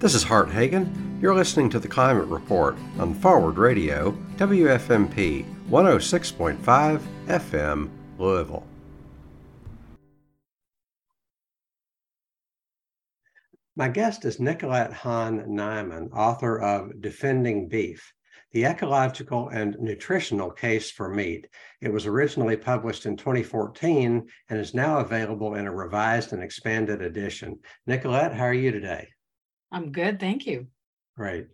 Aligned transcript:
This 0.00 0.14
is 0.14 0.22
Hart 0.22 0.50
Hagen. 0.50 1.18
You're 1.20 1.34
listening 1.34 1.68
to 1.68 1.78
the 1.78 1.86
Climate 1.86 2.24
Report 2.28 2.74
on 2.98 3.12
Forward 3.12 3.58
Radio, 3.58 4.12
WFMP 4.38 5.44
106.5 5.68 7.02
FM, 7.26 7.90
Louisville. 8.16 8.66
My 13.76 13.88
guest 13.88 14.24
is 14.24 14.40
Nicolette 14.40 14.94
Hahn 14.94 15.40
Niman, 15.40 16.10
author 16.14 16.58
of 16.58 17.02
Defending 17.02 17.68
Beef 17.68 18.14
The 18.52 18.64
Ecological 18.64 19.50
and 19.50 19.76
Nutritional 19.78 20.50
Case 20.50 20.90
for 20.90 21.10
Meat. 21.10 21.46
It 21.82 21.92
was 21.92 22.06
originally 22.06 22.56
published 22.56 23.04
in 23.04 23.18
2014 23.18 24.26
and 24.48 24.58
is 24.58 24.72
now 24.72 25.00
available 25.00 25.56
in 25.56 25.66
a 25.66 25.74
revised 25.74 26.32
and 26.32 26.42
expanded 26.42 27.02
edition. 27.02 27.58
Nicolette, 27.86 28.32
how 28.32 28.44
are 28.44 28.54
you 28.54 28.70
today? 28.70 29.06
I'm 29.72 29.92
good. 29.92 30.18
Thank 30.20 30.46
you. 30.46 30.66
Great. 31.16 31.46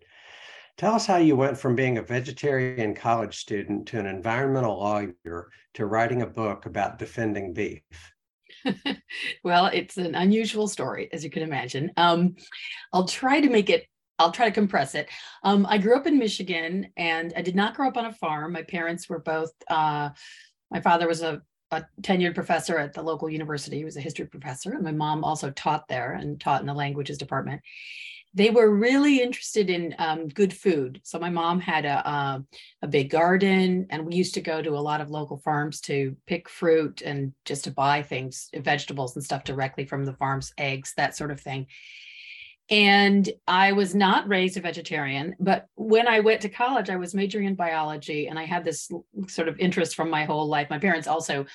Tell 0.77 0.95
us 0.95 1.07
how 1.07 1.17
you 1.17 1.37
went 1.37 1.57
from 1.57 1.75
being 1.75 1.97
a 1.97 2.03
vegetarian 2.03 2.95
college 2.95 3.39
student 3.39 3.87
to 3.89 3.99
an 3.99 4.07
environmental 4.07 4.79
lawyer 4.79 5.51
to 5.75 5.87
writing 5.87 6.23
a 6.23 6.27
book 6.27 6.67
about 6.67 6.99
defending 6.99 7.55
beef. 7.55 7.83
well, 9.45 9.67
it's 9.73 9.97
an 9.97 10.15
unusual 10.15 10.69
story, 10.69 11.09
as 11.13 11.25
you 11.25 11.31
can 11.31 11.43
imagine. 11.43 11.91
Um, 11.97 12.37
I'll 12.93 13.09
try 13.09 13.41
to 13.41 13.49
make 13.49 13.71
it, 13.71 13.87
I'll 14.19 14.33
try 14.33 14.47
to 14.47 14.55
compress 14.55 14.95
it. 14.95 15.09
Um, 15.43 15.67
I 15.67 15.79
grew 15.79 15.97
up 15.97 16.07
in 16.07 16.19
Michigan 16.19 16.89
and 16.97 17.33
I 17.37 17.43
did 17.43 17.57
not 17.57 17.75
grow 17.75 17.89
up 17.89 17.97
on 17.97 18.07
a 18.07 18.13
farm. 18.13 18.53
My 18.53 18.63
parents 18.63 19.09
were 19.09 19.21
both, 19.21 19.53
uh, 19.71 20.11
my 20.71 20.81
father 20.81 21.09
was 21.09 21.23
a, 21.23 21.41
a 21.77 21.89
tenured 22.03 22.35
professor 22.35 22.79
at 22.79 22.93
the 22.93 23.03
local 23.03 23.31
university. 23.31 23.79
He 23.79 23.85
was 23.85 23.97
a 23.97 24.01
history 24.01 24.27
professor, 24.27 24.73
and 24.75 24.83
my 24.83 24.93
mom 24.93 25.25
also 25.25 25.51
taught 25.51 25.89
there 25.89 26.13
and 26.13 26.41
taught 26.41 26.61
in 26.61 26.67
the 26.67 26.75
languages 26.75 27.19
department 27.19 27.63
they 28.37 28.51
were 28.51 28.71
really 28.71 29.23
interested 29.23 29.71
in 29.71 29.95
um, 29.99 30.29
good 30.29 30.53
food. 30.53 31.01
So 31.05 31.19
my 31.19 31.31
mom 31.31 31.59
had 31.59 31.87
a, 31.87 32.45
a 32.83 32.87
big 32.87 33.09
garden, 33.09 33.87
and 33.89 34.05
we 34.05 34.15
used 34.15 34.35
to 34.35 34.43
go 34.43 34.61
to 34.61 34.77
a 34.77 34.79
lot 34.79 35.01
of 35.01 35.11
local 35.11 35.39
farms 35.39 35.81
to 35.83 36.15
pick 36.27 36.47
fruit 36.47 37.01
and 37.01 37.33
just 37.47 37.65
to 37.65 37.71
buy 37.71 38.03
things, 38.03 38.51
vegetables 38.55 39.17
and 39.17 39.25
stuff 39.25 39.43
directly 39.45 39.87
from 39.87 40.05
the 40.05 40.13
farms, 40.13 40.53
eggs, 40.59 40.93
that 40.99 41.17
sort 41.17 41.31
of 41.31 41.41
thing. 41.41 41.67
And 42.69 43.29
I 43.47 43.73
was 43.73 43.95
not 43.95 44.27
raised 44.29 44.57
a 44.57 44.61
vegetarian, 44.61 45.37
but 45.39 45.67
when 45.77 46.09
I 46.09 46.19
went 46.21 46.41
to 46.41 46.49
college, 46.49 46.91
I 46.91 46.97
was 46.97 47.15
majoring 47.15 47.47
in 47.47 47.55
biology, 47.55 48.27
and 48.27 48.39
I 48.39 48.45
had 48.45 48.65
this 48.65 48.91
sort 49.29 49.47
of 49.47 49.59
interest 49.61 49.95
from 49.95 50.11
my 50.11 50.25
whole 50.25 50.49
life. 50.49 50.69
My 50.69 50.79
parents 50.79 51.07
also 51.07 51.47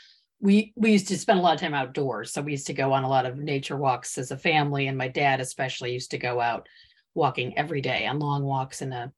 we 0.41 0.73
we 0.75 0.91
used 0.91 1.07
to 1.07 1.17
spend 1.17 1.39
a 1.39 1.41
lot 1.41 1.53
of 1.53 1.61
time 1.61 1.73
outdoors 1.73 2.33
so 2.33 2.41
we 2.41 2.51
used 2.51 2.67
to 2.67 2.73
go 2.73 2.91
on 2.91 3.03
a 3.03 3.09
lot 3.09 3.25
of 3.25 3.37
nature 3.37 3.77
walks 3.77 4.17
as 4.17 4.31
a 4.31 4.37
family 4.37 4.87
and 4.87 4.97
my 4.97 5.07
dad 5.07 5.39
especially 5.39 5.93
used 5.93 6.11
to 6.11 6.17
go 6.17 6.41
out 6.41 6.67
walking 7.13 7.57
every 7.57 7.81
day 7.81 8.07
on 8.07 8.19
long 8.19 8.43
walks 8.43 8.81
in 8.81 8.89
the 8.89 9.11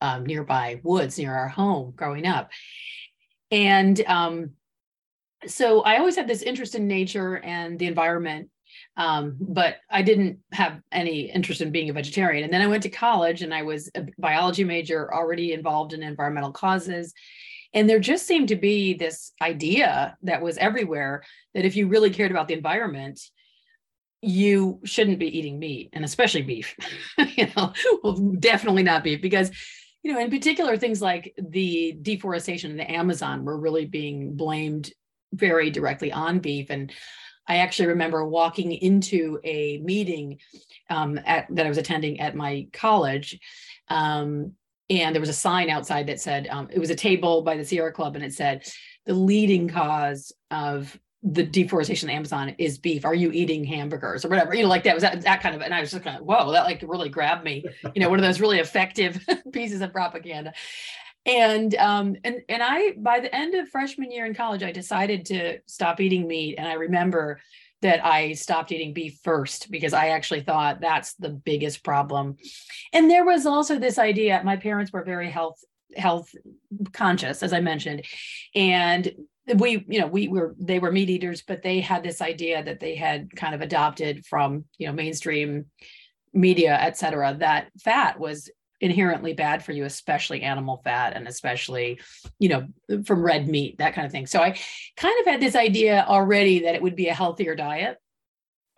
um, 0.00 0.24
nearby 0.24 0.80
woods 0.82 1.18
near 1.18 1.34
our 1.34 1.48
home 1.48 1.92
growing 1.94 2.26
up 2.26 2.50
and 3.50 4.00
um, 4.06 4.50
so 5.46 5.82
i 5.82 5.98
always 5.98 6.16
had 6.16 6.28
this 6.28 6.42
interest 6.42 6.74
in 6.74 6.88
nature 6.88 7.36
and 7.38 7.78
the 7.78 7.86
environment 7.86 8.48
um, 8.96 9.36
but 9.40 9.76
i 9.90 10.02
didn't 10.02 10.38
have 10.52 10.80
any 10.92 11.30
interest 11.30 11.60
in 11.60 11.70
being 11.70 11.90
a 11.90 11.92
vegetarian 11.92 12.44
and 12.44 12.52
then 12.52 12.62
i 12.62 12.66
went 12.66 12.82
to 12.82 12.88
college 12.88 13.42
and 13.42 13.54
i 13.54 13.62
was 13.62 13.90
a 13.94 14.04
biology 14.18 14.64
major 14.64 15.12
already 15.14 15.52
involved 15.52 15.92
in 15.92 16.02
environmental 16.02 16.52
causes 16.52 17.14
and 17.72 17.88
there 17.88 18.00
just 18.00 18.26
seemed 18.26 18.48
to 18.48 18.56
be 18.56 18.94
this 18.94 19.32
idea 19.40 20.16
that 20.22 20.42
was 20.42 20.58
everywhere 20.58 21.22
that 21.54 21.64
if 21.64 21.76
you 21.76 21.86
really 21.86 22.10
cared 22.10 22.30
about 22.30 22.48
the 22.48 22.54
environment, 22.54 23.20
you 24.22 24.80
shouldn't 24.84 25.18
be 25.18 25.38
eating 25.38 25.58
meat 25.58 25.90
and 25.92 26.04
especially 26.04 26.42
beef. 26.42 26.74
you 27.36 27.46
know, 27.56 27.72
well, 28.02 28.16
definitely 28.38 28.82
not 28.82 29.04
beef 29.04 29.22
because 29.22 29.50
you 30.02 30.14
know, 30.14 30.20
in 30.20 30.30
particular, 30.30 30.78
things 30.78 31.02
like 31.02 31.34
the 31.36 31.92
deforestation 32.00 32.70
in 32.70 32.78
the 32.78 32.90
Amazon 32.90 33.44
were 33.44 33.58
really 33.58 33.84
being 33.84 34.34
blamed 34.34 34.90
very 35.34 35.68
directly 35.70 36.10
on 36.10 36.38
beef. 36.38 36.70
And 36.70 36.90
I 37.46 37.56
actually 37.58 37.88
remember 37.88 38.24
walking 38.24 38.72
into 38.72 39.40
a 39.44 39.78
meeting 39.78 40.38
um, 40.88 41.18
at, 41.24 41.46
that 41.50 41.66
I 41.66 41.68
was 41.68 41.78
attending 41.78 42.20
at 42.20 42.36
my 42.36 42.68
college, 42.72 43.38
um, 43.88 44.52
and 44.88 45.14
there 45.14 45.20
was 45.20 45.28
a 45.28 45.34
sign 45.34 45.70
outside 45.70 46.06
that 46.08 46.20
said 46.20 46.48
um, 46.48 46.68
it 46.70 46.78
was 46.78 46.90
a 46.90 46.96
table 46.96 47.42
by 47.42 47.56
the 47.56 47.64
Sierra 47.64 47.92
Club, 47.92 48.16
and 48.16 48.24
it 48.24 48.34
said 48.34 48.66
the 49.06 49.14
leading 49.14 49.68
cause 49.68 50.32
of 50.50 50.98
the 51.22 51.42
deforestation 51.42 52.08
of 52.08 52.14
Amazon 52.14 52.54
is 52.58 52.78
beef. 52.78 53.04
Are 53.04 53.14
you 53.14 53.30
eating 53.30 53.62
hamburgers 53.62 54.24
or 54.24 54.28
whatever? 54.28 54.54
You 54.54 54.62
know, 54.62 54.68
like 54.68 54.84
that 54.84 54.94
was 54.94 55.02
that, 55.02 55.20
that 55.22 55.42
kind 55.42 55.54
of, 55.54 55.60
and 55.60 55.74
I 55.74 55.80
was 55.80 55.90
just 55.90 56.02
kind 56.02 56.16
of, 56.16 56.24
whoa, 56.24 56.50
that 56.52 56.64
like 56.64 56.82
really 56.86 57.10
grabbed 57.10 57.44
me. 57.44 57.64
You 57.94 58.00
know, 58.00 58.08
one 58.08 58.18
of 58.18 58.24
those 58.24 58.40
really 58.40 58.58
effective 58.58 59.24
pieces 59.52 59.82
of 59.82 59.92
propaganda. 59.92 60.54
And 61.26 61.74
um, 61.76 62.16
and 62.24 62.40
and 62.48 62.62
I 62.62 62.92
by 62.96 63.20
the 63.20 63.34
end 63.34 63.54
of 63.54 63.68
freshman 63.68 64.10
year 64.10 64.24
in 64.24 64.34
college, 64.34 64.62
I 64.62 64.72
decided 64.72 65.26
to 65.26 65.58
stop 65.66 66.00
eating 66.00 66.26
meat. 66.26 66.54
And 66.58 66.66
I 66.66 66.74
remember 66.74 67.40
that 67.82 68.04
I 68.04 68.32
stopped 68.32 68.72
eating 68.72 68.92
beef 68.92 69.20
first 69.22 69.70
because 69.70 69.92
I 69.92 70.08
actually 70.08 70.42
thought 70.42 70.80
that's 70.80 71.14
the 71.14 71.30
biggest 71.30 71.82
problem. 71.82 72.36
And 72.92 73.10
there 73.10 73.24
was 73.24 73.46
also 73.46 73.78
this 73.78 73.98
idea, 73.98 74.42
my 74.44 74.56
parents 74.56 74.92
were 74.92 75.04
very 75.04 75.30
health 75.30 75.62
health 75.96 76.34
conscious 76.92 77.42
as 77.42 77.52
I 77.52 77.60
mentioned. 77.60 78.04
And 78.54 79.12
we 79.56 79.84
you 79.88 80.00
know 80.00 80.06
we 80.06 80.28
were 80.28 80.54
they 80.58 80.78
were 80.78 80.92
meat 80.92 81.10
eaters 81.10 81.42
but 81.42 81.62
they 81.62 81.80
had 81.80 82.02
this 82.02 82.20
idea 82.20 82.62
that 82.62 82.80
they 82.80 82.94
had 82.94 83.34
kind 83.34 83.54
of 83.54 83.60
adopted 83.60 84.24
from 84.26 84.64
you 84.78 84.86
know 84.86 84.92
mainstream 84.92 85.66
media 86.32 86.76
et 86.80 86.96
cetera 86.96 87.34
that 87.38 87.68
fat 87.80 88.20
was 88.20 88.48
inherently 88.80 89.34
bad 89.34 89.64
for 89.64 89.72
you 89.72 89.84
especially 89.84 90.42
animal 90.42 90.80
fat 90.84 91.14
and 91.14 91.28
especially 91.28 92.00
you 92.38 92.48
know 92.48 92.66
from 93.04 93.22
red 93.22 93.46
meat 93.48 93.78
that 93.78 93.94
kind 93.94 94.06
of 94.06 94.12
thing. 94.12 94.26
So 94.26 94.40
i 94.40 94.58
kind 94.96 95.20
of 95.20 95.26
had 95.26 95.40
this 95.40 95.54
idea 95.54 96.04
already 96.08 96.60
that 96.60 96.74
it 96.74 96.82
would 96.82 96.96
be 96.96 97.08
a 97.08 97.14
healthier 97.14 97.54
diet 97.54 97.98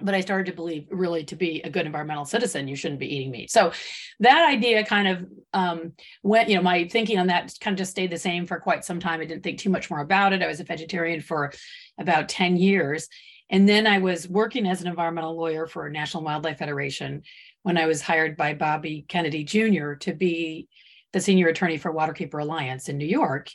but 0.00 0.14
i 0.14 0.20
started 0.20 0.46
to 0.46 0.56
believe 0.56 0.86
really 0.90 1.24
to 1.24 1.36
be 1.36 1.60
a 1.62 1.70
good 1.70 1.86
environmental 1.86 2.24
citizen 2.24 2.66
you 2.66 2.76
shouldn't 2.76 3.00
be 3.00 3.14
eating 3.14 3.30
meat. 3.30 3.50
So 3.50 3.72
that 4.20 4.48
idea 4.48 4.84
kind 4.84 5.08
of 5.08 5.26
um, 5.52 5.92
went 6.22 6.48
you 6.48 6.56
know 6.56 6.62
my 6.62 6.88
thinking 6.88 7.18
on 7.18 7.28
that 7.28 7.54
kind 7.60 7.74
of 7.74 7.78
just 7.78 7.92
stayed 7.92 8.10
the 8.10 8.18
same 8.18 8.46
for 8.46 8.58
quite 8.58 8.84
some 8.84 9.00
time. 9.00 9.20
I 9.20 9.24
didn't 9.24 9.42
think 9.42 9.58
too 9.58 9.70
much 9.70 9.90
more 9.90 10.00
about 10.00 10.32
it. 10.32 10.42
I 10.42 10.48
was 10.48 10.60
a 10.60 10.64
vegetarian 10.64 11.20
for 11.20 11.52
about 11.98 12.28
10 12.28 12.56
years. 12.56 13.08
And 13.50 13.68
then 13.68 13.86
i 13.86 13.98
was 13.98 14.28
working 14.28 14.66
as 14.66 14.80
an 14.80 14.88
environmental 14.88 15.36
lawyer 15.36 15.66
for 15.66 15.90
national 15.90 16.24
wildlife 16.24 16.58
federation 16.58 17.22
when 17.62 17.78
I 17.78 17.86
was 17.86 18.02
hired 18.02 18.36
by 18.36 18.54
Bobby 18.54 19.04
Kennedy 19.08 19.44
Jr. 19.44 19.94
to 19.94 20.12
be 20.12 20.68
the 21.12 21.20
senior 21.20 21.48
attorney 21.48 21.78
for 21.78 21.92
Waterkeeper 21.92 22.40
Alliance 22.40 22.88
in 22.88 22.98
New 22.98 23.06
York. 23.06 23.50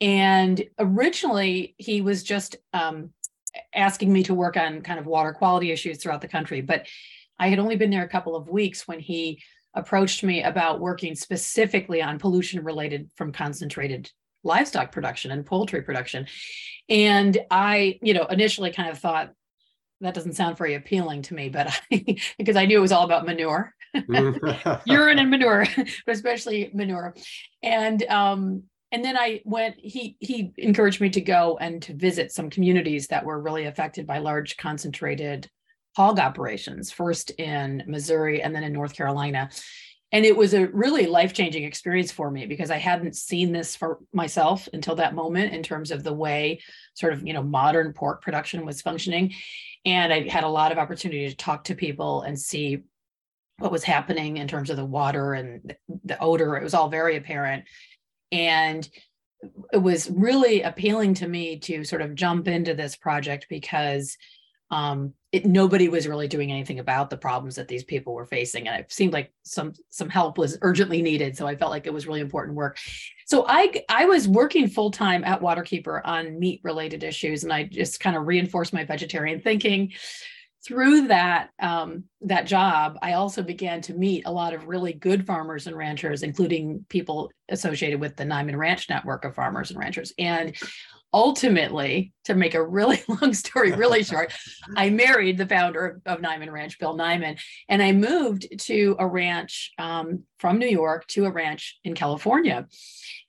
And 0.00 0.62
originally, 0.78 1.74
he 1.78 2.00
was 2.00 2.22
just 2.22 2.56
um, 2.72 3.10
asking 3.74 4.12
me 4.12 4.22
to 4.24 4.34
work 4.34 4.56
on 4.56 4.82
kind 4.82 4.98
of 4.98 5.06
water 5.06 5.32
quality 5.32 5.70
issues 5.70 5.98
throughout 5.98 6.20
the 6.20 6.28
country. 6.28 6.60
But 6.60 6.86
I 7.38 7.48
had 7.48 7.58
only 7.58 7.76
been 7.76 7.90
there 7.90 8.04
a 8.04 8.08
couple 8.08 8.36
of 8.36 8.48
weeks 8.48 8.86
when 8.86 9.00
he 9.00 9.42
approached 9.74 10.22
me 10.22 10.42
about 10.42 10.80
working 10.80 11.14
specifically 11.14 12.02
on 12.02 12.18
pollution 12.18 12.62
related 12.62 13.10
from 13.16 13.32
concentrated 13.32 14.10
livestock 14.44 14.92
production 14.92 15.30
and 15.30 15.46
poultry 15.46 15.82
production. 15.82 16.26
And 16.88 17.38
I, 17.50 17.98
you 18.02 18.12
know, 18.12 18.26
initially 18.26 18.72
kind 18.72 18.90
of 18.90 18.98
thought, 18.98 19.32
that 20.02 20.14
doesn't 20.14 20.34
sound 20.34 20.58
very 20.58 20.74
appealing 20.74 21.22
to 21.22 21.34
me, 21.34 21.48
but 21.48 21.68
I, 21.92 22.16
because 22.38 22.56
I 22.56 22.66
knew 22.66 22.78
it 22.78 22.82
was 22.82 22.92
all 22.92 23.04
about 23.04 23.24
manure, 23.24 23.74
urine 24.84 25.18
and 25.18 25.30
manure, 25.30 25.66
but 25.76 25.88
especially 26.14 26.70
manure. 26.74 27.14
And 27.62 28.02
um, 28.04 28.64
and 28.90 29.04
then 29.04 29.16
I 29.16 29.40
went. 29.44 29.76
He 29.78 30.16
he 30.20 30.52
encouraged 30.58 31.00
me 31.00 31.10
to 31.10 31.20
go 31.20 31.56
and 31.60 31.80
to 31.82 31.94
visit 31.94 32.32
some 32.32 32.50
communities 32.50 33.06
that 33.08 33.24
were 33.24 33.40
really 33.40 33.64
affected 33.64 34.06
by 34.06 34.18
large 34.18 34.56
concentrated 34.56 35.48
hog 35.96 36.18
operations. 36.18 36.90
First 36.90 37.30
in 37.30 37.84
Missouri, 37.86 38.42
and 38.42 38.54
then 38.54 38.64
in 38.64 38.72
North 38.72 38.94
Carolina. 38.94 39.50
And 40.14 40.26
it 40.26 40.36
was 40.36 40.52
a 40.52 40.66
really 40.66 41.06
life 41.06 41.32
changing 41.32 41.64
experience 41.64 42.12
for 42.12 42.30
me 42.30 42.44
because 42.44 42.70
I 42.70 42.76
hadn't 42.76 43.16
seen 43.16 43.50
this 43.50 43.74
for 43.74 43.98
myself 44.12 44.68
until 44.74 44.94
that 44.96 45.14
moment 45.14 45.54
in 45.54 45.62
terms 45.62 45.90
of 45.90 46.04
the 46.04 46.12
way 46.12 46.60
sort 46.92 47.14
of 47.14 47.26
you 47.26 47.32
know 47.32 47.42
modern 47.42 47.94
pork 47.94 48.20
production 48.20 48.66
was 48.66 48.82
functioning 48.82 49.32
and 49.84 50.12
I 50.12 50.28
had 50.28 50.44
a 50.44 50.48
lot 50.48 50.72
of 50.72 50.78
opportunity 50.78 51.28
to 51.28 51.36
talk 51.36 51.64
to 51.64 51.74
people 51.74 52.22
and 52.22 52.38
see 52.38 52.82
what 53.58 53.72
was 53.72 53.84
happening 53.84 54.36
in 54.36 54.48
terms 54.48 54.70
of 54.70 54.76
the 54.76 54.84
water 54.84 55.34
and 55.34 55.74
the 56.04 56.18
odor. 56.20 56.56
It 56.56 56.62
was 56.62 56.74
all 56.74 56.88
very 56.88 57.16
apparent. 57.16 57.64
And 58.30 58.88
it 59.72 59.78
was 59.78 60.10
really 60.10 60.62
appealing 60.62 61.14
to 61.14 61.28
me 61.28 61.58
to 61.60 61.84
sort 61.84 62.02
of 62.02 62.14
jump 62.14 62.48
into 62.48 62.74
this 62.74 62.96
project 62.96 63.46
because 63.48 64.16
um, 64.70 65.14
it, 65.32 65.46
nobody 65.46 65.88
was 65.88 66.06
really 66.06 66.28
doing 66.28 66.52
anything 66.52 66.78
about 66.78 67.08
the 67.08 67.16
problems 67.16 67.56
that 67.56 67.66
these 67.66 67.84
people 67.84 68.12
were 68.12 68.26
facing, 68.26 68.68
and 68.68 68.78
it 68.78 68.92
seemed 68.92 69.14
like 69.14 69.32
some 69.42 69.72
some 69.88 70.10
help 70.10 70.38
was 70.38 70.58
urgently 70.60 71.00
needed. 71.00 71.36
So 71.36 71.46
I 71.46 71.56
felt 71.56 71.70
like 71.70 71.86
it 71.86 71.92
was 71.92 72.06
really 72.06 72.20
important 72.20 72.54
work. 72.54 72.78
So 73.26 73.46
I 73.48 73.82
I 73.88 74.04
was 74.04 74.28
working 74.28 74.68
full 74.68 74.90
time 74.90 75.24
at 75.24 75.40
Waterkeeper 75.40 76.02
on 76.04 76.38
meat 76.38 76.60
related 76.62 77.02
issues, 77.02 77.44
and 77.44 77.52
I 77.52 77.64
just 77.64 77.98
kind 77.98 78.14
of 78.14 78.26
reinforced 78.26 78.74
my 78.74 78.84
vegetarian 78.84 79.40
thinking. 79.40 79.92
through 80.64 81.08
that 81.08 81.50
um, 81.60 82.04
that 82.20 82.46
job, 82.46 82.98
I 83.02 83.14
also 83.14 83.42
began 83.42 83.80
to 83.82 83.94
meet 83.94 84.26
a 84.26 84.32
lot 84.32 84.54
of 84.54 84.68
really 84.68 84.92
good 84.92 85.26
farmers 85.26 85.66
and 85.66 85.76
ranchers, 85.76 86.22
including 86.22 86.84
people 86.88 87.30
associated 87.48 88.00
with 88.00 88.16
the 88.16 88.24
Niman 88.24 88.56
Ranch 88.56 88.88
network 88.88 89.24
of 89.24 89.34
farmers 89.34 89.70
and 89.70 89.78
ranchers. 89.80 90.12
And 90.18 90.54
ultimately, 91.12 92.12
to 92.24 92.34
make 92.34 92.54
a 92.54 92.66
really 92.66 93.02
long 93.08 93.34
story 93.34 93.72
really 93.72 94.02
short, 94.04 94.32
I 94.76 94.90
married 94.90 95.38
the 95.38 95.46
founder 95.46 96.02
of, 96.06 96.18
of 96.18 96.22
Niman 96.22 96.50
Ranch, 96.50 96.78
Bill 96.78 96.96
Niman, 96.96 97.40
and 97.68 97.82
I 97.82 97.92
moved 97.92 98.46
to 98.66 98.96
a 98.98 99.06
ranch 99.06 99.72
um, 99.78 100.24
from 100.38 100.58
New 100.58 100.68
York 100.68 101.06
to 101.08 101.24
a 101.24 101.30
ranch 101.30 101.78
in 101.84 101.94
California. 101.94 102.66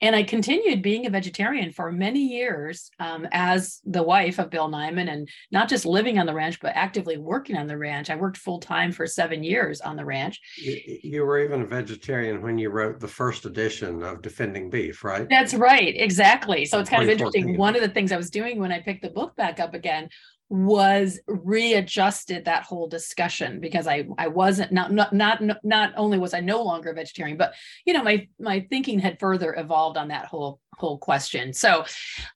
And 0.00 0.14
I 0.16 0.22
continued 0.22 0.82
being 0.82 1.06
a 1.06 1.10
vegetarian 1.10 1.72
for 1.72 1.90
many 1.92 2.20
years 2.20 2.90
um, 2.98 3.26
as 3.32 3.80
the 3.84 4.02
wife 4.02 4.38
of 4.38 4.50
Bill 4.50 4.68
Niman 4.68 5.10
and 5.10 5.28
not 5.50 5.68
just 5.68 5.86
living 5.86 6.18
on 6.18 6.26
the 6.26 6.34
ranch, 6.34 6.60
but 6.60 6.72
actively 6.74 7.16
working 7.16 7.56
on 7.56 7.66
the 7.66 7.78
ranch. 7.78 8.10
I 8.10 8.16
worked 8.16 8.36
full 8.36 8.58
time 8.58 8.92
for 8.92 9.06
seven 9.06 9.42
years 9.44 9.80
on 9.80 9.96
the 9.96 10.04
ranch. 10.04 10.40
You, 10.56 10.98
you, 11.02 11.24
were 11.24 11.38
even 11.38 11.62
a 11.62 11.66
vegetarian 11.66 12.42
when 12.42 12.58
you 12.58 12.70
wrote 12.70 13.00
the 13.00 13.08
first 13.08 13.46
edition 13.46 14.02
of 14.02 14.20
Defending 14.20 14.68
Beef, 14.68 15.04
right? 15.04 15.28
That's 15.28 15.54
right. 15.54 15.94
Exactly. 15.96 16.64
So 16.64 16.80
it's 16.80 16.90
kind 16.90 17.02
of 17.02 17.08
interesting. 17.08 17.56
One 17.56 17.73
of 17.76 17.82
the 17.82 17.88
things 17.88 18.12
I 18.12 18.16
was 18.16 18.30
doing 18.30 18.58
when 18.58 18.72
I 18.72 18.80
picked 18.80 19.02
the 19.02 19.10
book 19.10 19.36
back 19.36 19.60
up 19.60 19.74
again 19.74 20.08
was 20.50 21.20
readjusted 21.26 22.44
that 22.44 22.64
whole 22.64 22.86
discussion 22.86 23.60
because 23.60 23.86
I 23.86 24.06
I 24.18 24.28
wasn't 24.28 24.72
not 24.72 24.92
not 24.92 25.12
not 25.12 25.40
not 25.64 25.92
only 25.96 26.18
was 26.18 26.34
I 26.34 26.40
no 26.40 26.62
longer 26.62 26.90
a 26.90 26.94
vegetarian, 26.94 27.36
but 27.36 27.54
you 27.86 27.94
know 27.94 28.02
my 28.02 28.28
my 28.38 28.66
thinking 28.68 28.98
had 28.98 29.18
further 29.18 29.54
evolved 29.56 29.96
on 29.96 30.08
that 30.08 30.26
whole 30.26 30.60
whole 30.78 30.98
question. 30.98 31.52
So 31.52 31.84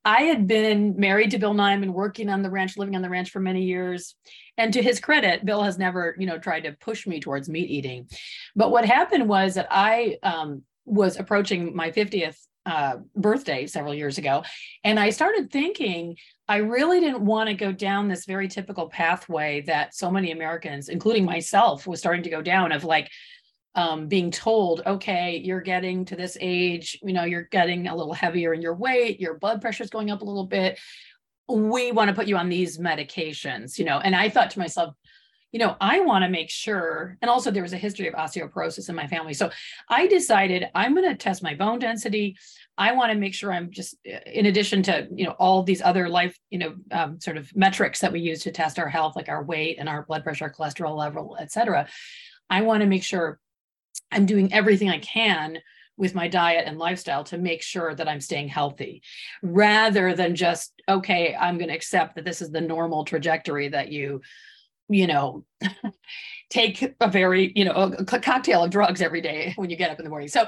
I 0.05 0.23
had 0.23 0.47
been 0.47 0.99
married 0.99 1.33
to 1.33 1.39
Bill 1.39 1.55
Niman, 1.55 1.91
working 1.91 2.29
on 2.31 2.43
the 2.43 2.51
ranch, 2.51 2.77
living 2.77 2.97
on 2.97 3.03
the 3.03 3.11
ranch 3.11 3.31
for 3.31 3.41
many 3.41 3.65
years. 3.65 4.15
And 4.57 4.73
to 4.73 4.83
his 4.83 5.01
credit, 5.01 5.45
Bill 5.45 5.63
has 5.63 5.79
never, 5.79 6.17
you 6.19 6.27
know, 6.27 6.39
tried 6.39 6.65
to 6.65 6.73
push 6.73 7.07
me 7.07 7.21
towards 7.21 7.49
meat 7.49 7.71
eating. 7.71 8.09
But 8.57 8.71
what 8.71 8.85
happened 8.85 9.29
was 9.29 9.55
that 9.55 9.69
I 9.71 10.19
um, 10.23 10.63
was 10.85 11.19
approaching 11.19 11.77
my 11.77 11.91
50th 11.91 12.39
uh, 12.69 12.99
birthday 13.17 13.67
several 13.67 13.95
years 13.95 14.19
ago. 14.19 14.45
And 14.85 15.01
I 15.01 15.09
started 15.09 15.51
thinking 15.51 16.17
I 16.49 16.59
really 16.59 17.01
didn't 17.01 17.25
want 17.25 17.49
to 17.49 17.55
go 17.55 17.73
down 17.73 18.09
this 18.09 18.27
very 18.27 18.47
typical 18.47 18.91
pathway 18.91 19.63
that 19.63 19.95
so 19.95 20.11
many 20.11 20.33
Americans, 20.33 20.91
including 20.91 21.25
myself, 21.25 21.87
was 21.87 21.99
starting 21.99 22.23
to 22.25 22.31
go 22.31 22.43
down 22.43 22.73
of 22.73 22.85
like 22.85 23.11
um, 23.75 24.07
being 24.07 24.31
told, 24.31 24.83
okay, 24.85 25.41
you're 25.43 25.63
getting 25.63 26.05
to 26.07 26.17
this 26.17 26.37
age, 26.43 26.99
you 27.03 27.15
know, 27.15 27.25
you're 27.25 27.49
getting 27.51 27.89
a 27.89 27.97
little 27.97 28.13
heavier 28.13 28.53
in 28.53 28.61
your 28.61 28.75
weight, 28.75 29.19
your 29.19 29.39
blood 29.39 29.63
pressure 29.63 29.85
is 29.85 29.91
going 29.91 30.11
up 30.11 30.21
a 30.21 30.25
little 30.25 30.47
bit. 30.47 30.79
We 31.49 31.93
want 31.93 32.09
to 32.09 32.15
put 32.15 32.27
you 32.27 32.37
on 32.37 32.51
these 32.51 32.77
medications, 32.77 33.79
you 33.79 33.87
know. 33.87 33.99
And 33.99 34.15
I 34.15 34.29
thought 34.29 34.51
to 34.51 34.59
myself, 34.59 34.95
you 35.53 35.59
know, 35.59 35.77
I 35.81 36.01
want 36.01 36.25
to 36.25 36.29
make 36.29 36.51
sure, 36.51 37.17
and 37.23 37.31
also 37.31 37.51
there 37.51 37.63
was 37.63 37.73
a 37.73 37.79
history 37.79 38.07
of 38.07 38.15
osteoporosis 38.15 38.89
in 38.89 38.95
my 38.95 39.07
family. 39.07 39.33
So 39.33 39.51
I 39.89 40.07
decided 40.07 40.69
I'm 40.75 40.95
going 40.95 41.09
to 41.09 41.17
test 41.17 41.43
my 41.43 41.55
bone 41.55 41.79
density. 41.79 42.37
I 42.77 42.93
want 42.93 43.13
to 43.13 43.19
make 43.19 43.35
sure 43.35 43.53
I'm 43.53 43.71
just, 43.71 43.97
in 44.05 44.47
addition 44.47 44.83
to, 44.85 45.09
you 45.15 45.25
know, 45.25 45.33
all 45.39 45.63
these 45.63 45.81
other 45.81 46.09
life, 46.09 46.39
you 46.51 46.59
know, 46.59 46.75
um, 46.93 47.21
sort 47.21 47.39
of 47.39 47.55
metrics 47.57 48.01
that 48.01 48.13
we 48.13 48.21
use 48.21 48.43
to 48.43 48.53
test 48.53 48.79
our 48.79 48.89
health, 48.89 49.17
like 49.17 49.29
our 49.29 49.43
weight 49.43 49.79
and 49.79 49.89
our 49.89 50.05
blood 50.05 50.23
pressure, 50.23 50.53
cholesterol 50.55 50.97
level, 50.97 51.37
et 51.41 51.51
cetera. 51.51 51.89
I 52.51 52.61
want 52.61 52.83
to 52.83 52.87
make 52.87 53.03
sure 53.03 53.41
I'm 54.13 54.27
doing 54.27 54.53
everything 54.53 54.91
I 54.91 54.99
can 54.99 55.59
with 55.97 56.15
my 56.15 56.29
diet 56.29 56.65
and 56.67 56.79
lifestyle 56.79 57.25
to 57.25 57.39
make 57.39 57.63
sure 57.63 57.95
that 57.95 58.09
I'm 58.09 58.21
staying 58.21 58.49
healthy 58.49 59.03
rather 59.43 60.15
than 60.15 60.37
just, 60.37 60.73
okay, 60.89 61.35
I'm 61.35 61.59
going 61.59 61.69
to 61.69 61.75
accept 61.75 62.15
that 62.15 62.25
this 62.25 62.41
is 62.41 62.51
the 62.51 62.61
normal 62.61 63.05
trajectory 63.05 63.69
that 63.71 63.91
you 63.91 64.21
you 64.89 65.07
know, 65.07 65.45
take 66.51 66.95
a 67.01 67.09
very, 67.09 67.53
you 67.55 67.65
know, 67.65 67.73
a, 67.73 68.05
cocktail 68.05 68.65
of 68.65 68.71
drugs 68.71 69.03
every 69.03 69.21
day 69.21 69.53
when 69.57 69.71
you 69.71 69.77
get 69.77 69.91
up 69.91 69.99
in 69.99 70.05
the 70.05 70.11
morning. 70.11 70.29
So, 70.29 70.47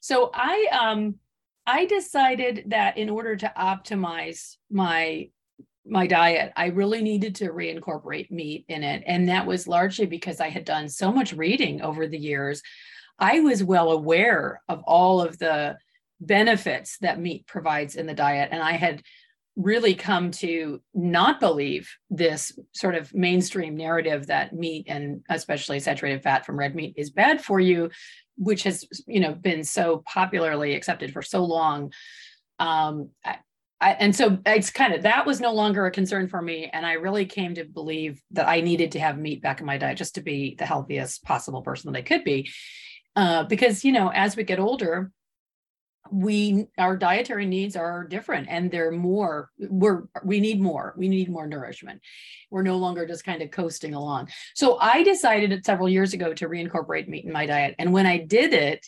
so 0.00 0.30
I, 0.34 0.66
um, 0.72 1.16
I 1.66 1.86
decided 1.86 2.64
that 2.68 2.96
in 2.96 3.10
order 3.10 3.36
to 3.36 3.52
optimize 3.56 4.56
my 4.70 5.28
my 5.88 6.06
diet, 6.06 6.52
I 6.56 6.66
really 6.66 7.00
needed 7.00 7.36
to 7.36 7.50
reincorporate 7.50 8.30
meat 8.30 8.64
in 8.68 8.82
it. 8.82 9.04
And 9.06 9.28
that 9.28 9.46
was 9.46 9.68
largely 9.68 10.06
because 10.06 10.40
I 10.40 10.48
had 10.48 10.64
done 10.64 10.88
so 10.88 11.12
much 11.12 11.32
reading 11.32 11.80
over 11.80 12.08
the 12.08 12.18
years. 12.18 12.60
I 13.18 13.40
was 13.40 13.62
well 13.62 13.92
aware 13.92 14.60
of 14.68 14.82
all 14.84 15.20
of 15.20 15.38
the 15.38 15.76
benefits 16.20 16.98
that 16.98 17.20
meat 17.20 17.46
provides 17.46 17.94
in 17.94 18.06
the 18.06 18.14
diet. 18.14 18.48
And 18.52 18.62
I 18.62 18.72
had 18.72 19.02
really 19.56 19.94
come 19.94 20.30
to 20.30 20.82
not 20.94 21.40
believe 21.40 21.90
this 22.10 22.58
sort 22.72 22.94
of 22.94 23.12
mainstream 23.14 23.74
narrative 23.74 24.26
that 24.26 24.52
meat 24.52 24.84
and 24.86 25.22
especially 25.30 25.80
saturated 25.80 26.22
fat 26.22 26.44
from 26.44 26.58
red 26.58 26.74
meat 26.74 26.92
is 26.96 27.10
bad 27.10 27.42
for 27.42 27.58
you 27.58 27.90
which 28.36 28.62
has 28.62 28.86
you 29.06 29.20
know 29.20 29.34
been 29.34 29.64
so 29.64 30.02
popularly 30.06 30.74
accepted 30.74 31.12
for 31.12 31.22
so 31.22 31.44
long. 31.44 31.92
Um, 32.58 33.10
I, 33.24 33.38
I, 33.80 33.90
and 33.92 34.16
so 34.16 34.38
it's 34.46 34.70
kind 34.70 34.94
of 34.94 35.02
that 35.02 35.26
was 35.26 35.40
no 35.40 35.52
longer 35.52 35.84
a 35.86 35.90
concern 35.90 36.28
for 36.28 36.40
me. 36.40 36.70
And 36.72 36.86
i 36.86 36.94
really 36.94 37.26
came 37.26 37.54
to 37.54 37.64
believe 37.64 38.20
that 38.32 38.48
i 38.48 38.60
needed 38.60 38.92
to 38.92 39.00
have 39.00 39.18
meat 39.18 39.42
back 39.42 39.60
in 39.60 39.66
my 39.66 39.78
diet 39.78 39.98
just 39.98 40.14
to 40.14 40.22
be 40.22 40.54
the 40.58 40.66
healthiest 40.66 41.24
possible 41.24 41.62
person 41.62 41.92
that 41.92 41.98
i 41.98 42.02
could 42.02 42.24
be. 42.24 42.50
Uh, 43.14 43.44
because 43.44 43.84
you 43.84 43.92
know 43.92 44.10
as 44.14 44.36
we 44.36 44.44
get 44.44 44.60
older 44.60 45.10
we 46.10 46.66
our 46.78 46.96
dietary 46.96 47.46
needs 47.46 47.76
are 47.76 48.04
different 48.04 48.48
and 48.50 48.70
they're 48.70 48.90
more 48.90 49.50
we're 49.58 50.04
we 50.24 50.40
need 50.40 50.60
more 50.60 50.94
we 50.96 51.08
need 51.08 51.30
more 51.30 51.46
nourishment. 51.46 52.00
We're 52.50 52.62
no 52.62 52.76
longer 52.76 53.06
just 53.06 53.24
kind 53.24 53.42
of 53.42 53.50
coasting 53.50 53.94
along. 53.94 54.28
So 54.54 54.78
i 54.78 55.02
decided 55.02 55.64
several 55.64 55.88
years 55.88 56.12
ago 56.14 56.32
to 56.34 56.48
reincorporate 56.48 57.08
meat 57.08 57.24
in 57.24 57.32
my 57.32 57.46
diet. 57.46 57.74
And 57.78 57.92
when 57.92 58.06
i 58.06 58.18
did 58.18 58.52
it 58.52 58.86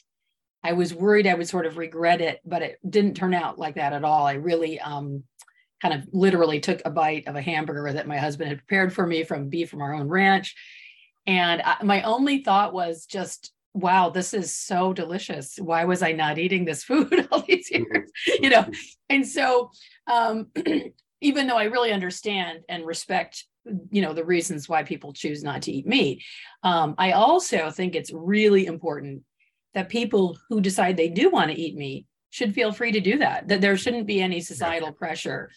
i 0.65 0.73
was 0.73 0.93
worried 0.93 1.26
i 1.26 1.35
would 1.35 1.49
sort 1.49 1.67
of 1.67 1.79
regret 1.79 2.20
it 2.20 2.41
but 2.44 2.62
it 2.62 2.79
didn't 2.88 3.15
turn 3.15 3.35
out 3.35 3.59
like 3.59 3.76
that 3.76 3.93
at 3.93 4.05
all. 4.05 4.26
I 4.26 4.35
really 4.35 4.81
um 4.81 5.25
kind 5.81 5.94
of 5.94 6.09
literally 6.12 6.61
took 6.61 6.82
a 6.85 6.91
bite 6.91 7.29
of 7.29 7.37
a 7.37 7.43
hamburger 7.43 7.93
that 7.93 8.09
my 8.09 8.19
husband 8.19 8.49
had 8.49 8.59
prepared 8.59 8.93
for 8.93 9.06
me 9.06 9.25
from 9.25 9.49
beef 9.49 9.70
from 9.70 9.81
our 9.81 9.94
own 9.94 10.09
ranch. 10.09 10.56
And 11.26 11.62
I, 11.62 11.76
my 11.82 12.03
only 12.03 12.43
thought 12.43 12.73
was 12.73 13.06
just 13.06 13.53
wow, 13.75 14.11
this 14.11 14.35
is 14.35 14.55
so 14.55 14.93
delicious. 14.93 15.56
Why 15.59 15.85
was 15.85 16.03
I 16.03 16.12
not 16.12 16.38
eating 16.38 16.65
this 16.65 16.85
food 16.88 17.29
all 17.31 17.43
these 17.43 17.70
mm-hmm. 17.70 17.85
years? 17.93 18.11
you 18.41 18.50
know, 18.50 18.67
and 19.09 19.26
so 19.26 19.70
um, 20.06 20.49
even 21.20 21.47
though 21.47 21.59
I 21.59 21.65
really 21.65 21.93
understand 21.93 22.61
and 22.69 22.87
respect, 22.87 23.44
you 23.91 24.03
know, 24.03 24.12
the 24.12 24.25
reasons 24.25 24.69
why 24.69 24.82
people 24.82 25.12
choose 25.12 25.43
not 25.43 25.62
to 25.62 25.73
eat 25.73 25.87
meat, 25.87 26.23
um, 26.62 26.94
I 26.99 27.12
also 27.12 27.70
think 27.70 27.94
it's 27.94 28.12
really 28.12 28.67
important 28.67 29.23
that 29.75 29.88
people 29.88 30.39
who 30.48 30.60
decide 30.60 30.96
they 30.96 31.08
do 31.08 31.31
want 31.31 31.51
to 31.51 31.60
eat 31.60 31.77
meat 31.77 32.06
should 32.31 32.55
feel 32.55 32.72
free 32.72 32.93
to 32.93 33.01
do 33.01 33.19
that. 33.19 33.48
That 33.48 33.60
there 33.60 33.77
shouldn't 33.77 34.06
be 34.06 34.20
any 34.20 34.41
societal 34.41 34.93
pressure 34.93 35.51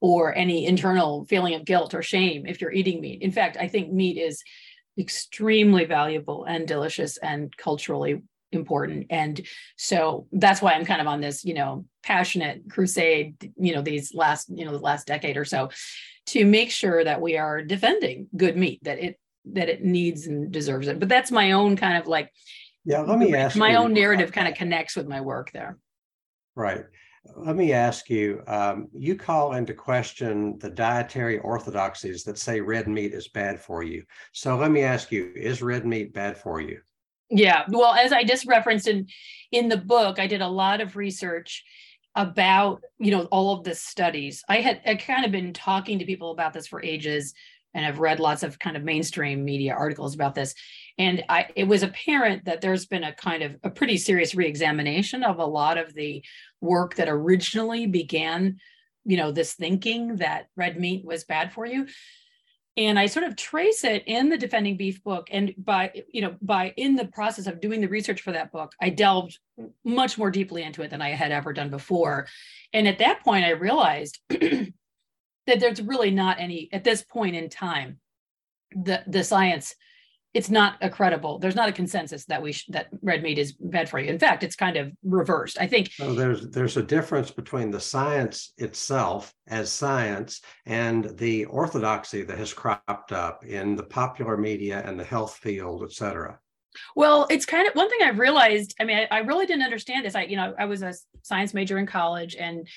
or 0.00 0.34
any 0.34 0.66
internal 0.66 1.24
feeling 1.26 1.54
of 1.54 1.64
guilt 1.64 1.94
or 1.94 2.02
shame 2.02 2.46
if 2.46 2.60
you're 2.60 2.72
eating 2.72 3.00
meat. 3.00 3.22
In 3.22 3.32
fact, 3.32 3.56
I 3.58 3.68
think 3.68 3.92
meat 3.92 4.16
is 4.16 4.42
extremely 4.98 5.84
valuable 5.84 6.44
and 6.44 6.66
delicious 6.66 7.16
and 7.18 7.56
culturally 7.56 8.22
important. 8.52 9.06
And 9.10 9.40
so 9.76 10.26
that's 10.32 10.62
why 10.62 10.72
i'm 10.72 10.84
kind 10.84 11.00
of 11.00 11.06
on 11.06 11.20
this 11.20 11.44
you 11.44 11.54
know 11.54 11.84
passionate 12.02 12.62
crusade 12.70 13.52
you 13.56 13.74
know 13.74 13.82
these 13.82 14.14
last 14.14 14.48
you 14.48 14.64
know 14.64 14.72
the 14.72 14.78
last 14.78 15.06
decade 15.06 15.36
or 15.36 15.44
so 15.44 15.68
to 16.26 16.44
make 16.46 16.70
sure 16.70 17.04
that 17.04 17.20
we 17.20 17.36
are 17.36 17.62
defending 17.62 18.26
good 18.36 18.56
meat 18.56 18.80
that 18.84 18.98
it 18.98 19.18
that 19.52 19.68
it 19.68 19.82
needs 19.82 20.26
and 20.26 20.50
deserves 20.50 20.88
it. 20.88 20.98
But 20.98 21.08
that's 21.08 21.30
my 21.30 21.52
own 21.52 21.76
kind 21.76 21.98
of 21.98 22.06
like 22.06 22.32
yeah 22.84 23.00
let 23.00 23.18
me 23.18 23.34
ask 23.34 23.56
my 23.56 23.72
you, 23.72 23.76
own 23.76 23.92
narrative 23.92 24.32
kind 24.32 24.48
of 24.48 24.54
connects 24.54 24.96
with 24.96 25.06
my 25.06 25.20
work 25.20 25.52
there. 25.52 25.78
Right 26.54 26.84
let 27.36 27.56
me 27.56 27.72
ask 27.72 28.10
you 28.10 28.42
um, 28.46 28.88
you 28.92 29.14
call 29.14 29.54
into 29.54 29.74
question 29.74 30.58
the 30.58 30.70
dietary 30.70 31.38
orthodoxies 31.38 32.24
that 32.24 32.38
say 32.38 32.60
red 32.60 32.88
meat 32.88 33.12
is 33.12 33.28
bad 33.28 33.60
for 33.60 33.82
you. 33.82 34.04
So 34.32 34.56
let 34.56 34.70
me 34.70 34.82
ask 34.82 35.12
you 35.12 35.32
is 35.34 35.62
red 35.62 35.86
meat 35.86 36.12
bad 36.12 36.38
for 36.38 36.60
you? 36.60 36.80
Yeah. 37.30 37.64
Well, 37.68 37.94
as 37.94 38.12
I 38.12 38.24
just 38.24 38.46
referenced 38.46 38.88
in, 38.88 39.06
in 39.52 39.68
the 39.68 39.76
book, 39.76 40.18
I 40.18 40.26
did 40.26 40.40
a 40.40 40.48
lot 40.48 40.80
of 40.80 40.96
research 40.96 41.64
about 42.14 42.82
you 42.98 43.10
know 43.10 43.24
all 43.26 43.56
of 43.56 43.64
the 43.64 43.74
studies 43.74 44.42
i 44.48 44.56
had 44.56 44.80
I 44.84 44.96
kind 44.96 45.24
of 45.24 45.30
been 45.30 45.52
talking 45.52 45.98
to 45.98 46.06
people 46.06 46.32
about 46.32 46.52
this 46.52 46.66
for 46.66 46.82
ages 46.82 47.34
and 47.74 47.84
i've 47.84 48.00
read 48.00 48.18
lots 48.18 48.42
of 48.42 48.58
kind 48.58 48.76
of 48.76 48.82
mainstream 48.82 49.44
media 49.44 49.74
articles 49.74 50.14
about 50.14 50.34
this 50.34 50.54
and 50.98 51.22
I, 51.28 51.46
it 51.54 51.64
was 51.64 51.84
apparent 51.84 52.44
that 52.46 52.60
there's 52.60 52.86
been 52.86 53.04
a 53.04 53.14
kind 53.14 53.44
of 53.44 53.56
a 53.62 53.70
pretty 53.70 53.96
serious 53.96 54.34
reexamination 54.34 55.22
of 55.22 55.38
a 55.38 55.44
lot 55.44 55.78
of 55.78 55.94
the 55.94 56.24
work 56.60 56.96
that 56.96 57.08
originally 57.08 57.86
began, 57.86 58.58
you 59.04 59.16
know, 59.16 59.32
this 59.32 59.54
thinking 59.54 60.16
that 60.16 60.48
red 60.56 60.78
meat 60.78 61.04
was 61.04 61.24
bad 61.24 61.52
for 61.52 61.66
you. 61.66 61.86
And 62.76 62.96
I 62.96 63.06
sort 63.06 63.24
of 63.24 63.34
trace 63.34 63.82
it 63.82 64.04
in 64.06 64.28
the 64.28 64.38
Defending 64.38 64.76
Beef 64.76 65.02
book. 65.02 65.26
And 65.32 65.52
by, 65.58 65.90
you 66.12 66.22
know, 66.22 66.36
by 66.40 66.72
in 66.76 66.94
the 66.94 67.06
process 67.06 67.48
of 67.48 67.60
doing 67.60 67.80
the 67.80 67.88
research 67.88 68.20
for 68.20 68.30
that 68.32 68.52
book, 68.52 68.72
I 68.80 68.90
delved 68.90 69.36
much 69.84 70.16
more 70.16 70.30
deeply 70.30 70.62
into 70.62 70.82
it 70.82 70.90
than 70.90 71.02
I 71.02 71.10
had 71.10 71.32
ever 71.32 71.52
done 71.52 71.70
before. 71.70 72.28
And 72.72 72.86
at 72.86 72.98
that 72.98 73.24
point, 73.24 73.44
I 73.44 73.50
realized 73.50 74.20
that 74.28 74.70
there's 75.46 75.82
really 75.82 76.12
not 76.12 76.38
any, 76.38 76.68
at 76.72 76.84
this 76.84 77.02
point 77.02 77.34
in 77.34 77.48
time, 77.48 77.98
the 78.72 79.02
the 79.06 79.24
science 79.24 79.74
it's 80.34 80.50
not 80.50 80.76
a 80.82 80.90
credible 80.90 81.38
there's 81.38 81.54
not 81.54 81.68
a 81.68 81.72
consensus 81.72 82.24
that 82.26 82.42
we 82.42 82.52
sh- 82.52 82.66
that 82.68 82.88
red 83.02 83.22
meat 83.22 83.38
is 83.38 83.52
bad 83.52 83.88
for 83.88 83.98
you. 83.98 84.10
In 84.10 84.18
fact 84.18 84.42
it's 84.42 84.56
kind 84.56 84.76
of 84.76 84.92
reversed. 85.02 85.58
I 85.60 85.66
think 85.66 85.92
so 85.92 86.14
there's 86.14 86.48
there's 86.50 86.76
a 86.76 86.82
difference 86.82 87.30
between 87.30 87.70
the 87.70 87.80
science 87.80 88.52
itself 88.58 89.32
as 89.46 89.72
science 89.72 90.40
and 90.66 91.16
the 91.18 91.46
orthodoxy 91.46 92.22
that 92.22 92.38
has 92.38 92.52
cropped 92.52 93.12
up 93.12 93.44
in 93.44 93.74
the 93.74 93.82
popular 93.82 94.36
media 94.36 94.82
and 94.84 94.98
the 94.98 95.04
health 95.04 95.36
field 95.36 95.82
et 95.82 95.92
cetera. 95.92 96.38
Well 96.94 97.26
it's 97.30 97.46
kind 97.46 97.66
of 97.66 97.74
one 97.74 97.88
thing 97.88 98.00
i've 98.02 98.18
realized 98.18 98.74
i 98.80 98.84
mean 98.84 98.98
I, 98.98 99.08
I 99.10 99.18
really 99.20 99.46
didn't 99.46 99.64
understand 99.64 100.04
this. 100.04 100.14
I 100.14 100.24
you 100.24 100.36
know 100.36 100.54
i 100.58 100.66
was 100.66 100.82
a 100.82 100.94
science 101.22 101.54
major 101.54 101.78
in 101.78 101.86
college 101.86 102.36
and 102.36 102.68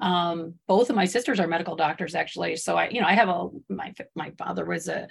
um, 0.00 0.54
both 0.66 0.90
of 0.90 0.96
my 0.96 1.04
sisters 1.04 1.38
are 1.38 1.46
medical 1.46 1.76
doctors 1.76 2.14
actually. 2.14 2.56
So 2.56 2.76
i 2.76 2.88
you 2.88 3.00
know 3.00 3.08
i 3.08 3.14
have 3.14 3.28
a 3.28 3.48
my 3.68 3.92
my 4.14 4.30
father 4.38 4.64
was 4.64 4.88
a 4.88 5.08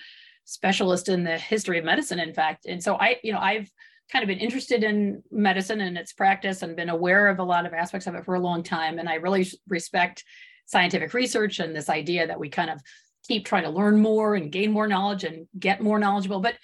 specialist 0.52 1.10
in 1.10 1.24
the 1.24 1.38
history 1.38 1.80
of 1.80 1.86
medicine, 1.86 2.20
in 2.20 2.34
fact. 2.34 2.66
And 2.66 2.84
so 2.84 2.96
I, 2.96 3.18
you 3.24 3.32
know, 3.32 3.40
I've 3.40 3.70
kind 4.12 4.24
of 4.24 4.28
been 4.28 4.40
interested 4.40 4.84
in 4.84 5.24
medicine 5.32 5.80
and 5.82 5.98
its 5.98 6.12
practice 6.12 6.62
and 6.62 6.76
been 6.76 6.90
aware 6.90 7.28
of 7.30 7.40
a 7.40 7.44
lot 7.44 7.66
of 7.66 7.74
aspects 7.74 8.08
of 8.08 8.16
it 8.16 8.26
for 8.26 8.36
a 8.36 8.40
long 8.40 8.62
time. 8.62 9.00
And 9.00 9.08
I 9.08 9.16
really 9.16 9.48
respect 9.68 10.24
scientific 10.66 11.14
research 11.14 11.60
and 11.60 11.76
this 11.76 11.90
idea 11.90 12.28
that 12.28 12.40
we 12.40 12.50
kind 12.50 12.70
of 12.70 12.82
keep 13.28 13.46
trying 13.46 13.64
to 13.64 13.70
learn 13.70 14.02
more 14.02 14.36
and 14.36 14.52
gain 14.52 14.72
more 14.72 14.88
knowledge 14.88 15.24
and 15.24 15.48
get 15.58 15.82
more 15.82 16.00
knowledgeable. 16.00 16.42
But 16.42 16.56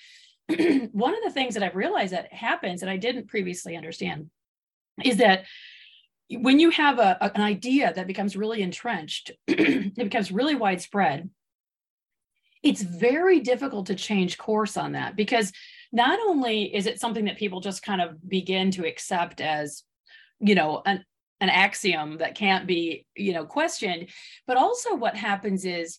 one 0.92 1.16
of 1.16 1.24
the 1.24 1.32
things 1.32 1.54
that 1.54 1.64
I've 1.64 1.76
realized 1.76 2.14
that 2.14 2.34
happens 2.34 2.82
and 2.82 2.92
I 2.92 2.98
didn't 2.98 3.28
previously 3.28 3.78
understand 3.78 4.30
is 5.04 5.18
that 5.18 5.46
when 6.30 6.60
you 6.60 6.72
have 6.72 7.00
a, 7.00 7.18
an 7.36 7.42
idea 7.42 7.94
that 7.94 8.08
becomes 8.08 8.36
really 8.36 8.62
entrenched, 8.62 9.32
it 9.48 9.96
becomes 9.96 10.32
really 10.32 10.56
widespread, 10.56 11.30
it's 12.68 12.82
very 12.82 13.40
difficult 13.40 13.88
to 13.88 13.96
change 13.96 14.38
course 14.38 14.76
on 14.76 14.92
that 14.92 15.16
because 15.16 15.54
not 15.94 16.20
only 16.28 16.76
is 16.76 16.86
it 16.86 17.00
something 17.00 17.26
that 17.26 17.38
people 17.38 17.62
just 17.62 17.82
kind 17.82 18.02
of 18.02 18.18
begin 18.28 18.72
to 18.72 18.86
accept 18.86 19.40
as 19.40 19.84
you 20.40 20.54
know 20.54 20.82
an 20.86 21.04
an 21.40 21.50
axiom 21.50 22.18
that 22.18 22.36
can't 22.36 22.68
be 22.68 23.06
you 23.16 23.32
know 23.32 23.46
questioned 23.46 24.10
but 24.46 24.58
also 24.58 24.96
what 24.96 25.16
happens 25.16 25.64
is 25.64 25.98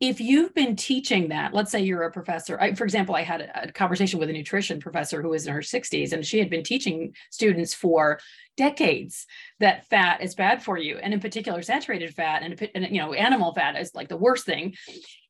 if 0.00 0.18
you've 0.18 0.54
been 0.54 0.76
teaching 0.76 1.28
that 1.28 1.54
let's 1.54 1.70
say 1.70 1.80
you're 1.80 2.02
a 2.02 2.12
professor 2.12 2.60
I, 2.60 2.74
for 2.74 2.84
example 2.84 3.14
i 3.14 3.22
had 3.22 3.40
a, 3.40 3.68
a 3.68 3.72
conversation 3.72 4.18
with 4.18 4.28
a 4.28 4.32
nutrition 4.32 4.78
professor 4.78 5.22
who 5.22 5.30
was 5.30 5.46
in 5.46 5.54
her 5.54 5.60
60s 5.60 6.12
and 6.12 6.24
she 6.24 6.38
had 6.38 6.50
been 6.50 6.62
teaching 6.62 7.14
students 7.30 7.72
for 7.72 8.20
decades 8.58 9.26
that 9.58 9.86
fat 9.86 10.22
is 10.22 10.34
bad 10.34 10.62
for 10.62 10.76
you 10.76 10.98
and 10.98 11.14
in 11.14 11.20
particular 11.20 11.62
saturated 11.62 12.14
fat 12.14 12.42
and, 12.42 12.68
and 12.74 12.94
you 12.94 13.00
know 13.00 13.14
animal 13.14 13.54
fat 13.54 13.80
is 13.80 13.94
like 13.94 14.08
the 14.08 14.16
worst 14.16 14.44
thing 14.44 14.74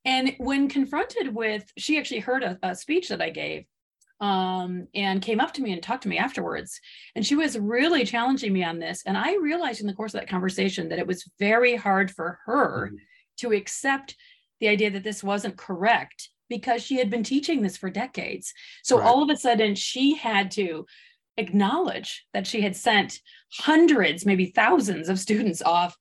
and 0.04 0.34
when 0.38 0.68
confronted 0.68 1.34
with, 1.34 1.70
she 1.76 1.98
actually 1.98 2.20
heard 2.20 2.42
a, 2.42 2.58
a 2.62 2.74
speech 2.74 3.08
that 3.08 3.20
I 3.20 3.30
gave 3.30 3.64
um, 4.20 4.86
and 4.94 5.22
came 5.22 5.40
up 5.40 5.52
to 5.54 5.62
me 5.62 5.72
and 5.72 5.82
talked 5.82 6.04
to 6.04 6.08
me 6.08 6.18
afterwards. 6.18 6.80
And 7.14 7.24
she 7.24 7.34
was 7.34 7.58
really 7.58 8.04
challenging 8.04 8.52
me 8.52 8.64
on 8.64 8.78
this. 8.78 9.02
And 9.06 9.16
I 9.16 9.36
realized 9.36 9.80
in 9.80 9.86
the 9.86 9.94
course 9.94 10.14
of 10.14 10.20
that 10.20 10.28
conversation 10.28 10.88
that 10.88 10.98
it 10.98 11.06
was 11.06 11.30
very 11.38 11.76
hard 11.76 12.10
for 12.10 12.38
her 12.46 12.88
mm-hmm. 12.88 12.96
to 13.38 13.52
accept 13.52 14.16
the 14.60 14.68
idea 14.68 14.90
that 14.90 15.04
this 15.04 15.24
wasn't 15.24 15.56
correct 15.56 16.30
because 16.48 16.82
she 16.82 16.96
had 16.96 17.10
been 17.10 17.22
teaching 17.22 17.62
this 17.62 17.76
for 17.76 17.90
decades. 17.90 18.52
So 18.82 18.98
right. 18.98 19.06
all 19.06 19.22
of 19.22 19.30
a 19.30 19.36
sudden, 19.36 19.74
she 19.74 20.16
had 20.16 20.50
to 20.52 20.84
acknowledge 21.36 22.26
that 22.34 22.46
she 22.46 22.60
had 22.60 22.76
sent 22.76 23.20
hundreds, 23.52 24.26
maybe 24.26 24.46
thousands 24.46 25.08
of 25.08 25.18
students 25.18 25.62
off 25.62 25.96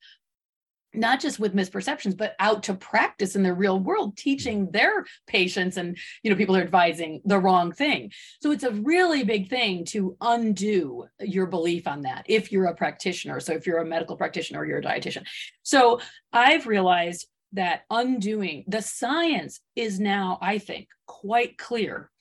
not 0.93 1.19
just 1.19 1.39
with 1.39 1.55
misperceptions 1.55 2.17
but 2.17 2.36
out 2.39 2.63
to 2.63 2.74
practice 2.74 3.36
in 3.36 3.43
the 3.43 3.53
real 3.53 3.79
world 3.79 4.17
teaching 4.17 4.63
mm-hmm. 4.63 4.72
their 4.72 5.05
patients 5.27 5.77
and 5.77 5.98
you 6.24 6.29
know 6.29 6.38
people 6.38 6.55
are 6.55 6.62
advising 6.62 7.22
the 7.25 7.39
wrong 7.39 7.72
thing. 7.72 8.12
So 8.41 8.51
it's 8.51 8.63
a 8.63 8.72
really 8.72 9.24
big 9.24 9.50
thing 9.50 9.86
to 9.86 10.15
undo 10.22 11.05
your 11.19 11.46
belief 11.46 11.88
on 11.88 12.01
that 12.01 12.25
if 12.27 12.51
you're 12.51 12.65
a 12.65 12.75
practitioner. 12.75 13.39
So 13.39 13.53
if 13.53 13.67
you're 13.67 13.79
a 13.79 13.86
medical 13.86 14.17
practitioner 14.17 14.62
or 14.62 14.65
you're 14.65 14.79
a 14.79 14.84
dietitian. 14.84 15.25
So 15.63 16.00
i've 16.34 16.67
realized 16.67 17.27
that 17.53 17.81
undoing 17.89 18.63
the 18.67 18.81
science 18.81 19.60
is 19.75 20.00
now 20.00 20.38
i 20.39 20.60
think 20.60 20.88
quite 21.08 21.58
clear 21.58 22.12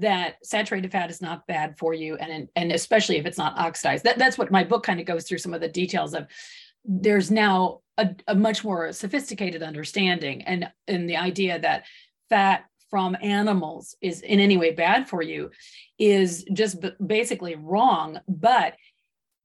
that 0.00 0.36
saturated 0.42 0.90
fat 0.90 1.10
is 1.10 1.22
not 1.22 1.46
bad 1.46 1.78
for 1.78 1.94
you 1.94 2.16
and 2.16 2.48
and 2.56 2.72
especially 2.72 3.16
if 3.16 3.26
it's 3.26 3.38
not 3.38 3.56
oxidized. 3.58 4.04
That, 4.04 4.18
that's 4.18 4.36
what 4.36 4.50
my 4.50 4.64
book 4.64 4.84
kind 4.84 5.00
of 5.00 5.06
goes 5.06 5.26
through 5.26 5.38
some 5.38 5.54
of 5.54 5.60
the 5.60 5.68
details 5.68 6.14
of 6.14 6.26
there's 6.84 7.30
now 7.30 7.80
a, 7.98 8.14
a 8.26 8.34
much 8.34 8.64
more 8.64 8.92
sophisticated 8.92 9.62
understanding 9.62 10.42
and 10.42 10.70
and 10.88 11.08
the 11.08 11.16
idea 11.16 11.58
that 11.58 11.84
fat 12.28 12.64
from 12.90 13.16
animals 13.22 13.96
is 14.00 14.20
in 14.20 14.40
any 14.40 14.56
way 14.56 14.72
bad 14.72 15.08
for 15.08 15.22
you 15.22 15.50
is 15.98 16.44
just 16.52 16.80
b- 16.80 16.92
basically 17.04 17.54
wrong 17.54 18.20
but 18.28 18.74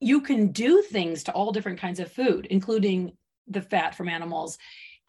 you 0.00 0.20
can 0.20 0.50
do 0.50 0.82
things 0.82 1.24
to 1.24 1.32
all 1.32 1.52
different 1.52 1.78
kinds 1.78 2.00
of 2.00 2.10
food 2.10 2.46
including 2.50 3.12
the 3.46 3.62
fat 3.62 3.94
from 3.94 4.08
animals 4.08 4.58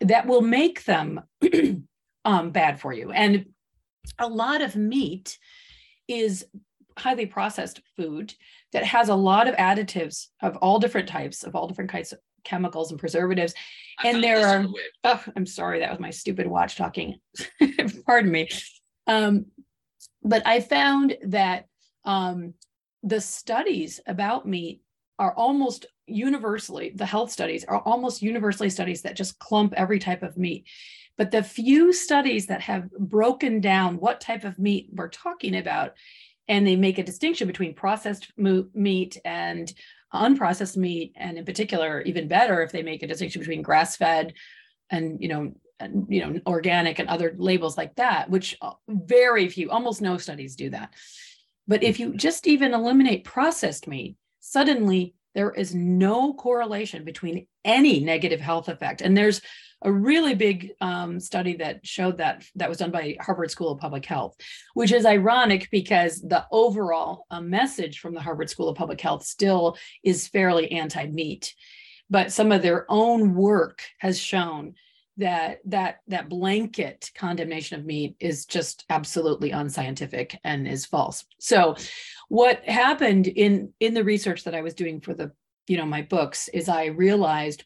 that 0.02 0.26
will 0.26 0.42
make 0.42 0.84
them 0.86 1.22
um, 2.26 2.52
bad 2.52 2.80
for 2.80 2.92
you. 2.92 3.12
And 3.12 3.46
a 4.20 4.28
lot 4.28 4.62
of 4.62 4.76
meat 4.76 5.38
is 6.08 6.46
highly 6.98 7.26
processed 7.26 7.82
food 7.96 8.34
that 8.74 8.84
has 8.84 9.10
a 9.10 9.16
lot 9.16 9.48
of 9.48 9.56
additives 9.56 10.28
of 10.42 10.58
all 10.58 10.80
different 10.80 11.08
types 11.08 11.44
of 11.44 11.56
all 11.56 11.68
different 11.68 11.92
kinds 11.92 12.12
of 12.12 12.20
chemicals 12.44 12.92
and 12.92 13.00
preservatives. 13.00 13.54
And 14.04 14.24
there 14.24 14.46
are 14.46 14.66
oh 15.04 15.24
i'm 15.36 15.46
sorry 15.46 15.80
that 15.80 15.92
was 15.92 16.00
my 16.00 16.10
stupid 16.10 16.48
watch 16.48 16.75
talking. 16.75 17.20
Pardon 18.06 18.32
me. 18.32 18.50
Um, 19.08 19.48
but 20.24 20.46
i 20.46 20.60
found 20.60 21.18
that 21.24 21.66
um, 22.06 22.54
the 23.04 23.22
studies 23.22 24.00
about 24.08 24.48
meat 24.48 24.82
are 25.20 25.34
almost 25.36 25.86
universally 26.08 26.92
the 26.96 27.06
health 27.06 27.32
studies 27.32 27.63
are 27.63 27.80
almost 27.82 28.22
universally 28.22 28.70
studies 28.70 29.04
that 29.04 29.16
just 29.16 29.40
clump 29.40 29.74
every 29.78 30.00
type 30.00 30.24
of 30.24 30.38
meat. 30.38 30.68
But 31.18 31.30
the 31.30 31.44
few 31.44 31.94
studies 31.94 32.48
that 32.48 32.62
have 32.62 32.90
broken 32.92 33.62
down 33.62 33.98
what 33.98 34.22
type 34.22 34.44
of 34.44 34.58
meat 34.58 34.90
we're 34.92 35.10
talking 35.10 35.58
about 35.58 35.94
and 36.48 36.65
they 36.65 36.75
make 36.75 36.98
a 36.98 37.03
distinction 37.03 37.48
between 37.48 37.74
processed 37.74 38.31
meat 38.38 39.17
and 39.24 39.74
unprocessed 40.13 40.77
meat 40.77 41.13
and 41.15 41.38
in 41.38 41.45
particular 41.45 42.01
even 42.01 42.27
better 42.27 42.62
if 42.62 42.71
they 42.71 42.83
make 42.83 43.01
a 43.01 43.07
distinction 43.07 43.39
between 43.39 43.62
grass 43.62 43.95
fed 43.95 44.33
and 44.89 45.21
you 45.21 45.29
know 45.29 45.53
and, 45.79 46.05
you 46.10 46.25
know 46.25 46.39
organic 46.45 47.00
and 47.00 47.07
other 47.07 47.33
labels 47.38 47.77
like 47.77 47.95
that 47.95 48.29
which 48.29 48.57
uh, 48.62 48.74
very 48.89 49.48
few 49.48 49.71
almost 49.71 50.01
no 50.01 50.17
studies 50.17 50.55
do 50.55 50.69
that. 50.69 50.93
But 51.67 51.83
if 51.83 52.00
you 52.00 52.15
just 52.15 52.48
even 52.48 52.74
eliminate 52.74 53.24
processed 53.24 53.88
meat 53.88 54.17
suddenly 54.41 55.15
there 55.33 55.51
is 55.51 55.74
no 55.74 56.33
correlation 56.33 57.05
between 57.05 57.48
any 57.63 58.00
negative 58.00 58.41
health 58.41 58.67
effect. 58.67 59.01
And 59.01 59.15
there's 59.15 59.41
a 59.84 59.92
really 59.92 60.36
big 60.36 60.72
um, 60.82 61.20
study 61.20 61.56
that 61.56 61.86
showed 61.86 62.18
that 62.18 62.46
that 62.56 62.70
was 62.70 62.78
done 62.78 62.92
by 62.92 63.16
Harvard 63.20 63.52
School 63.52 63.72
of 63.72 63.80
Public 63.80 64.06
Health, 64.06 64.36
which 64.74 64.92
is 64.92 65.06
ironic 65.06 65.70
because 65.72 66.22
the 66.22 66.46
overall 66.52 67.26
uh, 67.32 67.42
message 67.42 68.00
from 68.00 68.14
the 68.14 68.22
Harvard 68.22 68.50
School 68.50 68.70
of 68.70 68.78
Public 68.78 69.02
Health 69.02 69.24
still 69.24 69.78
is 70.04 70.28
fairly 70.28 70.72
anti-meat, 70.72 71.56
but 72.10 72.32
some 72.32 72.52
of 72.52 72.62
their 72.62 72.86
own 72.90 73.34
work 73.34 73.82
has 74.00 74.20
shown 74.20 74.76
that 75.18 75.60
that 75.66 76.00
that 76.08 76.30
blanket 76.30 77.12
condemnation 77.16 77.80
of 77.80 77.86
meat 77.86 78.16
is 78.20 78.46
just 78.46 78.86
absolutely 78.90 79.52
unscientific 79.52 80.40
and 80.44 80.68
is 80.68 80.86
false. 80.86 81.26
So, 81.40 81.76
what 82.30 82.64
happened 82.68 83.28
in 83.28 83.74
in 83.80 83.94
the 83.94 84.04
research 84.04 84.44
that 84.46 84.56
I 84.56 84.62
was 84.62 84.74
doing 84.74 85.02
for 85.02 85.14
the 85.14 85.32
you 85.68 85.78
know 85.78 85.86
my 85.86 86.02
books 86.02 86.48
is 86.50 86.70
I 86.70 86.86
realized 86.86 87.66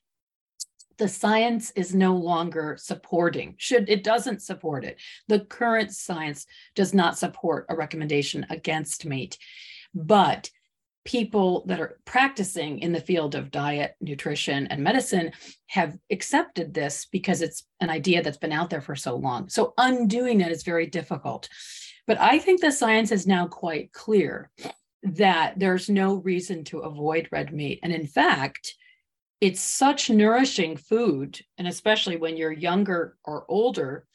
the 0.97 1.07
science 1.07 1.71
is 1.71 1.93
no 1.93 2.15
longer 2.15 2.77
supporting 2.79 3.55
should 3.57 3.89
it 3.89 4.03
doesn't 4.03 4.41
support 4.41 4.83
it. 4.83 4.99
The 5.27 5.41
current 5.41 5.91
science 5.91 6.45
does 6.75 6.93
not 6.93 7.17
support 7.17 7.65
a 7.69 7.75
recommendation 7.75 8.45
against 8.49 9.05
meat. 9.05 9.37
But 9.93 10.49
people 11.05 11.63
that 11.67 11.79
are 11.79 11.99
practicing 12.05 12.79
in 12.79 12.91
the 12.91 12.99
field 12.99 13.35
of 13.35 13.51
diet 13.51 13.95
nutrition 14.01 14.65
and 14.67 14.83
medicine 14.83 15.31
have 15.67 15.97
accepted 16.11 16.73
this 16.73 17.05
because 17.05 17.41
it's 17.41 17.63
an 17.79 17.91
idea 17.91 18.23
that's 18.23 18.37
been 18.37 18.51
out 18.51 18.71
there 18.71 18.81
for 18.81 18.95
so 18.95 19.15
long. 19.15 19.47
So 19.47 19.73
undoing 19.77 20.41
it 20.41 20.51
is 20.51 20.63
very 20.63 20.87
difficult. 20.87 21.47
But 22.07 22.19
i 22.19 22.39
think 22.39 22.61
the 22.61 22.71
science 22.71 23.11
is 23.11 23.27
now 23.27 23.47
quite 23.47 23.91
clear 23.93 24.49
that 25.03 25.53
there's 25.57 25.89
no 25.89 26.15
reason 26.15 26.63
to 26.65 26.79
avoid 26.79 27.29
red 27.31 27.53
meat. 27.53 27.79
And 27.83 27.93
in 27.93 28.07
fact 28.07 28.75
it's 29.41 29.61
such 29.61 30.09
nourishing 30.09 30.77
food 30.77 31.39
and 31.57 31.67
especially 31.67 32.17
when 32.17 32.37
you're 32.37 32.51
younger 32.51 33.17
or 33.25 33.45
older 33.49 34.05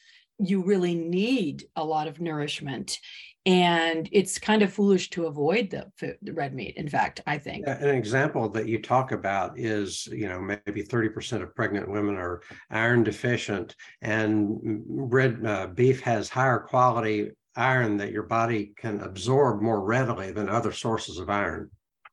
you 0.41 0.63
really 0.63 0.95
need 0.95 1.65
a 1.77 1.85
lot 1.85 2.09
of 2.09 2.21
nourishment. 2.21 2.99
And 3.47 4.09
it's 4.13 4.39
kind 4.39 4.63
of 4.63 4.73
foolish 4.73 5.11
to 5.11 5.27
avoid 5.27 5.71
the, 5.71 5.91
the 6.21 6.33
red 6.33 6.55
meat 6.55 6.77
in 6.77 6.89
fact 6.89 7.23
i 7.27 7.39
think. 7.39 7.65
An 7.67 7.89
example 7.89 8.51
that 8.51 8.69
you 8.69 8.83
talk 8.83 9.13
about 9.13 9.59
is 9.59 10.07
you 10.13 10.29
know 10.29 10.41
maybe 10.41 10.83
30% 10.83 11.43
of 11.43 11.55
pregnant 11.55 11.91
women 11.91 12.17
are 12.17 12.43
iron 12.71 13.03
deficient 13.03 13.75
and 14.03 14.59
red 14.87 15.45
uh, 15.47 15.69
beef 15.69 16.03
has 16.03 16.29
higher 16.29 16.59
quality 16.59 17.31
iron 17.57 17.97
that 17.97 18.13
your 18.13 18.25
body 18.25 18.73
can 18.77 19.01
absorb 19.01 19.63
more 19.63 19.83
readily 19.83 20.33
than 20.33 20.49
other 20.49 20.71
sources 20.71 21.19
of 21.19 21.31
iron 21.31 21.71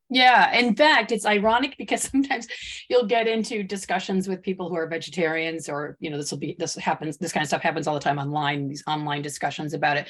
yeah, 0.10 0.58
in 0.58 0.76
fact, 0.76 1.12
it's 1.12 1.26
ironic 1.26 1.76
because 1.78 2.02
sometimes 2.12 2.48
you'll 2.90 3.06
get 3.06 3.28
into 3.28 3.64
discussions 3.64 4.28
with 4.28 4.42
people 4.42 4.70
who 4.70 4.76
are 4.76 4.88
vegetarians, 4.88 5.70
or 5.70 5.98
you 6.00 6.10
know, 6.10 6.18
this 6.18 6.32
will 6.32 6.40
be 6.40 6.56
this 6.58 6.76
happens, 6.76 7.18
this 7.18 7.32
kind 7.32 7.44
of 7.44 7.48
stuff 7.48 7.62
happens 7.62 7.88
all 7.88 7.94
the 7.94 8.00
time 8.00 8.20
online, 8.20 8.68
these 8.68 8.84
online 8.88 9.22
discussions 9.22 9.74
about 9.74 9.98
it. 9.98 10.10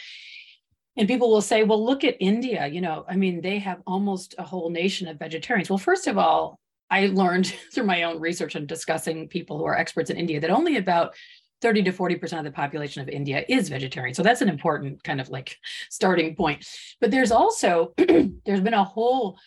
And 0.98 1.08
people 1.08 1.30
will 1.30 1.42
say, 1.42 1.64
well, 1.64 1.84
look 1.84 2.04
at 2.04 2.16
India. 2.20 2.66
You 2.66 2.82
know, 2.82 3.06
I 3.08 3.16
mean, 3.16 3.42
they 3.42 3.60
have 3.60 3.82
almost 3.86 4.34
a 4.40 4.44
whole 4.44 4.72
nation 4.72 5.08
of 5.08 5.20
vegetarians. 5.20 5.70
Well, 5.70 5.78
first 5.78 6.08
of 6.08 6.18
all, 6.18 6.60
I 6.90 7.08
learned 7.08 7.48
through 7.74 7.86
my 7.86 8.04
own 8.04 8.20
research 8.20 8.56
and 8.56 8.68
discussing 8.68 9.28
people 9.28 9.58
who 9.58 9.66
are 9.66 9.78
experts 9.78 10.10
in 10.10 10.18
India 10.18 10.40
that 10.40 10.50
only 10.50 10.78
about 10.78 11.16
30 11.62 11.84
to 11.84 11.92
40% 11.92 12.38
of 12.38 12.44
the 12.44 12.52
population 12.52 13.02
of 13.02 13.10
India 13.10 13.44
is 13.50 13.70
vegetarian. 13.70 14.14
So 14.14 14.22
that's 14.22 14.42
an 14.42 14.50
important 14.50 15.04
kind 15.04 15.20
of 15.20 15.30
like 15.30 15.58
starting 15.90 16.36
point. 16.36 16.68
But 17.02 17.12
there's 17.12 17.32
also, 17.32 17.94
there's 17.98 18.62
been 18.62 18.76
a 18.76 18.84
whole 18.84 19.38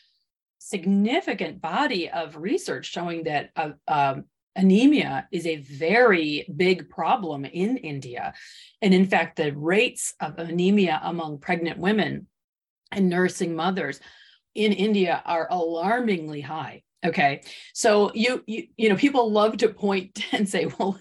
significant 0.60 1.60
body 1.60 2.10
of 2.10 2.36
research 2.36 2.86
showing 2.86 3.24
that 3.24 3.50
uh, 3.56 3.70
um, 3.88 4.24
anemia 4.54 5.26
is 5.32 5.46
a 5.46 5.56
very 5.56 6.46
big 6.54 6.88
problem 6.90 7.44
in 7.44 7.78
India. 7.78 8.34
And 8.82 8.92
in 8.92 9.06
fact, 9.06 9.36
the 9.36 9.52
rates 9.52 10.14
of 10.20 10.38
anemia 10.38 11.00
among 11.02 11.38
pregnant 11.38 11.78
women 11.78 12.26
and 12.92 13.08
nursing 13.08 13.56
mothers 13.56 14.00
in 14.54 14.72
India 14.72 15.22
are 15.24 15.48
alarmingly 15.50 16.42
high. 16.42 16.82
Okay. 17.06 17.40
So 17.72 18.12
you, 18.14 18.44
you 18.46 18.66
you 18.76 18.90
know 18.90 18.96
people 18.96 19.32
love 19.32 19.56
to 19.58 19.70
point 19.70 20.22
and 20.32 20.46
say, 20.46 20.66
well, 20.78 20.98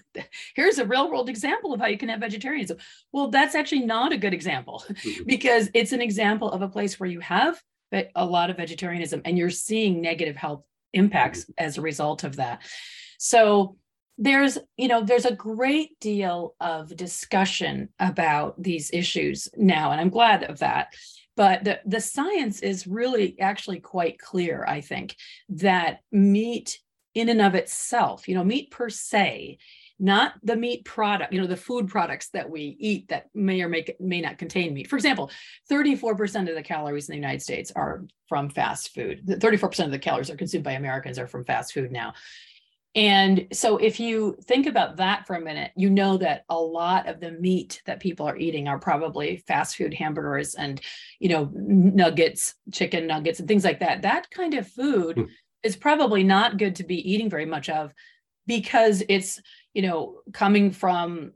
here's 0.54 0.78
a 0.78 0.86
real 0.86 1.10
world 1.10 1.28
example 1.28 1.74
of 1.74 1.80
how 1.80 1.86
you 1.86 1.98
can 1.98 2.08
have 2.08 2.20
vegetarianism. 2.20 2.78
Well, 3.12 3.28
that's 3.28 3.54
actually 3.54 3.84
not 3.84 4.12
a 4.12 4.16
good 4.16 4.32
example 4.32 4.82
mm-hmm. 4.88 5.24
because 5.26 5.68
it's 5.74 5.92
an 5.92 6.00
example 6.00 6.50
of 6.50 6.62
a 6.62 6.68
place 6.68 6.98
where 6.98 7.10
you 7.10 7.20
have 7.20 7.60
a 7.92 8.24
lot 8.24 8.50
of 8.50 8.56
vegetarianism 8.56 9.22
and 9.24 9.36
you're 9.36 9.50
seeing 9.50 10.00
negative 10.00 10.36
health 10.36 10.62
impacts 10.92 11.42
mm-hmm. 11.42 11.52
as 11.58 11.78
a 11.78 11.82
result 11.82 12.24
of 12.24 12.36
that. 12.36 12.62
So 13.18 13.76
there's 14.20 14.58
you 14.76 14.86
know 14.86 15.02
there's 15.02 15.24
a 15.24 15.34
great 15.34 15.98
deal 15.98 16.54
of 16.60 16.94
discussion 16.94 17.88
about 17.98 18.62
these 18.62 18.90
issues 18.92 19.48
now 19.56 19.92
and 19.92 20.00
i'm 20.00 20.10
glad 20.10 20.44
of 20.44 20.58
that 20.58 20.92
but 21.36 21.64
the, 21.64 21.80
the 21.86 22.00
science 22.00 22.60
is 22.60 22.86
really 22.86 23.34
actually 23.40 23.80
quite 23.80 24.18
clear 24.18 24.62
i 24.68 24.82
think 24.82 25.16
that 25.48 26.00
meat 26.12 26.78
in 27.14 27.30
and 27.30 27.40
of 27.40 27.54
itself 27.54 28.28
you 28.28 28.34
know 28.34 28.44
meat 28.44 28.70
per 28.70 28.90
se 28.90 29.56
not 30.00 30.34
the 30.42 30.56
meat 30.56 30.84
product 30.84 31.32
you 31.32 31.40
know 31.40 31.46
the 31.46 31.56
food 31.56 31.88
products 31.88 32.30
that 32.30 32.48
we 32.48 32.76
eat 32.80 33.08
that 33.08 33.26
may 33.34 33.60
or 33.60 33.68
may, 33.68 33.84
may 34.00 34.20
not 34.20 34.38
contain 34.38 34.74
meat 34.74 34.88
for 34.88 34.96
example 34.96 35.30
34% 35.70 36.48
of 36.48 36.54
the 36.54 36.62
calories 36.62 37.08
in 37.08 37.12
the 37.12 37.18
united 37.18 37.42
states 37.42 37.70
are 37.76 38.04
from 38.28 38.48
fast 38.48 38.94
food 38.94 39.24
34% 39.26 39.84
of 39.84 39.90
the 39.90 39.98
calories 39.98 40.30
are 40.30 40.36
consumed 40.36 40.64
by 40.64 40.72
americans 40.72 41.18
are 41.18 41.26
from 41.26 41.44
fast 41.44 41.72
food 41.72 41.92
now 41.92 42.14
and 42.94 43.46
so 43.52 43.76
if 43.76 44.00
you 44.00 44.36
think 44.44 44.66
about 44.66 44.96
that 44.96 45.26
for 45.26 45.36
a 45.36 45.40
minute, 45.40 45.70
you 45.76 45.90
know 45.90 46.16
that 46.16 46.44
a 46.48 46.58
lot 46.58 47.08
of 47.08 47.20
the 47.20 47.30
meat 47.30 47.82
that 47.86 48.00
people 48.00 48.26
are 48.26 48.36
eating 48.36 48.66
are 48.66 48.80
probably 48.80 49.36
fast 49.46 49.76
food 49.76 49.94
hamburgers 49.94 50.56
and, 50.56 50.80
you 51.20 51.28
know, 51.28 51.50
nuggets, 51.54 52.54
chicken 52.72 53.06
nuggets 53.06 53.38
and 53.38 53.46
things 53.46 53.62
like 53.62 53.78
that. 53.80 54.02
That 54.02 54.28
kind 54.30 54.54
of 54.54 54.66
food 54.66 55.16
mm. 55.16 55.28
is 55.62 55.76
probably 55.76 56.24
not 56.24 56.58
good 56.58 56.74
to 56.76 56.84
be 56.84 57.12
eating 57.12 57.30
very 57.30 57.46
much 57.46 57.68
of 57.68 57.94
because 58.48 59.04
it's, 59.08 59.40
you 59.74 59.82
know, 59.82 60.20
coming 60.32 60.70
from 60.70 61.32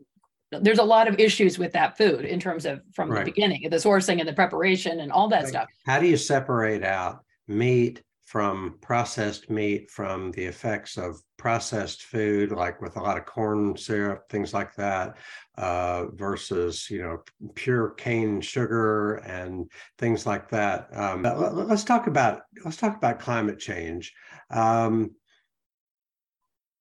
there's 0.51 0.79
a 0.79 0.85
lot 0.85 1.09
of 1.09 1.19
issues 1.19 1.59
with 1.59 1.73
that 1.73 1.97
food 1.97 2.25
in 2.25 2.39
terms 2.39 2.65
of 2.65 2.81
from 2.93 3.11
right. 3.11 3.25
the 3.25 3.31
beginning, 3.31 3.69
the 3.71 3.77
sourcing 3.77 4.21
and 4.21 4.29
the 4.29 4.33
preparation 4.33 5.01
and 5.01 5.11
all 5.11 5.29
that 5.29 5.43
like, 5.43 5.49
stuff. 5.49 5.69
How 5.87 5.99
do 5.99 6.07
you 6.07 6.17
separate 6.17 6.85
out 6.85 7.25
meat 7.49 8.03
from 8.25 8.79
processed 8.81 9.51
meat 9.51 9.91
from 9.91 10.33
the 10.33 10.45
effects 10.45 10.97
of 10.97 11.21
processed 11.37 12.05
food, 12.05 12.51
like 12.51 12.81
with 12.81 12.97
a 12.97 13.01
lot 13.01 13.19
of 13.19 13.27
corn 13.27 13.77
syrup, 13.77 14.29
things 14.31 14.55
like 14.55 14.75
that, 14.75 15.17
uh, 15.59 16.07
versus 16.15 16.89
you 16.91 17.03
know 17.03 17.23
pure 17.55 17.91
cane 17.91 18.41
sugar 18.41 19.17
and 19.17 19.71
things 19.99 20.27
like 20.27 20.49
that. 20.49 20.89
Um, 20.93 21.23
let, 21.23 21.71
us 21.71 21.85
talk 21.85 22.07
about 22.07 22.43
let's 22.65 22.79
talk 22.79 22.97
about 22.97 23.21
climate 23.21 23.59
change. 23.59 24.13
Um, 24.51 25.11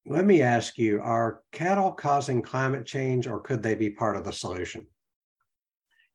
let 0.05 0.25
me 0.25 0.41
ask 0.41 0.77
you: 0.77 1.01
Are 1.01 1.41
cattle 1.51 1.91
causing 1.91 2.41
climate 2.41 2.85
change, 2.85 3.27
or 3.27 3.39
could 3.39 3.63
they 3.63 3.75
be 3.75 3.89
part 3.89 4.17
of 4.17 4.23
the 4.23 4.33
solution? 4.33 4.87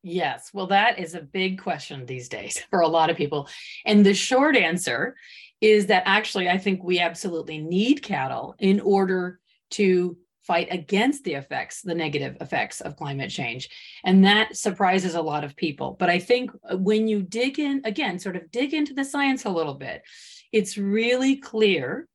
Yes, 0.02 0.50
well, 0.52 0.68
that 0.68 0.98
is 0.98 1.14
a 1.14 1.20
big 1.20 1.60
question 1.60 2.06
these 2.06 2.28
days 2.28 2.58
for 2.70 2.80
a 2.80 2.88
lot 2.88 3.10
of 3.10 3.16
people. 3.16 3.48
And 3.84 4.04
the 4.04 4.14
short 4.14 4.56
answer 4.56 5.16
is 5.60 5.86
that 5.86 6.04
actually, 6.06 6.48
I 6.48 6.58
think 6.58 6.82
we 6.82 7.00
absolutely 7.00 7.58
need 7.58 8.02
cattle 8.02 8.54
in 8.58 8.80
order 8.80 9.40
to 9.70 10.16
fight 10.48 10.68
against 10.70 11.24
the 11.24 11.34
effects, 11.34 11.82
the 11.82 11.94
negative 11.94 12.36
effects 12.40 12.80
of 12.80 12.96
climate 12.96 13.28
change. 13.28 13.68
And 14.04 14.24
that 14.24 14.56
surprises 14.56 15.14
a 15.14 15.20
lot 15.20 15.44
of 15.44 15.56
people. 15.56 15.96
But 15.98 16.08
I 16.08 16.18
think 16.20 16.50
uh, 16.70 16.78
when 16.78 17.06
you 17.06 17.20
dig 17.20 17.58
in, 17.58 17.82
again, 17.84 18.18
sort 18.18 18.36
of 18.36 18.50
dig 18.50 18.72
into 18.72 18.94
the 18.94 19.04
science 19.04 19.44
a 19.44 19.50
little 19.50 19.74
bit, 19.74 20.02
it's 20.50 20.78
really 20.78 21.36
clear 21.36 22.08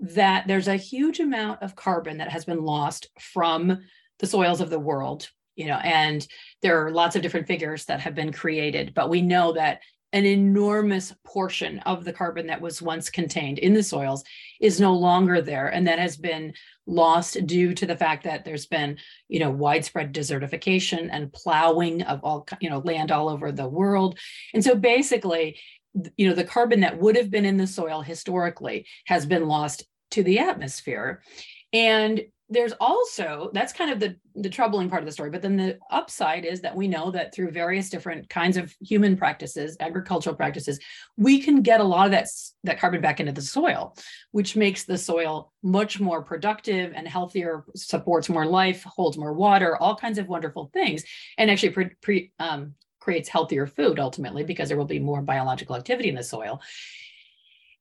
that 0.00 0.46
there's 0.46 0.68
a 0.68 0.76
huge 0.76 1.20
amount 1.20 1.62
of 1.62 1.76
carbon 1.76 2.18
that 2.18 2.30
has 2.30 2.44
been 2.44 2.64
lost 2.64 3.08
from 3.18 3.78
the 4.18 4.26
soils 4.26 4.60
of 4.60 4.70
the 4.70 4.78
world 4.78 5.28
you 5.56 5.66
know 5.66 5.76
and 5.76 6.26
there 6.62 6.84
are 6.84 6.90
lots 6.90 7.16
of 7.16 7.22
different 7.22 7.46
figures 7.46 7.84
that 7.86 8.00
have 8.00 8.14
been 8.14 8.32
created 8.32 8.92
but 8.94 9.10
we 9.10 9.22
know 9.22 9.52
that 9.52 9.80
an 10.12 10.26
enormous 10.26 11.14
portion 11.24 11.78
of 11.80 12.04
the 12.04 12.12
carbon 12.12 12.48
that 12.48 12.60
was 12.60 12.82
once 12.82 13.10
contained 13.10 13.58
in 13.58 13.72
the 13.74 13.82
soils 13.82 14.24
is 14.60 14.80
no 14.80 14.92
longer 14.92 15.40
there 15.40 15.68
and 15.68 15.86
that 15.86 16.00
has 16.00 16.16
been 16.16 16.52
lost 16.86 17.46
due 17.46 17.72
to 17.74 17.86
the 17.86 17.96
fact 17.96 18.24
that 18.24 18.44
there's 18.44 18.66
been 18.66 18.98
you 19.28 19.38
know 19.38 19.50
widespread 19.50 20.12
desertification 20.12 21.08
and 21.12 21.32
plowing 21.32 22.02
of 22.02 22.20
all 22.24 22.46
you 22.60 22.68
know 22.68 22.80
land 22.80 23.12
all 23.12 23.28
over 23.28 23.52
the 23.52 23.68
world. 23.68 24.18
And 24.52 24.62
so 24.62 24.74
basically 24.74 25.58
you 26.16 26.28
know 26.28 26.34
the 26.34 26.44
carbon 26.44 26.80
that 26.80 26.98
would 26.98 27.16
have 27.16 27.30
been 27.30 27.44
in 27.44 27.56
the 27.56 27.66
soil 27.66 28.00
historically 28.02 28.86
has 29.06 29.26
been 29.26 29.46
lost 29.46 29.84
to 30.12 30.22
the 30.22 30.38
atmosphere. 30.38 31.22
And 31.72 32.20
there's 32.52 32.72
also 32.80 33.48
that's 33.54 33.72
kind 33.72 33.92
of 33.92 34.00
the 34.00 34.16
the 34.34 34.48
troubling 34.48 34.90
part 34.90 35.00
of 35.00 35.06
the 35.06 35.12
story 35.12 35.30
but 35.30 35.40
then 35.40 35.56
the 35.56 35.78
upside 35.92 36.44
is 36.44 36.60
that 36.60 36.74
we 36.74 36.88
know 36.88 37.08
that 37.12 37.32
through 37.32 37.48
various 37.48 37.88
different 37.88 38.28
kinds 38.28 38.56
of 38.56 38.74
human 38.80 39.16
practices 39.16 39.76
agricultural 39.78 40.34
practices 40.34 40.80
we 41.16 41.40
can 41.40 41.62
get 41.62 41.78
a 41.78 41.84
lot 41.84 42.06
of 42.06 42.10
that 42.10 42.26
that 42.64 42.80
carbon 42.80 43.00
back 43.00 43.20
into 43.20 43.30
the 43.30 43.40
soil 43.40 43.96
which 44.32 44.56
makes 44.56 44.84
the 44.84 44.98
soil 44.98 45.52
much 45.62 46.00
more 46.00 46.22
productive 46.22 46.92
and 46.96 47.06
healthier 47.06 47.64
supports 47.76 48.28
more 48.28 48.46
life 48.46 48.82
holds 48.82 49.16
more 49.16 49.32
water 49.32 49.76
all 49.80 49.96
kinds 49.96 50.18
of 50.18 50.28
wonderful 50.28 50.70
things. 50.72 51.02
And 51.38 51.50
actually 51.50 51.70
pre, 51.70 51.90
pre, 52.00 52.32
um, 52.38 52.74
creates 53.00 53.28
healthier 53.28 53.66
food 53.66 53.98
ultimately 53.98 54.44
because 54.44 54.68
there 54.68 54.78
will 54.78 54.84
be 54.84 54.98
more 54.98 55.22
biological 55.22 55.76
activity 55.76 56.08
in 56.08 56.14
the 56.14 56.22
soil 56.22 56.60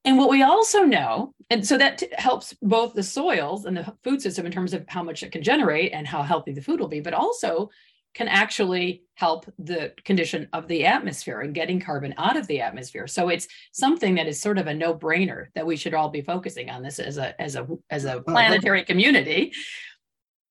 and 0.05 0.17
what 0.17 0.29
we 0.29 0.43
also 0.43 0.84
know, 0.84 1.34
and 1.49 1.65
so 1.65 1.77
that 1.77 1.97
t- 1.97 2.08
helps 2.13 2.55
both 2.62 2.93
the 2.93 3.03
soils 3.03 3.65
and 3.65 3.75
the 3.75 3.93
food 4.03 4.21
system 4.21 4.45
in 4.45 4.51
terms 4.51 4.73
of 4.73 4.86
how 4.88 5.03
much 5.03 5.23
it 5.23 5.32
can 5.32 5.43
generate 5.43 5.91
and 5.91 6.08
how 6.08 6.23
healthy 6.23 6.53
the 6.53 6.62
food 6.62 6.79
will 6.79 6.88
be, 6.88 7.01
but 7.01 7.13
also 7.13 7.69
can 8.13 8.27
actually 8.27 9.03
help 9.15 9.45
the 9.60 9.93
condition 10.05 10.47
of 10.53 10.67
the 10.67 10.86
atmosphere 10.86 11.41
and 11.41 11.53
getting 11.53 11.79
carbon 11.79 12.13
out 12.17 12.38
of 12.38 12.47
the 12.47 12.62
atmosphere. 12.62 13.08
So 13.08 13.29
it's 13.29 13.47
something 13.71 14.15
that 14.15 14.27
is 14.27 14.41
sort 14.41 14.58
of 14.58 14.67
a 14.67 14.73
no-brainer 14.73 15.47
that 15.53 15.65
we 15.65 15.75
should 15.75 15.93
all 15.93 16.10
be 16.10 16.21
focusing 16.21 16.69
on 16.69 16.82
this 16.82 16.99
as 16.99 17.17
a 17.17 17.39
as 17.39 17.55
a 17.55 17.67
as 17.89 18.05
a 18.05 18.21
planetary 18.21 18.84
community. 18.86 19.51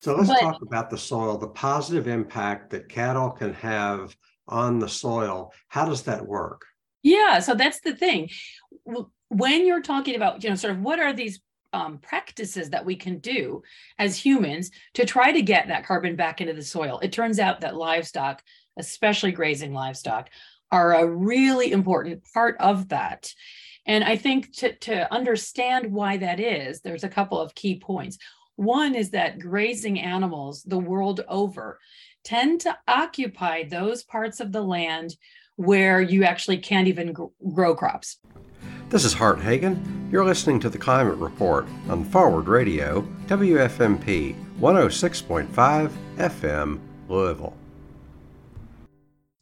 So 0.03 0.15
let's 0.15 0.29
but, 0.29 0.41
talk 0.41 0.63
about 0.63 0.91
the 0.91 0.99
soil, 0.99 1.39
the 1.39 1.49
positive 1.49 2.07
impact 2.07 2.71
that 2.71 2.89
cattle 2.89 3.31
can 3.31 3.55
have 3.55 4.15
on 4.49 4.79
the 4.79 4.89
soil. 4.89 5.53
How 5.69 5.87
does 5.87 6.03
that 6.03 6.27
work? 6.27 6.65
Yeah, 7.03 7.39
so 7.39 7.55
that's 7.55 7.81
the 7.81 7.95
thing 7.95 8.31
when 9.29 9.67
you're 9.67 9.83
talking 9.83 10.17
about, 10.17 10.43
you 10.43 10.51
know, 10.51 10.57
sort 10.57 10.75
of 10.75 10.81
what 10.81 10.99
are 10.99 11.13
these 11.13 11.41
um, 11.73 11.99
practices 11.99 12.71
that 12.71 12.85
we 12.85 12.97
can 12.97 13.19
do 13.19 13.63
as 13.99 14.17
humans 14.17 14.71
to 14.95 15.05
try 15.05 15.33
to 15.33 15.43
get 15.43 15.69
that 15.69 15.85
carbon 15.85 16.17
back 16.17 16.41
into 16.41 16.55
the 16.55 16.63
soil, 16.63 16.99
it 17.01 17.13
turns 17.13 17.39
out 17.39 17.61
that 17.61 17.77
livestock, 17.77 18.43
especially 18.79 19.33
grazing 19.33 19.75
livestock, 19.75 20.31
are 20.71 20.95
a 20.95 21.07
really 21.07 21.73
important 21.73 22.23
part 22.33 22.57
of 22.59 22.89
that. 22.89 23.33
And 23.87 24.05
I 24.05 24.17
think 24.17 24.55
to, 24.57 24.75
to 24.77 25.13
understand 25.13 25.93
why 25.93 26.19
that 26.19 26.41
is, 26.41 26.81
there's 26.81 27.05
a 27.05 27.09
couple 27.09 27.41
of 27.41 27.55
key 27.55 27.79
points. 27.79 28.19
One 28.57 28.95
is 28.95 29.11
that 29.11 29.39
grazing 29.39 30.01
animals 30.01 30.63
the 30.63 30.79
world 30.79 31.21
over 31.29 31.79
tend 32.25 32.61
to 32.63 32.77
occupy 32.87 33.65
those 33.65 34.03
parts 34.03 34.41
of 34.41 34.53
the 34.53 34.63
land 34.63 35.17
where 35.57 36.01
you 36.01 36.25
actually 36.25 36.59
can't 36.59 36.89
even 36.89 37.15
grow 37.53 37.75
crops. 37.75 38.19
This 38.91 39.05
is 39.05 39.13
Hart 39.13 39.41
Hagen. 39.41 40.09
You're 40.11 40.25
listening 40.25 40.61
to 40.61 40.71
the 40.71 40.79
Climate 40.79 41.19
Report 41.19 41.67
on 41.89 42.05
Forward 42.05 42.49
Radio, 42.49 43.03
WFMP 43.27 44.35
106.5 44.59 45.91
FM, 46.17 46.81
Louisville. 47.09 47.55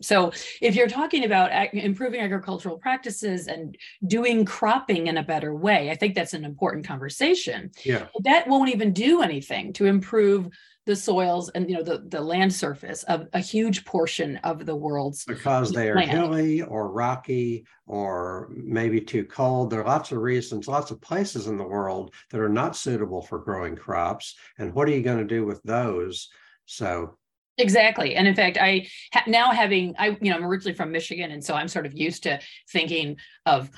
So, 0.03 0.33
if 0.61 0.75
you're 0.75 0.89
talking 0.89 1.25
about 1.25 1.53
ag- 1.53 1.71
improving 1.73 2.21
agricultural 2.21 2.77
practices 2.79 3.47
and 3.47 3.77
doing 4.07 4.45
cropping 4.45 5.07
in 5.07 5.17
a 5.17 5.23
better 5.23 5.55
way, 5.55 5.91
I 5.91 5.95
think 5.95 6.15
that's 6.15 6.35
an 6.35 6.45
important 6.45 6.87
conversation. 6.87 7.71
Yeah. 7.85 8.07
But 8.13 8.25
that 8.25 8.47
won't 8.47 8.71
even 8.71 8.93
do 8.93 9.23
anything 9.23 9.73
to 9.75 9.87
improve 9.87 10.51
the 10.87 10.97
soils 10.97 11.49
and 11.51 11.69
you 11.69 11.77
know 11.77 11.83
the, 11.83 11.99
the 12.09 12.21
land 12.21 12.53
surface 12.53 13.03
of 13.05 13.27
a 13.33 13.41
huge 13.41 13.85
portion 13.85 14.37
of 14.39 14.65
the 14.65 14.75
world's 14.75 15.25
because 15.25 15.73
they 15.73 15.91
are 15.91 15.97
land. 15.97 16.11
hilly 16.11 16.63
or 16.63 16.91
rocky 16.91 17.67
or 17.87 18.49
maybe 18.55 19.01
too 19.01 19.25
cold 19.25 19.69
there 19.69 19.81
are 19.81 19.87
lots 19.87 20.13
of 20.13 20.19
reasons 20.19 20.69
lots 20.69 20.91
of 20.91 21.01
places 21.01 21.49
in 21.49 21.59
the 21.59 21.65
world 21.65 22.15
that 22.31 22.41
are 22.41 22.49
not 22.49 22.77
suitable 22.77 23.21
for 23.21 23.41
growing 23.41 23.75
crops 23.77 24.37
and 24.59 24.73
what 24.73 24.89
are 24.89 24.93
you 24.93 25.03
going 25.03 25.19
to 25.19 25.25
do 25.25 25.45
with 25.45 25.63
those 25.65 26.29
so 26.65 27.17
Exactly. 27.59 28.17
And 28.17 28.29
in 28.29 28.35
fact, 28.35 28.59
I 28.61 28.87
ha- 29.15 29.25
now 29.27 29.51
having, 29.51 29.95
I, 29.99 30.09
you 30.21 30.31
know, 30.31 30.37
I'm 30.37 30.45
originally 30.45 30.75
from 30.75 30.93
Michigan. 30.93 31.31
And 31.31 31.43
so 31.43 31.55
I'm 31.55 31.69
sort 31.69 31.87
of 31.87 31.95
used 31.95 32.25
to 32.25 32.39
thinking 32.71 33.17
of 33.47 33.71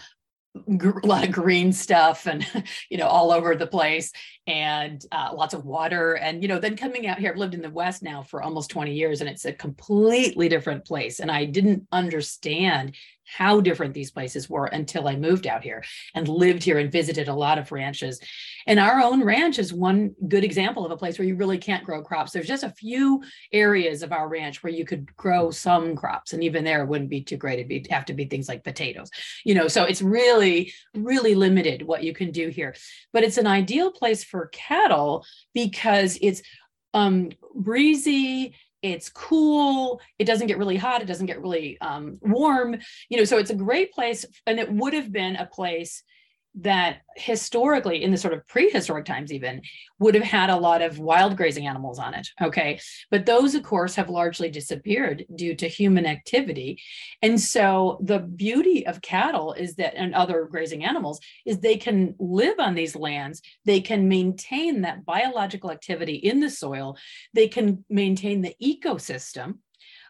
a 0.67 1.07
lot 1.07 1.25
of 1.25 1.33
green 1.33 1.73
stuff 1.73 2.27
and 2.27 2.47
you 2.91 2.99
know 2.99 3.07
all 3.07 3.33
over 3.33 3.55
the 3.55 3.67
place 3.67 4.13
and 4.47 5.05
uh, 5.13 5.31
lots 5.35 5.55
of 5.55 5.65
water. 5.65 6.15
And 6.15 6.43
you 6.43 6.49
know 6.49 6.59
then 6.59 6.77
coming 6.77 7.07
out 7.07 7.19
here 7.19 7.31
i've 7.31 7.39
lived 7.39 7.55
in 7.55 7.63
the 7.63 7.71
west 7.71 8.03
now 8.03 8.23
for 8.23 8.43
almost 8.43 8.71
20 8.71 8.93
years 8.93 9.21
and 9.21 9.29
it's 9.29 9.45
a 9.45 9.53
completely 9.53 10.49
different 10.49 10.85
place. 10.85 11.21
And 11.21 11.31
i 11.31 11.45
didn't 11.45 11.87
understand 11.93 12.95
how 13.37 13.61
different 13.61 13.93
these 13.93 14.11
places 14.11 14.49
were 14.49 14.67
until 14.67 15.07
I 15.07 15.17
moved 15.17 15.47
out 15.47 15.63
here 15.63 15.85
and 16.15 16.27
lived 16.27 16.63
here 16.63 16.79
and 16.79 16.91
visited 16.91 17.29
a 17.29 17.35
lot 17.35 17.59
of 17.59 17.71
ranches. 17.71 18.21
And 18.67 18.81
our 18.81 19.01
own 19.01 19.23
ranch 19.23 19.59
is 19.59 19.73
one 19.73 20.15
good 20.29 20.45
example 20.45 20.87
of 20.87 20.93
a 20.93 20.97
place 20.97 21.19
where 21.19 21.29
you 21.29 21.37
really 21.37 21.59
can't 21.59 21.85
grow 21.85 22.03
crops. 22.03 22.33
There's 22.33 22.47
just 22.47 22.65
a 22.65 22.71
few 22.71 23.23
areas 23.53 24.03
of 24.03 24.13
our 24.13 24.29
ranch 24.29 24.63
where 24.63 24.73
you 24.73 24.85
could 24.85 25.15
grow 25.17 25.51
some 25.51 25.95
crops, 25.95 26.33
and 26.33 26.43
even 26.43 26.65
there 26.65 26.83
it 26.83 26.89
wouldn't 26.89 27.11
be 27.11 27.23
too 27.23 27.37
great. 27.37 27.59
It'd 27.59 27.69
be, 27.69 27.87
have 27.91 28.07
to 28.07 28.15
be 28.15 28.25
things 28.25 28.49
like 28.49 28.65
potatoes, 28.65 29.11
you 29.45 29.55
know. 29.55 29.69
So 29.69 29.85
it's 29.85 30.03
really, 30.03 30.73
really 30.95 31.35
limited 31.35 31.83
what 31.83 32.03
you 32.03 32.15
can 32.15 32.31
do 32.31 32.49
here. 32.49 32.75
But 33.13 33.25
it's 33.25 33.39
an 33.39 33.47
ideal 33.47 33.91
place 33.91 34.25
for 34.25 34.49
cattle 34.49 35.25
because 35.55 36.19
it's 36.23 36.43
um, 36.95 37.31
breezy 37.55 38.55
it's 38.83 39.09
cool 39.09 40.01
it 40.19 40.25
doesn't 40.25 40.47
get 40.47 40.59
really 40.59 40.77
hot 40.77 41.03
it 41.03 41.07
doesn't 41.07 41.27
get 41.27 41.41
really 41.41 41.79
um, 41.81 42.19
warm 42.23 42.77
you 43.09 43.17
know 43.17 43.25
so 43.25 43.39
it's 43.39 43.51
a 43.51 43.55
great 43.55 43.93
place 43.93 44.25
and 44.47 44.59
it 44.59 44.71
would 44.73 44.95
have 44.95 45.11
been 45.13 45.37
a 45.37 45.47
place 45.47 46.03
that 46.55 46.99
historically 47.17 48.03
in 48.03 48.11
the 48.11 48.17
sort 48.17 48.35
of 48.35 48.47
prehistoric 48.49 49.05
times 49.05 49.33
even 49.33 49.61
would 49.99 50.15
have 50.15 50.25
had 50.25 50.51
a 50.51 50.57
lot 50.57 50.83
of 50.83 50.99
wild 50.99 51.37
grazing 51.37 51.67
animals 51.67 51.99
on 51.99 52.15
it 52.15 52.29
okay? 52.41 52.81
But 53.11 53.27
those 53.27 53.55
of 53.55 53.63
course 53.63 53.95
have 53.95 54.09
largely 54.09 54.51
disappeared 54.51 55.25
due 55.35 55.55
to 55.57 55.69
human 55.69 56.07
activity. 56.07 56.81
And 57.23 57.41
so 57.41 57.99
the 58.03 58.19
beauty 58.19 58.87
of 58.87 59.03
cattle 59.03 59.53
is 59.53 59.75
that 59.77 59.95
and 59.95 60.15
other 60.15 60.47
grazing 60.51 60.85
animals 60.85 61.21
is 61.45 61.59
they 61.59 61.77
can 61.77 62.15
live 62.19 62.59
on 62.59 62.75
these 62.75 62.97
lands. 62.97 63.43
They 63.65 63.81
can 63.81 64.09
maintain 64.09 64.83
that 64.83 65.05
biological 65.05 65.71
activity 65.71 66.15
in 66.15 66.41
the 66.41 66.51
soil. 66.51 66.97
They 67.35 67.49
can 67.49 67.85
maintain 67.89 68.41
the 68.41 68.55
ecosystem 68.63 69.59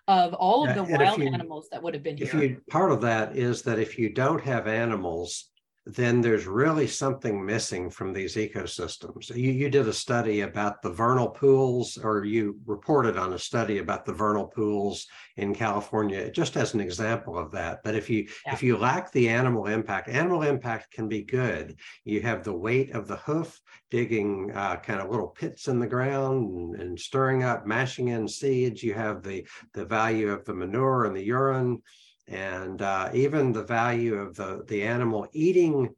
of 0.06 0.32
all 0.34 0.66
of 0.66 0.74
the 0.74 0.84
wild 0.84 1.18
you, 1.18 1.28
animals 1.28 1.68
that 1.70 1.82
would 1.82 1.92
have 1.92 2.02
been 2.02 2.16
if 2.18 2.32
here. 2.32 2.42
You, 2.42 2.62
part 2.70 2.92
of 2.92 3.02
that 3.02 3.36
is 3.36 3.62
that 3.62 3.78
if 3.78 3.98
you 3.98 4.08
don't 4.08 4.42
have 4.42 4.66
animals, 4.66 5.50
then 5.88 6.20
there's 6.20 6.46
really 6.46 6.86
something 6.86 7.44
missing 7.44 7.88
from 7.88 8.12
these 8.12 8.34
ecosystems. 8.36 9.34
You, 9.34 9.50
you 9.50 9.70
did 9.70 9.88
a 9.88 9.92
study 9.92 10.42
about 10.42 10.82
the 10.82 10.90
vernal 10.90 11.30
pools, 11.30 11.96
or 11.96 12.26
you 12.26 12.58
reported 12.66 13.16
on 13.16 13.32
a 13.32 13.38
study 13.38 13.78
about 13.78 14.04
the 14.04 14.12
vernal 14.12 14.46
pools 14.46 15.06
in 15.38 15.54
California, 15.54 16.30
just 16.30 16.58
as 16.58 16.74
an 16.74 16.80
example 16.80 17.38
of 17.38 17.50
that. 17.52 17.78
But 17.82 17.94
if 17.94 18.10
you 18.10 18.28
yeah. 18.44 18.52
if 18.52 18.62
you 18.62 18.76
lack 18.76 19.10
the 19.12 19.30
animal 19.30 19.66
impact, 19.66 20.10
animal 20.10 20.42
impact 20.42 20.92
can 20.92 21.08
be 21.08 21.22
good. 21.22 21.78
You 22.04 22.20
have 22.20 22.44
the 22.44 22.56
weight 22.56 22.94
of 22.94 23.08
the 23.08 23.16
hoof 23.16 23.58
digging 23.90 24.52
uh, 24.54 24.76
kind 24.76 25.00
of 25.00 25.08
little 25.08 25.28
pits 25.28 25.68
in 25.68 25.78
the 25.78 25.86
ground 25.86 26.50
and, 26.50 26.74
and 26.82 27.00
stirring 27.00 27.44
up, 27.44 27.66
mashing 27.66 28.08
in 28.08 28.28
seeds. 28.28 28.82
You 28.82 28.92
have 28.92 29.22
the 29.22 29.46
the 29.72 29.86
value 29.86 30.30
of 30.32 30.44
the 30.44 30.54
manure 30.54 31.06
and 31.06 31.16
the 31.16 31.24
urine 31.24 31.80
and 32.28 32.82
uh, 32.82 33.10
even 33.14 33.52
the 33.52 33.64
value 33.64 34.14
of 34.14 34.36
the, 34.36 34.64
the 34.68 34.82
animal 34.82 35.26
eating 35.32 35.94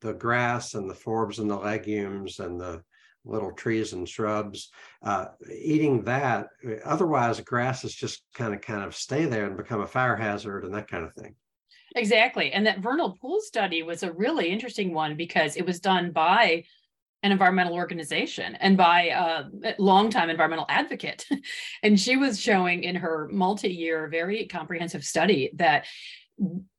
the 0.00 0.14
grass 0.14 0.74
and 0.74 0.88
the 0.88 0.94
forbs 0.94 1.38
and 1.38 1.50
the 1.50 1.56
legumes 1.56 2.38
and 2.38 2.60
the 2.60 2.82
little 3.24 3.52
trees 3.52 3.94
and 3.94 4.08
shrubs, 4.08 4.70
uh, 5.02 5.26
eating 5.50 6.02
that. 6.04 6.48
Otherwise, 6.84 7.40
grass 7.40 7.84
is 7.84 7.94
just 7.94 8.22
kind 8.34 8.54
of 8.54 8.60
kind 8.60 8.84
of 8.84 8.94
stay 8.94 9.24
there 9.24 9.46
and 9.46 9.56
become 9.56 9.80
a 9.80 9.86
fire 9.86 10.16
hazard 10.16 10.64
and 10.64 10.74
that 10.74 10.88
kind 10.88 11.04
of 11.04 11.14
thing. 11.14 11.34
Exactly. 11.96 12.52
And 12.52 12.66
that 12.66 12.80
vernal 12.80 13.16
pool 13.20 13.40
study 13.40 13.82
was 13.82 14.02
a 14.02 14.12
really 14.12 14.48
interesting 14.48 14.92
one 14.92 15.16
because 15.16 15.56
it 15.56 15.64
was 15.64 15.80
done 15.80 16.10
by 16.10 16.64
an 17.24 17.32
environmental 17.32 17.74
organization 17.74 18.54
and 18.56 18.76
by 18.76 19.06
a 19.64 19.74
longtime 19.78 20.28
environmental 20.28 20.66
advocate. 20.68 21.26
and 21.82 21.98
she 21.98 22.16
was 22.16 22.38
showing 22.38 22.84
in 22.84 22.94
her 22.94 23.28
multi-year, 23.32 24.08
very 24.08 24.46
comprehensive 24.46 25.02
study 25.02 25.50
that 25.54 25.86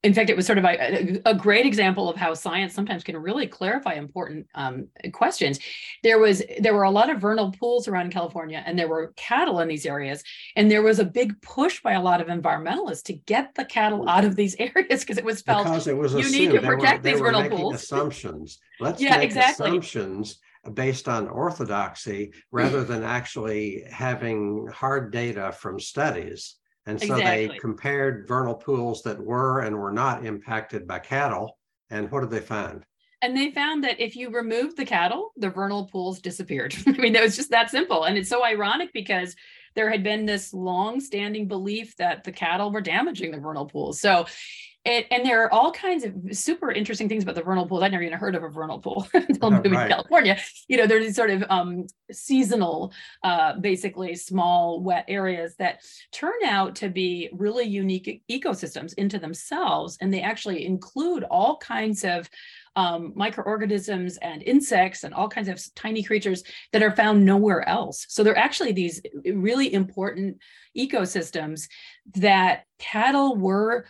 in 0.03 0.13
fact, 0.13 0.29
it 0.29 0.35
was 0.35 0.45
sort 0.45 0.57
of 0.57 0.65
a, 0.65 1.21
a, 1.25 1.33
great 1.33 1.65
example 1.65 2.09
of 2.09 2.17
how 2.17 2.33
science 2.33 2.73
sometimes 2.73 3.05
can 3.05 3.15
really 3.15 3.47
clarify 3.47 3.93
important 3.93 4.47
um, 4.53 4.89
questions. 5.13 5.59
There 6.03 6.19
was 6.19 6.43
there 6.59 6.73
were 6.73 6.83
a 6.83 6.91
lot 6.91 7.09
of 7.09 7.21
vernal 7.21 7.51
pools 7.53 7.87
around 7.87 8.11
California, 8.11 8.61
and 8.65 8.77
there 8.77 8.89
were 8.89 9.13
cattle 9.15 9.61
in 9.61 9.69
these 9.69 9.85
areas, 9.85 10.23
and 10.57 10.69
there 10.69 10.81
was 10.81 10.99
a 10.99 11.05
big 11.05 11.41
push 11.41 11.81
by 11.81 11.93
a 11.93 12.01
lot 12.01 12.19
of 12.19 12.27
environmentalists 12.27 13.03
to 13.03 13.13
get 13.13 13.55
the 13.55 13.63
cattle 13.63 14.09
out 14.09 14.25
of 14.25 14.35
these 14.35 14.55
areas 14.59 15.01
because 15.01 15.17
it 15.17 15.25
was 15.25 15.41
felt 15.41 15.63
because 15.63 15.87
it 15.87 15.95
was 15.95 16.13
you 16.13 16.29
need 16.29 16.51
to 16.51 16.61
protect 16.61 17.03
were, 17.03 17.11
these 17.11 17.19
vernal 17.19 17.49
pools. 17.49 17.75
Assumptions. 17.75 18.59
Let's 18.81 19.01
yeah, 19.01 19.15
make 19.15 19.23
exactly. 19.23 19.69
assumptions 19.69 20.39
based 20.73 21.07
on 21.07 21.29
orthodoxy 21.29 22.33
rather 22.51 22.83
than 22.83 23.03
actually 23.03 23.85
having 23.89 24.67
hard 24.67 25.11
data 25.11 25.53
from 25.53 25.79
studies. 25.79 26.55
And 26.85 26.99
so 26.99 27.15
exactly. 27.15 27.47
they 27.47 27.57
compared 27.57 28.27
vernal 28.27 28.53
pools 28.53 29.01
that 29.03 29.19
were 29.19 29.61
and 29.61 29.77
were 29.77 29.91
not 29.91 30.25
impacted 30.25 30.87
by 30.87 30.99
cattle. 30.99 31.57
And 31.89 32.11
what 32.11 32.21
did 32.21 32.29
they 32.29 32.41
find? 32.41 32.85
And 33.21 33.35
they 33.35 33.51
found 33.51 33.83
that 33.83 33.99
if 33.99 34.15
you 34.15 34.29
removed 34.29 34.77
the 34.77 34.85
cattle, 34.85 35.31
the 35.37 35.49
vernal 35.49 35.85
pools 35.85 36.19
disappeared. 36.19 36.75
I 36.87 36.91
mean, 36.91 37.15
it 37.15 37.23
was 37.23 37.35
just 37.35 37.49
that 37.49 37.71
simple. 37.71 38.03
And 38.03 38.17
it's 38.17 38.29
so 38.29 38.45
ironic 38.45 38.93
because 38.93 39.35
there 39.73 39.89
had 39.89 40.03
been 40.03 40.25
this 40.25 40.53
long 40.53 40.99
standing 40.99 41.47
belief 41.47 41.95
that 41.97 42.23
the 42.23 42.31
cattle 42.31 42.71
were 42.71 42.81
damaging 42.81 43.31
the 43.31 43.39
vernal 43.39 43.65
pools. 43.65 43.99
So 43.99 44.25
it, 44.85 45.07
and 45.09 45.25
there 45.25 45.43
are 45.43 45.51
all 45.51 45.71
kinds 45.71 46.03
of 46.03 46.13
super 46.31 46.71
interesting 46.71 47.09
things 47.09 47.23
about 47.23 47.33
the 47.33 47.41
vernal 47.41 47.65
pools. 47.65 47.81
I'd 47.81 47.91
never 47.91 48.03
even 48.03 48.17
heard 48.17 48.35
of 48.35 48.43
a 48.43 48.49
vernal 48.49 48.79
pool 48.79 49.07
until 49.13 49.49
moving 49.49 49.71
right. 49.71 49.87
to 49.87 49.93
California. 49.95 50.37
You 50.67 50.77
know, 50.77 50.85
there's 50.85 51.05
these 51.07 51.15
sort 51.15 51.31
of 51.31 51.43
um, 51.49 51.87
seasonal, 52.11 52.93
uh, 53.23 53.57
basically 53.59 54.15
small 54.15 54.81
wet 54.81 55.05
areas 55.07 55.55
that 55.57 55.81
turn 56.11 56.45
out 56.45 56.75
to 56.75 56.89
be 56.89 57.29
really 57.33 57.65
unique 57.65 58.21
ecosystems 58.29 58.93
into 58.93 59.17
themselves. 59.17 59.97
And 60.01 60.13
they 60.13 60.21
actually 60.21 60.65
include 60.65 61.23
all 61.23 61.57
kinds 61.57 62.03
of 62.03 62.29
um, 62.75 63.13
microorganisms 63.15 64.17
and 64.17 64.43
insects 64.43 65.03
and 65.03 65.13
all 65.13 65.29
kinds 65.29 65.47
of 65.47 65.59
tiny 65.75 66.03
creatures 66.03 66.43
that 66.73 66.83
are 66.83 66.91
found 66.91 67.25
nowhere 67.25 67.67
else. 67.67 68.05
So 68.09 68.23
they're 68.23 68.37
actually 68.37 68.73
these 68.73 69.01
really 69.25 69.73
important 69.73 70.37
ecosystems 70.77 71.67
that 72.15 72.65
cattle 72.77 73.35
were 73.35 73.85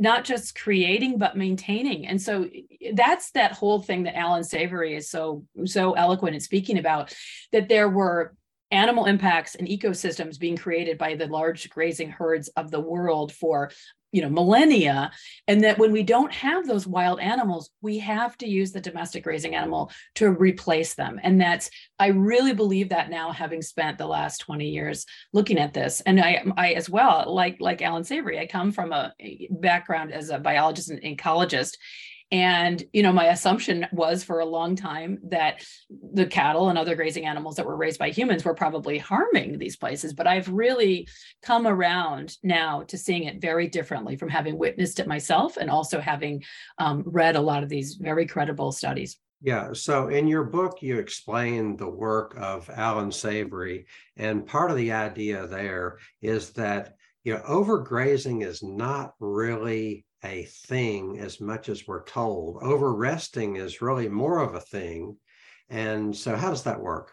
not 0.00 0.24
just 0.24 0.58
creating 0.58 1.18
but 1.18 1.36
maintaining. 1.36 2.06
And 2.06 2.20
so 2.20 2.48
that's 2.94 3.32
that 3.32 3.52
whole 3.52 3.82
thing 3.82 4.04
that 4.04 4.16
alan 4.16 4.42
savory 4.42 4.96
is 4.96 5.10
so 5.10 5.44
so 5.66 5.92
eloquent 5.92 6.34
in 6.34 6.40
speaking 6.40 6.78
about 6.78 7.14
that 7.52 7.68
there 7.68 7.88
were 7.88 8.34
animal 8.70 9.06
impacts 9.06 9.54
and 9.54 9.68
ecosystems 9.68 10.38
being 10.38 10.56
created 10.56 10.98
by 10.98 11.14
the 11.14 11.26
large 11.26 11.68
grazing 11.70 12.10
herds 12.10 12.48
of 12.56 12.70
the 12.70 12.80
world 12.80 13.32
for 13.32 13.70
you 14.12 14.22
know 14.22 14.28
millennia 14.28 15.10
and 15.46 15.62
that 15.62 15.78
when 15.78 15.92
we 15.92 16.02
don't 16.02 16.32
have 16.32 16.66
those 16.66 16.86
wild 16.86 17.20
animals 17.20 17.70
we 17.80 17.98
have 17.98 18.36
to 18.36 18.48
use 18.48 18.72
the 18.72 18.80
domestic 18.80 19.22
grazing 19.24 19.54
animal 19.54 19.90
to 20.14 20.30
replace 20.30 20.94
them. 20.94 21.20
And 21.22 21.40
that's 21.40 21.70
i 21.98 22.08
really 22.08 22.54
believe 22.54 22.88
that 22.88 23.10
now 23.10 23.32
having 23.32 23.62
spent 23.62 23.98
the 23.98 24.06
last 24.06 24.38
20 24.38 24.68
years 24.68 25.06
looking 25.32 25.58
at 25.58 25.74
this. 25.74 26.00
And 26.02 26.20
i 26.20 26.42
i 26.56 26.72
as 26.72 26.90
well 26.90 27.32
like 27.32 27.58
like 27.60 27.82
alan 27.82 28.04
savory 28.04 28.38
i 28.38 28.46
come 28.46 28.72
from 28.72 28.92
a 28.92 29.14
background 29.50 30.12
as 30.12 30.30
a 30.30 30.38
biologist 30.38 30.90
and 30.90 31.02
ecologist 31.02 31.76
And, 32.32 32.82
you 32.92 33.02
know, 33.02 33.12
my 33.12 33.26
assumption 33.26 33.86
was 33.92 34.22
for 34.22 34.38
a 34.38 34.46
long 34.46 34.76
time 34.76 35.18
that 35.24 35.64
the 36.12 36.26
cattle 36.26 36.68
and 36.68 36.78
other 36.78 36.94
grazing 36.94 37.26
animals 37.26 37.56
that 37.56 37.66
were 37.66 37.76
raised 37.76 37.98
by 37.98 38.10
humans 38.10 38.44
were 38.44 38.54
probably 38.54 38.98
harming 38.98 39.58
these 39.58 39.76
places. 39.76 40.14
But 40.14 40.28
I've 40.28 40.48
really 40.48 41.08
come 41.42 41.66
around 41.66 42.36
now 42.44 42.82
to 42.84 42.96
seeing 42.96 43.24
it 43.24 43.40
very 43.40 43.66
differently 43.66 44.16
from 44.16 44.28
having 44.28 44.58
witnessed 44.58 45.00
it 45.00 45.08
myself 45.08 45.56
and 45.56 45.68
also 45.68 46.00
having 46.00 46.44
um, 46.78 47.02
read 47.04 47.34
a 47.34 47.40
lot 47.40 47.64
of 47.64 47.68
these 47.68 47.94
very 47.94 48.26
credible 48.26 48.70
studies. 48.70 49.18
Yeah. 49.42 49.72
So 49.72 50.08
in 50.08 50.28
your 50.28 50.44
book, 50.44 50.82
you 50.82 50.98
explain 50.98 51.76
the 51.76 51.88
work 51.88 52.36
of 52.38 52.70
Alan 52.70 53.10
Savory. 53.10 53.86
And 54.16 54.46
part 54.46 54.70
of 54.70 54.76
the 54.76 54.92
idea 54.92 55.46
there 55.46 55.98
is 56.20 56.50
that, 56.50 56.94
you 57.24 57.34
know, 57.34 57.40
overgrazing 57.40 58.44
is 58.44 58.62
not 58.62 59.14
really 59.18 60.04
a 60.24 60.44
thing 60.44 61.18
as 61.18 61.40
much 61.40 61.68
as 61.68 61.86
we're 61.86 62.04
told. 62.04 62.62
Over 62.62 62.94
resting 62.94 63.56
is 63.56 63.82
really 63.82 64.08
more 64.08 64.38
of 64.38 64.54
a 64.54 64.60
thing. 64.60 65.16
And 65.68 66.14
so, 66.14 66.36
how 66.36 66.50
does 66.50 66.64
that 66.64 66.80
work? 66.80 67.12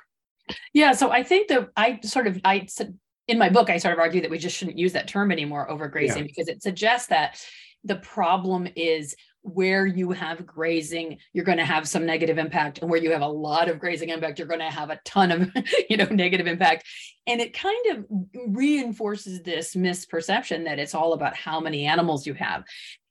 Yeah. 0.73 0.93
So 0.93 1.11
I 1.11 1.23
think 1.23 1.49
that 1.49 1.69
I 1.75 1.99
sort 2.03 2.27
of, 2.27 2.39
I 2.43 2.65
said 2.67 2.97
in 3.27 3.37
my 3.37 3.49
book, 3.49 3.69
I 3.69 3.77
sort 3.77 3.93
of 3.93 3.99
argue 3.99 4.21
that 4.21 4.31
we 4.31 4.37
just 4.37 4.55
shouldn't 4.55 4.77
use 4.77 4.93
that 4.93 5.07
term 5.07 5.31
anymore, 5.31 5.67
overgrazing, 5.69 6.17
yeah. 6.17 6.23
because 6.23 6.47
it 6.47 6.63
suggests 6.63 7.07
that 7.07 7.43
the 7.83 7.97
problem 7.97 8.67
is 8.75 9.15
where 9.53 9.85
you 9.85 10.11
have 10.11 10.45
grazing 10.45 11.17
you're 11.33 11.45
going 11.45 11.57
to 11.57 11.65
have 11.65 11.87
some 11.87 12.05
negative 12.05 12.37
impact 12.37 12.79
and 12.79 12.89
where 12.89 13.01
you 13.01 13.11
have 13.11 13.21
a 13.21 13.27
lot 13.27 13.69
of 13.69 13.79
grazing 13.79 14.09
impact 14.09 14.39
you're 14.39 14.47
going 14.47 14.59
to 14.59 14.65
have 14.65 14.89
a 14.89 14.99
ton 15.05 15.31
of 15.31 15.49
you 15.89 15.97
know 15.97 16.05
negative 16.05 16.47
impact. 16.47 16.85
And 17.25 17.41
it 17.41 17.53
kind 17.53 17.85
of 17.91 18.05
reinforces 18.47 19.43
this 19.43 19.75
misperception 19.75 20.63
that 20.65 20.79
it's 20.79 20.95
all 20.95 21.13
about 21.13 21.35
how 21.35 21.59
many 21.59 21.85
animals 21.85 22.25
you 22.25 22.33
have. 22.35 22.63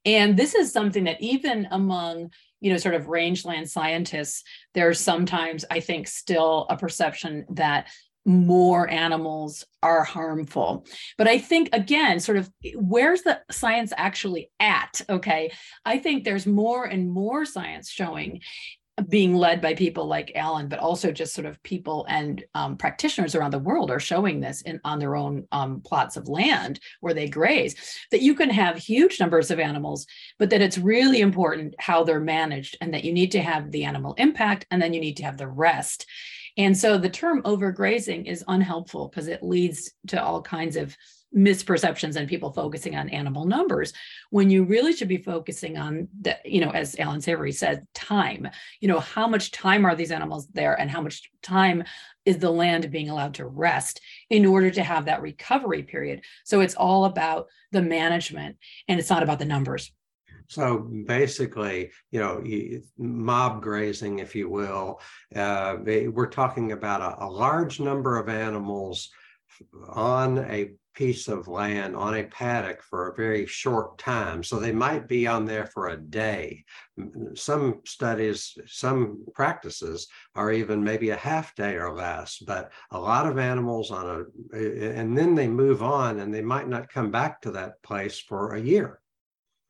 And 0.05 0.37
this 0.37 0.55
is 0.55 0.71
something 0.71 1.03
that 1.03 1.21
even 1.21 1.67
among 1.71 2.31
you 2.59 2.71
know 2.71 2.77
sort 2.77 2.95
of 2.95 3.07
rangeland 3.07 3.69
scientists 3.69 4.43
there's 4.73 4.99
sometimes 4.99 5.63
i 5.69 5.79
think 5.79 6.07
still 6.07 6.65
a 6.71 6.75
perception 6.75 7.45
that 7.51 7.87
more 8.27 8.89
animals 8.89 9.65
are 9.81 10.03
harmful. 10.03 10.85
But 11.17 11.27
I 11.27 11.39
think, 11.39 11.69
again, 11.71 12.19
sort 12.19 12.37
of 12.37 12.51
where's 12.75 13.21
the 13.21 13.41
science 13.49 13.93
actually 13.95 14.51
at? 14.59 15.01
Okay. 15.09 15.51
I 15.85 15.97
think 15.97 16.23
there's 16.23 16.45
more 16.45 16.83
and 16.85 17.09
more 17.09 17.45
science 17.45 17.89
showing 17.89 18.41
being 19.09 19.35
led 19.35 19.61
by 19.61 19.75
people 19.75 20.07
like 20.07 20.31
Alan, 20.35 20.67
but 20.67 20.79
also 20.79 21.11
just 21.11 21.33
sort 21.33 21.45
of 21.45 21.61
people 21.63 22.05
and 22.09 22.43
um, 22.55 22.75
practitioners 22.77 23.35
around 23.35 23.51
the 23.51 23.59
world 23.59 23.91
are 23.91 23.99
showing 23.99 24.39
this 24.39 24.61
in 24.63 24.81
on 24.83 24.99
their 24.99 25.15
own 25.15 25.47
um, 25.51 25.81
plots 25.81 26.17
of 26.17 26.27
land 26.27 26.79
where 26.99 27.13
they 27.13 27.29
graze. 27.29 27.75
That 28.11 28.23
you 28.23 28.33
can 28.33 28.49
have 28.49 28.75
huge 28.75 29.19
numbers 29.19 29.51
of 29.51 29.59
animals, 29.59 30.07
but 30.39 30.49
that 30.49 30.61
it's 30.61 30.79
really 30.79 31.21
important 31.21 31.75
how 31.79 32.03
they're 32.03 32.19
managed, 32.19 32.75
and 32.81 32.93
that 32.93 33.03
you 33.03 33.13
need 33.13 33.31
to 33.33 33.41
have 33.41 33.71
the 33.71 33.85
animal 33.85 34.15
impact, 34.15 34.65
and 34.71 34.81
then 34.81 34.93
you 34.93 34.99
need 34.99 35.17
to 35.17 35.23
have 35.23 35.37
the 35.37 35.47
rest. 35.47 36.07
And 36.57 36.75
so 36.75 36.97
the 36.97 37.09
term 37.09 37.41
overgrazing 37.43 38.25
is 38.25 38.43
unhelpful 38.47 39.07
because 39.07 39.27
it 39.27 39.43
leads 39.43 39.91
to 40.07 40.21
all 40.21 40.41
kinds 40.41 40.75
of 40.75 40.97
misperceptions 41.35 42.15
and 42.15 42.27
people 42.27 42.51
focusing 42.51 42.95
on 42.95 43.09
animal 43.09 43.45
numbers 43.45 43.91
when 44.29 44.49
you 44.49 44.63
really 44.63 44.93
should 44.93 45.09
be 45.09 45.17
focusing 45.17 45.77
on 45.77 46.07
the 46.21 46.37
you 46.45 46.61
know 46.61 46.71
as 46.71 46.97
Alan 46.97 47.21
Savory 47.21 47.51
said 47.51 47.85
time. 47.93 48.47
You 48.79 48.87
know 48.87 48.99
how 48.99 49.27
much 49.27 49.51
time 49.51 49.85
are 49.85 49.95
these 49.95 50.11
animals 50.11 50.47
there 50.53 50.79
and 50.79 50.89
how 50.89 51.01
much 51.01 51.29
time 51.43 51.83
is 52.25 52.37
the 52.37 52.49
land 52.49 52.89
being 52.91 53.09
allowed 53.09 53.35
to 53.35 53.45
rest 53.45 54.01
in 54.29 54.45
order 54.45 54.71
to 54.71 54.83
have 54.83 55.05
that 55.05 55.21
recovery 55.21 55.83
period? 55.83 56.23
So 56.45 56.61
it's 56.61 56.75
all 56.75 57.05
about 57.05 57.47
the 57.71 57.81
management 57.81 58.57
and 58.87 58.99
it's 58.99 59.09
not 59.09 59.23
about 59.23 59.39
the 59.39 59.45
numbers 59.45 59.91
so 60.47 60.79
basically, 60.79 61.91
you 62.11 62.19
know, 62.19 62.43
mob 62.97 63.61
grazing, 63.61 64.19
if 64.19 64.33
you 64.35 64.49
will, 64.49 65.01
uh, 65.35 65.77
we're 65.83 66.29
talking 66.29 66.71
about 66.71 67.01
a, 67.01 67.25
a 67.25 67.29
large 67.29 67.79
number 67.79 68.17
of 68.17 68.29
animals 68.29 69.09
on 69.89 70.39
a 70.39 70.71
piece 70.93 71.27
of 71.27 71.47
land 71.47 71.95
on 71.95 72.15
a 72.15 72.23
paddock 72.23 72.81
for 72.81 73.09
a 73.09 73.15
very 73.15 73.45
short 73.45 73.99
time. 73.99 74.41
So 74.41 74.59
they 74.59 74.71
might 74.71 75.07
be 75.07 75.27
on 75.27 75.45
there 75.45 75.67
for 75.67 75.89
a 75.89 75.97
day. 75.97 76.65
Some 77.35 77.81
studies, 77.85 78.57
some 78.65 79.23
practices 79.35 80.07
are 80.33 80.51
even 80.51 80.83
maybe 80.83 81.11
a 81.11 81.15
half 81.15 81.53
day 81.55 81.75
or 81.75 81.93
less, 81.93 82.39
but 82.39 82.71
a 82.89 82.99
lot 82.99 83.27
of 83.27 83.37
animals 83.37 83.91
on 83.91 84.25
a, 84.53 84.57
and 84.57 85.15
then 85.15 85.35
they 85.35 85.47
move 85.47 85.83
on 85.83 86.19
and 86.19 86.33
they 86.33 86.41
might 86.41 86.67
not 86.67 86.89
come 86.89 87.11
back 87.11 87.41
to 87.41 87.51
that 87.51 87.81
place 87.83 88.19
for 88.19 88.55
a 88.55 88.61
year. 88.61 88.99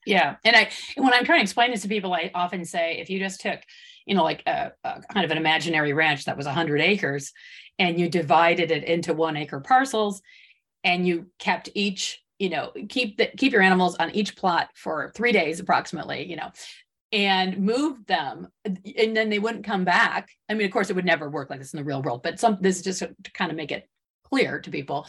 Yeah. 0.07 0.37
And 0.45 0.55
I, 0.55 0.69
when 0.95 1.13
I'm 1.13 1.25
trying 1.25 1.39
to 1.39 1.43
explain 1.43 1.71
this 1.71 1.81
to 1.81 1.87
people, 1.89 2.13
I 2.13 2.31
often 2.33 2.63
say 2.63 2.97
if 2.99 3.09
you 3.09 3.19
just 3.19 3.41
took, 3.41 3.59
you 4.05 4.15
know, 4.15 4.23
like 4.23 4.41
a, 4.47 4.71
a 4.83 5.01
kind 5.13 5.25
of 5.25 5.31
an 5.31 5.37
imaginary 5.37 5.91
ranch 5.91 6.25
that 6.25 6.37
was 6.37 6.45
100 6.45 6.79
acres 6.79 7.33
and 7.77 7.99
you 7.99 8.09
divided 8.09 8.71
it 8.71 8.85
into 8.85 9.13
one 9.13 9.35
acre 9.35 9.59
parcels 9.59 10.21
and 10.83 11.05
you 11.05 11.27
kept 11.39 11.69
each, 11.75 12.23
you 12.39 12.49
know, 12.49 12.71
keep 12.87 13.17
the, 13.17 13.27
keep 13.37 13.51
your 13.51 13.61
animals 13.61 13.95
on 13.97 14.11
each 14.11 14.37
plot 14.37 14.69
for 14.75 15.11
three 15.13 15.33
days 15.33 15.59
approximately, 15.59 16.25
you 16.29 16.37
know, 16.37 16.51
and 17.11 17.57
moved 17.57 18.07
them 18.07 18.47
and 18.63 19.15
then 19.15 19.29
they 19.29 19.39
wouldn't 19.39 19.65
come 19.65 19.83
back. 19.83 20.29
I 20.47 20.53
mean, 20.53 20.65
of 20.65 20.71
course, 20.71 20.89
it 20.89 20.95
would 20.95 21.05
never 21.05 21.29
work 21.29 21.49
like 21.49 21.59
this 21.59 21.73
in 21.73 21.77
the 21.77 21.83
real 21.83 22.01
world, 22.01 22.23
but 22.23 22.39
some 22.39 22.57
this 22.61 22.77
is 22.77 22.83
just 22.83 22.99
to 22.99 23.31
kind 23.33 23.51
of 23.51 23.57
make 23.57 23.71
it 23.73 23.89
clear 24.29 24.59
to 24.59 24.71
people, 24.71 25.07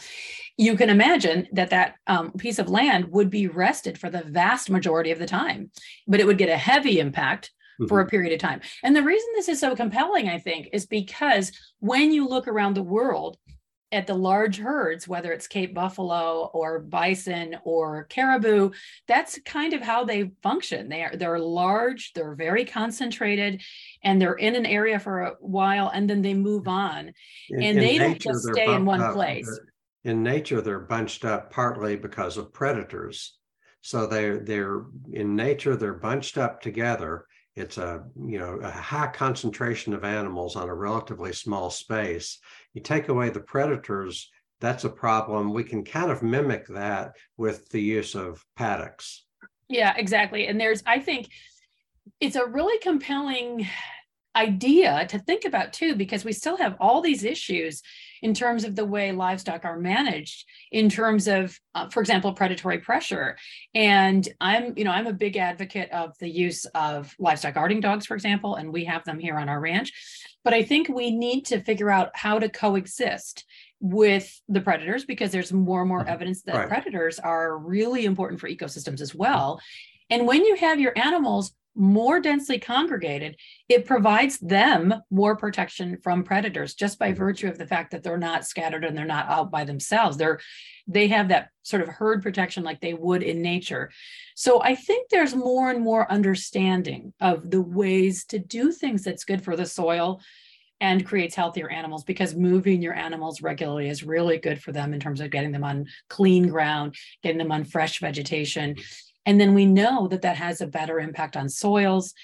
you 0.57 0.75
can 0.75 0.89
imagine 0.89 1.47
that 1.53 1.69
that 1.69 1.95
um, 2.07 2.31
piece 2.33 2.59
of 2.59 2.69
land 2.69 3.05
would 3.11 3.29
be 3.29 3.47
rested 3.47 3.97
for 3.97 4.09
the 4.09 4.23
vast 4.23 4.69
majority 4.69 5.11
of 5.11 5.19
the 5.19 5.25
time, 5.25 5.71
but 6.07 6.19
it 6.19 6.27
would 6.27 6.37
get 6.37 6.49
a 6.49 6.57
heavy 6.57 6.99
impact 6.99 7.51
mm-hmm. 7.79 7.87
for 7.87 7.99
a 7.99 8.03
mm-hmm. 8.03 8.09
period 8.09 8.33
of 8.33 8.39
time. 8.39 8.61
And 8.83 8.95
the 8.95 9.03
reason 9.03 9.27
this 9.35 9.49
is 9.49 9.59
so 9.59 9.75
compelling, 9.75 10.29
I 10.29 10.39
think, 10.39 10.69
is 10.73 10.85
because 10.85 11.51
when 11.79 12.11
you 12.11 12.27
look 12.27 12.47
around 12.47 12.75
the 12.75 12.83
world, 12.83 13.37
at 13.91 14.07
the 14.07 14.13
large 14.13 14.57
herds, 14.57 15.07
whether 15.07 15.31
it's 15.31 15.47
Cape 15.47 15.73
Buffalo 15.73 16.49
or 16.53 16.79
bison 16.79 17.57
or 17.63 18.03
caribou, 18.05 18.71
that's 19.07 19.39
kind 19.45 19.73
of 19.73 19.81
how 19.81 20.03
they 20.03 20.31
function. 20.43 20.89
They 20.89 21.03
are 21.03 21.15
they're 21.15 21.39
large, 21.39 22.13
they're 22.13 22.35
very 22.35 22.65
concentrated, 22.65 23.61
and 24.03 24.21
they're 24.21 24.35
in 24.35 24.55
an 24.55 24.65
area 24.65 24.99
for 24.99 25.21
a 25.21 25.35
while, 25.39 25.89
and 25.93 26.09
then 26.09 26.21
they 26.21 26.33
move 26.33 26.63
mm-hmm. 26.63 26.69
on, 26.69 27.13
in, 27.49 27.63
and 27.63 27.63
in 27.63 27.75
they 27.77 27.97
nature, 27.97 28.03
don't 28.03 28.21
just 28.21 28.47
stay 28.53 28.73
in 28.73 28.85
one 28.85 29.01
up. 29.01 29.13
place. 29.13 29.59
In 30.03 30.23
nature, 30.23 30.61
they're 30.61 30.79
bunched 30.79 31.25
up 31.25 31.51
partly 31.51 31.95
because 31.95 32.37
of 32.37 32.53
predators. 32.53 33.37
So 33.81 34.05
they're 34.05 34.39
they're 34.39 34.83
in 35.13 35.35
nature 35.35 35.75
they're 35.75 35.93
bunched 35.93 36.37
up 36.37 36.61
together. 36.61 37.25
It's 37.55 37.77
a 37.77 38.03
you 38.15 38.37
know 38.37 38.59
a 38.61 38.69
high 38.69 39.07
concentration 39.07 39.93
of 39.93 40.03
animals 40.03 40.55
on 40.55 40.69
a 40.69 40.75
relatively 40.75 41.33
small 41.33 41.69
space 41.69 42.39
you 42.73 42.81
take 42.81 43.09
away 43.09 43.29
the 43.29 43.39
predators, 43.39 44.29
that's 44.61 44.83
a 44.83 44.89
problem. 44.89 45.53
We 45.53 45.63
can 45.63 45.83
kind 45.83 46.11
of 46.11 46.21
mimic 46.21 46.67
that 46.67 47.15
with 47.37 47.69
the 47.69 47.81
use 47.81 48.15
of 48.15 48.43
paddocks. 48.55 49.25
Yeah, 49.69 49.93
exactly. 49.95 50.47
And 50.47 50.59
there's, 50.59 50.83
I 50.85 50.99
think 50.99 51.29
it's 52.19 52.35
a 52.35 52.45
really 52.45 52.79
compelling 52.79 53.67
idea 54.35 55.05
to 55.09 55.19
think 55.19 55.45
about 55.45 55.73
too, 55.73 55.95
because 55.95 56.23
we 56.23 56.31
still 56.31 56.57
have 56.57 56.75
all 56.79 57.01
these 57.01 57.23
issues 57.23 57.81
in 58.21 58.33
terms 58.33 58.63
of 58.63 58.75
the 58.75 58.85
way 58.85 59.11
livestock 59.11 59.65
are 59.65 59.79
managed, 59.79 60.45
in 60.71 60.89
terms 60.89 61.27
of, 61.27 61.57
uh, 61.73 61.89
for 61.89 61.99
example, 61.99 62.33
predatory 62.33 62.79
pressure. 62.79 63.37
And 63.73 64.27
I'm, 64.39 64.77
you 64.77 64.83
know, 64.83 64.91
I'm 64.91 65.07
a 65.07 65.13
big 65.13 65.37
advocate 65.37 65.89
of 65.91 66.17
the 66.19 66.29
use 66.29 66.65
of 66.75 67.15
livestock 67.17 67.55
guarding 67.55 67.79
dogs, 67.79 68.05
for 68.05 68.15
example, 68.15 68.55
and 68.55 68.71
we 68.71 68.85
have 68.85 69.03
them 69.03 69.19
here 69.19 69.37
on 69.37 69.49
our 69.49 69.59
ranch. 69.59 69.93
But 70.43 70.53
I 70.53 70.63
think 70.63 70.89
we 70.89 71.11
need 71.11 71.45
to 71.47 71.61
figure 71.61 71.89
out 71.89 72.11
how 72.13 72.39
to 72.39 72.49
coexist 72.49 73.45
with 73.79 74.41
the 74.47 74.61
predators 74.61 75.05
because 75.05 75.31
there's 75.31 75.53
more 75.53 75.81
and 75.81 75.89
more 75.89 75.99
mm-hmm. 75.99 76.09
evidence 76.09 76.41
that 76.43 76.55
right. 76.55 76.67
predators 76.67 77.19
are 77.19 77.57
really 77.57 78.05
important 78.05 78.39
for 78.39 78.49
ecosystems 78.49 79.01
as 79.01 79.15
well. 79.15 79.59
And 80.09 80.27
when 80.27 80.43
you 80.43 80.55
have 80.55 80.79
your 80.79 80.97
animals 80.97 81.53
more 81.75 82.19
densely 82.19 82.59
congregated, 82.59 83.37
it 83.67 83.85
provides 83.85 84.37
them 84.39 84.93
more 85.09 85.35
protection 85.35 85.97
from 86.03 86.23
predators 86.23 86.73
just 86.73 86.99
by 86.99 87.09
mm-hmm. 87.09 87.19
virtue 87.19 87.47
of 87.47 87.57
the 87.57 87.67
fact 87.67 87.91
that 87.91 88.03
they're 88.03 88.17
not 88.17 88.45
scattered 88.45 88.83
and 88.83 88.97
they're 88.97 89.05
not 89.05 89.29
out 89.29 89.51
by 89.51 89.63
themselves. 89.63 90.17
They're 90.17 90.39
they 90.87 91.07
have 91.07 91.27
that 91.27 91.49
sort 91.61 91.83
of 91.83 91.87
herd 91.87 92.23
protection 92.23 92.63
like 92.63 92.81
they 92.81 92.95
would 92.95 93.21
in 93.21 93.41
nature. 93.43 93.91
So 94.35 94.61
I 94.61 94.73
think 94.73 95.09
there's 95.09 95.35
more 95.35 95.69
and 95.69 95.83
more 95.83 96.11
understanding 96.11 97.13
of 97.21 97.49
the 97.51 97.61
ways 97.61 98.25
to 98.25 98.39
do 98.39 98.71
things 98.71 99.03
that's 99.03 99.23
good 99.23 99.43
for 99.43 99.55
the 99.55 99.67
soil 99.67 100.19
and 100.81 101.05
creates 101.05 101.35
healthier 101.35 101.69
animals 101.69 102.03
because 102.03 102.35
moving 102.35 102.81
your 102.81 102.95
animals 102.95 103.41
regularly 103.41 103.89
is 103.89 104.03
really 104.03 104.37
good 104.37 104.61
for 104.61 104.71
them 104.71 104.93
in 104.93 104.99
terms 104.99 105.19
of 105.19 105.29
getting 105.29 105.51
them 105.51 105.63
on 105.63 105.85
clean 106.07 106.47
ground, 106.47 106.95
getting 107.21 107.37
them 107.37 107.51
on 107.51 107.65
fresh 107.65 107.99
vegetation 107.99 108.75
and 109.29 109.39
then 109.39 109.53
we 109.53 109.67
know 109.67 110.07
that 110.07 110.23
that 110.23 110.37
has 110.37 110.59
a 110.59 110.65
better 110.65 110.99
impact 110.99 111.37
on 111.37 111.49
soils. 111.49 112.15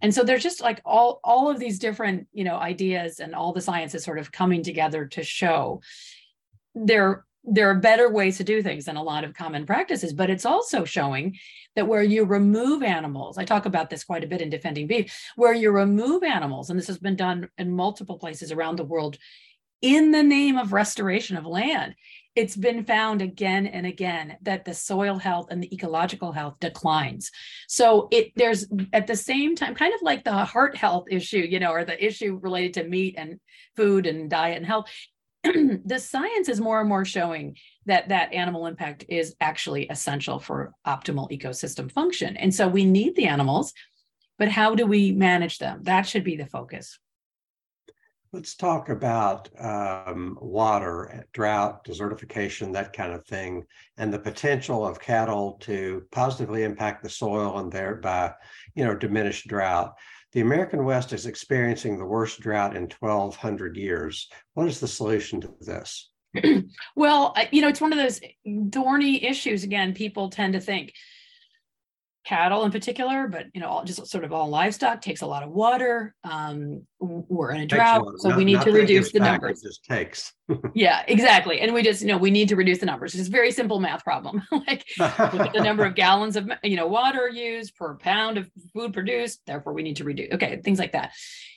And 0.00 0.14
so 0.14 0.24
there's 0.24 0.42
just 0.42 0.62
like 0.62 0.80
all 0.86 1.20
all 1.22 1.50
of 1.50 1.58
these 1.58 1.78
different 1.78 2.28
you 2.32 2.44
know 2.44 2.56
ideas 2.56 3.20
and 3.20 3.34
all 3.34 3.52
the 3.52 3.60
science 3.60 3.94
is 3.94 4.02
sort 4.02 4.18
of 4.18 4.32
coming 4.32 4.62
together 4.62 5.04
to 5.04 5.22
show 5.22 5.82
there 6.74 7.26
there 7.44 7.68
are 7.68 7.74
better 7.74 8.10
ways 8.10 8.38
to 8.38 8.44
do 8.44 8.62
things 8.62 8.86
than 8.86 8.96
a 8.96 9.02
lot 9.02 9.22
of 9.22 9.34
common 9.34 9.66
practices, 9.66 10.14
but 10.14 10.30
it's 10.30 10.46
also 10.46 10.84
showing 10.84 11.36
that 11.76 11.86
where 11.86 12.02
you 12.02 12.24
remove 12.24 12.82
animals, 12.82 13.36
I 13.38 13.44
talk 13.44 13.66
about 13.66 13.90
this 13.90 14.02
quite 14.02 14.24
a 14.24 14.26
bit 14.26 14.40
in 14.40 14.50
defending 14.50 14.86
beef, 14.88 15.14
where 15.36 15.52
you 15.52 15.70
remove 15.70 16.24
animals, 16.24 16.70
and 16.70 16.78
this 16.78 16.88
has 16.88 16.98
been 16.98 17.16
done 17.16 17.48
in 17.58 17.70
multiple 17.70 18.18
places 18.18 18.50
around 18.50 18.76
the 18.76 18.84
world 18.84 19.18
in 19.80 20.10
the 20.10 20.22
name 20.22 20.56
of 20.56 20.72
restoration 20.72 21.36
of 21.36 21.46
land, 21.46 21.94
it's 22.36 22.54
been 22.54 22.84
found 22.84 23.22
again 23.22 23.66
and 23.66 23.86
again 23.86 24.36
that 24.42 24.66
the 24.66 24.74
soil 24.74 25.16
health 25.16 25.48
and 25.50 25.62
the 25.62 25.74
ecological 25.74 26.32
health 26.32 26.56
declines. 26.60 27.30
So 27.66 28.08
it 28.12 28.32
there's 28.36 28.66
at 28.92 29.06
the 29.06 29.16
same 29.16 29.56
time, 29.56 29.74
kind 29.74 29.94
of 29.94 30.02
like 30.02 30.22
the 30.22 30.44
heart 30.44 30.76
health 30.76 31.06
issue, 31.10 31.38
you 31.38 31.58
know, 31.58 31.72
or 31.72 31.84
the 31.84 32.04
issue 32.04 32.38
related 32.42 32.74
to 32.74 32.84
meat 32.84 33.14
and 33.16 33.40
food 33.74 34.06
and 34.06 34.28
diet 34.28 34.58
and 34.58 34.66
health. 34.66 34.86
the 35.42 35.98
science 35.98 36.48
is 36.48 36.60
more 36.60 36.80
and 36.80 36.88
more 36.88 37.04
showing 37.04 37.56
that 37.86 38.10
that 38.10 38.34
animal 38.34 38.66
impact 38.66 39.04
is 39.08 39.34
actually 39.40 39.88
essential 39.88 40.38
for 40.38 40.72
optimal 40.86 41.30
ecosystem 41.30 41.90
function. 41.90 42.36
And 42.36 42.54
so 42.54 42.68
we 42.68 42.84
need 42.84 43.16
the 43.16 43.26
animals, 43.26 43.72
but 44.38 44.48
how 44.48 44.74
do 44.74 44.86
we 44.86 45.12
manage 45.12 45.58
them? 45.58 45.84
That 45.84 46.02
should 46.02 46.24
be 46.24 46.36
the 46.36 46.46
focus. 46.46 46.98
Let's 48.32 48.56
talk 48.56 48.88
about 48.88 49.48
um, 49.58 50.36
water, 50.40 51.26
drought, 51.32 51.84
desertification, 51.84 52.72
that 52.72 52.92
kind 52.92 53.12
of 53.12 53.24
thing, 53.24 53.64
and 53.96 54.12
the 54.12 54.18
potential 54.18 54.86
of 54.86 55.00
cattle 55.00 55.58
to 55.62 56.02
positively 56.10 56.64
impact 56.64 57.02
the 57.02 57.08
soil 57.08 57.58
and 57.58 57.70
thereby, 57.70 58.32
you 58.74 58.84
know, 58.84 58.94
diminish 58.94 59.44
drought. 59.44 59.94
The 60.32 60.40
American 60.40 60.84
West 60.84 61.12
is 61.12 61.26
experiencing 61.26 61.98
the 61.98 62.04
worst 62.04 62.40
drought 62.40 62.76
in 62.76 62.90
1,200 62.98 63.76
years. 63.76 64.28
What 64.54 64.66
is 64.66 64.80
the 64.80 64.88
solution 64.88 65.40
to 65.42 65.54
this? 65.60 66.10
well, 66.96 67.34
you 67.52 67.62
know, 67.62 67.68
it's 67.68 67.80
one 67.80 67.92
of 67.92 67.98
those 67.98 68.20
thorny 68.72 69.24
issues. 69.24 69.64
Again, 69.64 69.94
people 69.94 70.30
tend 70.30 70.52
to 70.54 70.60
think 70.60 70.92
cattle 72.26 72.64
in 72.64 72.72
particular, 72.72 73.28
but 73.28 73.46
you 73.54 73.60
know, 73.60 73.68
all, 73.68 73.84
just 73.84 74.04
sort 74.08 74.24
of 74.24 74.32
all 74.32 74.48
livestock 74.48 75.00
takes 75.00 75.22
a 75.22 75.26
lot 75.26 75.44
of 75.44 75.50
water. 75.50 76.14
Um, 76.24 76.82
we're 76.98 77.52
in 77.52 77.60
a 77.60 77.66
drought, 77.66 78.04
so 78.18 78.30
not, 78.30 78.38
we 78.38 78.44
need 78.44 78.60
to 78.62 78.72
reduce 78.72 79.12
the 79.12 79.20
back, 79.20 79.40
numbers. 79.40 79.62
Just 79.62 79.84
takes. 79.84 80.32
yeah, 80.74 81.04
exactly. 81.06 81.60
And 81.60 81.72
we 81.72 81.82
just, 81.82 82.02
you 82.02 82.08
know, 82.08 82.18
we 82.18 82.32
need 82.32 82.48
to 82.48 82.56
reduce 82.56 82.78
the 82.78 82.86
numbers. 82.86 83.14
It's 83.14 83.28
a 83.28 83.30
very 83.30 83.52
simple 83.52 83.78
math 83.78 84.02
problem. 84.02 84.42
like 84.50 84.84
look 84.98 85.46
at 85.46 85.52
the 85.52 85.62
number 85.62 85.84
of 85.84 85.94
gallons 85.96 86.36
of 86.36 86.50
you 86.64 86.76
know 86.76 86.86
water 86.86 87.28
used 87.28 87.76
per 87.76 87.96
pound 87.96 88.38
of 88.38 88.50
food 88.74 88.92
produced. 88.92 89.40
Therefore, 89.46 89.72
we 89.72 89.82
need 89.82 89.96
to 89.96 90.04
reduce. 90.04 90.32
Okay, 90.32 90.60
things 90.64 90.80
like 90.80 90.92
that. 90.92 91.12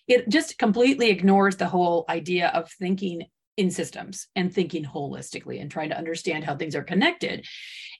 It 0.07 0.29
just 0.29 0.57
completely 0.59 1.09
ignores 1.09 1.57
the 1.57 1.67
whole 1.67 2.05
idea 2.09 2.49
of 2.49 2.71
thinking 2.71 3.23
in 3.57 3.71
systems 3.71 4.27
and 4.35 4.53
thinking 4.53 4.85
holistically 4.85 5.61
and 5.61 5.69
trying 5.69 5.89
to 5.89 5.97
understand 5.97 6.45
how 6.45 6.55
things 6.55 6.75
are 6.75 6.83
connected. 6.83 7.45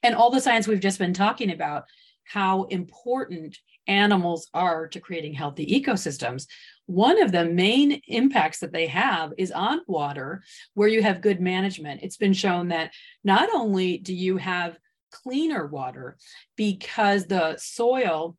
And 0.02 0.16
all 0.16 0.30
the 0.30 0.40
science 0.40 0.68
we've 0.68 0.80
just 0.80 1.00
been 1.00 1.14
talking 1.14 1.52
about 1.52 1.84
how 2.30 2.64
important 2.66 3.58
animals 3.88 4.48
are 4.54 4.88
to 4.88 5.00
creating 5.00 5.34
healthy 5.34 5.66
ecosystems. 5.66 6.46
One 6.86 7.22
of 7.22 7.32
the 7.32 7.46
main 7.46 8.02
impacts 8.08 8.60
that 8.60 8.72
they 8.72 8.86
have 8.88 9.34
is 9.38 9.52
on 9.52 9.82
water, 9.88 10.44
where 10.76 10.88
you 10.88 11.02
have 11.02 11.22
good 11.22 11.42
management. 11.42 12.02
It's 12.04 12.18
been 12.18 12.34
shown 12.34 12.68
that 12.68 12.94
not 13.24 13.50
only 13.52 13.98
do 13.98 14.14
you 14.14 14.38
have 14.38 14.78
cleaner 15.12 15.66
water 15.66 16.18
because 16.56 17.26
the 17.26 17.58
soil 17.58 18.38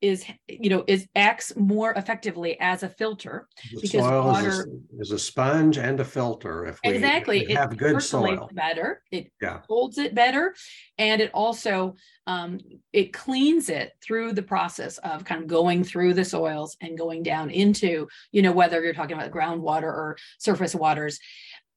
is 0.00 0.24
you 0.48 0.70
know 0.70 0.84
is 0.86 1.06
acts 1.14 1.54
more 1.56 1.92
effectively 1.92 2.58
as 2.60 2.82
a 2.82 2.88
filter 2.88 3.46
the 3.72 3.80
because 3.80 4.02
water 4.02 4.48
is 4.48 4.58
a, 4.58 5.00
is 5.00 5.10
a, 5.12 5.18
sponge 5.18 5.76
and 5.76 6.00
a 6.00 6.04
filter 6.04 6.66
if 6.66 6.78
we, 6.84 6.90
exactly. 6.92 7.40
if 7.42 7.48
we 7.48 7.54
have 7.54 7.72
it 7.72 7.78
good 7.78 8.02
soil. 8.02 8.48
better. 8.52 9.02
It 9.10 9.30
yeah. 9.40 9.60
holds 9.68 9.98
it 9.98 10.14
better. 10.14 10.54
And 10.98 11.20
it 11.20 11.30
also 11.34 11.96
um, 12.26 12.58
it 12.92 13.12
cleans 13.12 13.68
it 13.68 13.92
through 14.02 14.32
the 14.32 14.42
process 14.42 14.98
of 14.98 15.24
kind 15.24 15.42
of 15.42 15.48
going 15.48 15.84
through 15.84 16.14
the 16.14 16.24
soils 16.24 16.76
and 16.80 16.96
going 16.96 17.22
down 17.22 17.50
into 17.50 18.08
you 18.32 18.42
know 18.42 18.52
whether 18.52 18.82
you're 18.82 18.94
talking 18.94 19.16
about 19.16 19.30
groundwater 19.30 19.84
or 19.84 20.16
surface 20.38 20.74
waters. 20.74 21.18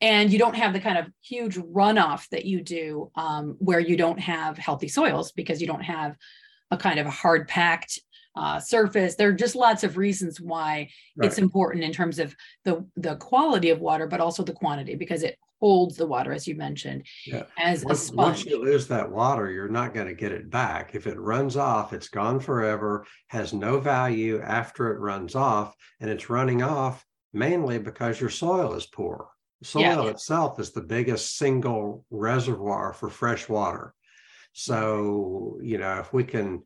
And 0.02 0.34
you 0.34 0.40
don't 0.40 0.56
have 0.56 0.74
the 0.74 0.82
kind 0.82 0.98
of 0.98 1.08
huge 1.22 1.56
runoff 1.56 2.28
that 2.30 2.44
you 2.44 2.62
do 2.62 3.10
um, 3.16 3.56
where 3.60 3.80
you 3.80 3.96
don't 3.96 4.20
have 4.20 4.58
healthy 4.58 4.90
soils 4.90 5.32
because 5.32 5.62
you 5.62 5.68
don't 5.68 5.84
have 5.84 6.18
a 6.72 6.78
kind 6.78 7.00
of 7.00 7.08
a 7.08 7.12
hard 7.12 7.48
packed 7.48 8.00
uh, 8.36 8.60
surface. 8.60 9.16
There 9.16 9.30
are 9.30 9.34
just 9.34 9.56
lots 9.56 9.84
of 9.84 9.98
reasons 9.98 10.42
why 10.42 10.90
right. 11.16 11.28
it's 11.28 11.38
important 11.38 11.84
in 11.84 11.92
terms 11.92 12.20
of 12.20 12.36
the 12.66 12.86
the 12.96 13.16
quality 13.16 13.70
of 13.70 13.80
water, 13.80 14.08
but 14.08 14.20
also 14.20 14.44
the 14.44 14.54
quantity 14.54 14.96
because 14.96 15.24
it 15.24 15.38
holds 15.60 15.96
the 15.96 16.06
water, 16.06 16.34
as 16.34 16.46
you 16.46 16.56
mentioned, 16.56 17.06
yeah. 17.26 17.44
as 17.58 17.86
once, 17.86 18.02
a 18.02 18.06
sponge. 18.06 18.18
Once 18.18 18.46
you 18.46 18.62
lose 18.62 18.86
that 18.88 19.10
water, 19.10 19.50
you're 19.50 19.70
not 19.70 19.94
going 19.94 20.08
to 20.08 20.14
get 20.14 20.34
it 20.34 20.50
back. 20.50 20.94
If 20.94 21.08
it 21.08 21.18
runs 21.18 21.56
off, 21.56 21.94
it's 21.94 22.10
gone 22.10 22.42
forever, 22.42 23.06
has 23.28 23.54
no 23.54 23.80
value 23.80 24.42
after 24.42 24.92
it 24.92 25.00
runs 25.00 25.36
off, 25.36 25.74
and 26.02 26.10
it's 26.10 26.30
running 26.30 26.62
off 26.62 27.06
mainly 27.32 27.80
because 27.80 28.20
your 28.20 28.30
soil 28.30 28.74
is 28.74 28.86
poor. 28.86 29.30
Soil 29.64 30.04
yeah. 30.04 30.10
itself 30.10 30.60
is 30.60 30.72
the 30.72 30.82
biggest 30.82 31.38
single 31.38 32.06
reservoir 32.12 32.92
for 32.92 33.10
fresh 33.10 33.48
water. 33.48 33.94
So, 34.52 35.58
you 35.62 35.78
know, 35.78 36.00
if 36.00 36.12
we 36.12 36.26
can 36.26 36.64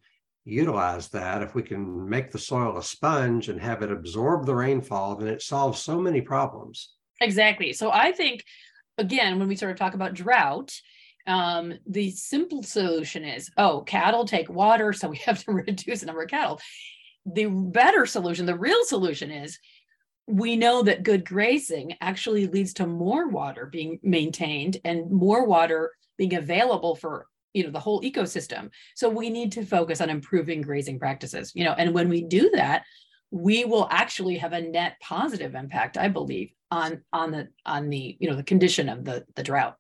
utilize 0.48 1.10
that, 1.10 1.44
if 1.44 1.54
we 1.54 1.62
can 1.62 2.10
make 2.10 2.32
the 2.32 2.40
soil 2.40 2.78
a 2.78 2.84
sponge 2.84 3.50
and 3.50 3.60
have 3.60 3.82
it 3.82 3.92
absorb 3.92 4.46
the 4.46 4.56
rainfall, 4.56 5.18
then 5.18 5.28
it 5.28 5.42
solves 5.42 5.80
so 5.80 6.00
many 6.00 6.22
problems. 6.22 6.94
Exactly. 7.20 7.74
So 7.74 7.92
I 7.92 8.14
think, 8.14 8.46
again, 8.98 9.40
when 9.40 9.50
we 9.50 9.58
sort 9.58 9.72
of 9.72 9.78
talk 9.78 9.94
about 9.94 10.14
drought, 10.14 10.74
um, 11.26 11.74
the 11.86 12.12
simple 12.12 12.64
solution 12.64 13.26
is 13.26 13.52
oh, 13.58 13.82
cattle 13.82 14.24
take 14.24 14.50
water, 14.50 14.94
so 14.94 15.10
we 15.10 15.18
have 15.26 15.44
to 15.44 15.52
reduce 15.52 16.00
the 16.00 16.06
number 16.06 16.24
of 16.24 16.30
cattle. 16.30 16.62
The 17.26 17.48
better 17.48 18.06
solution, 18.06 18.46
the 18.46 18.58
real 18.58 18.86
solution 18.86 19.30
is 19.32 19.60
we 20.28 20.56
know 20.56 20.84
that 20.84 21.04
good 21.04 21.26
grazing 21.26 21.96
actually 22.00 22.48
leads 22.48 22.74
to 22.76 22.88
more 22.88 23.28
water 23.28 23.66
being 23.66 24.00
maintained 24.02 24.78
and 24.86 25.12
more 25.12 25.46
water 25.46 25.92
being 26.18 26.36
available 26.36 26.96
for 26.96 27.28
you 27.58 27.64
know 27.64 27.72
the 27.72 27.80
whole 27.80 28.02
ecosystem. 28.02 28.70
So 28.96 29.10
we 29.10 29.30
need 29.30 29.52
to 29.54 29.66
focus 29.66 30.02
on 30.02 30.10
improving 30.10 30.62
grazing 30.62 31.00
practices 31.00 31.52
you 31.56 31.64
know 31.64 31.74
and 31.74 31.94
when 31.94 32.10
we 32.10 32.22
do 32.22 32.50
that 32.54 32.84
we 33.32 33.66
will 33.66 33.88
actually 33.92 34.38
have 34.38 34.54
a 34.54 34.62
net 34.62 34.94
positive 35.02 35.54
impact 35.54 35.98
i 35.98 36.08
believe 36.08 36.50
on 36.72 37.02
on 37.14 37.32
the 37.32 37.48
on 37.66 37.90
the 37.90 38.18
you 38.20 38.30
know 38.30 38.36
the 38.36 38.44
condition 38.44 38.90
of 38.90 39.06
the 39.06 39.26
the 39.36 39.44
drought. 39.44 39.76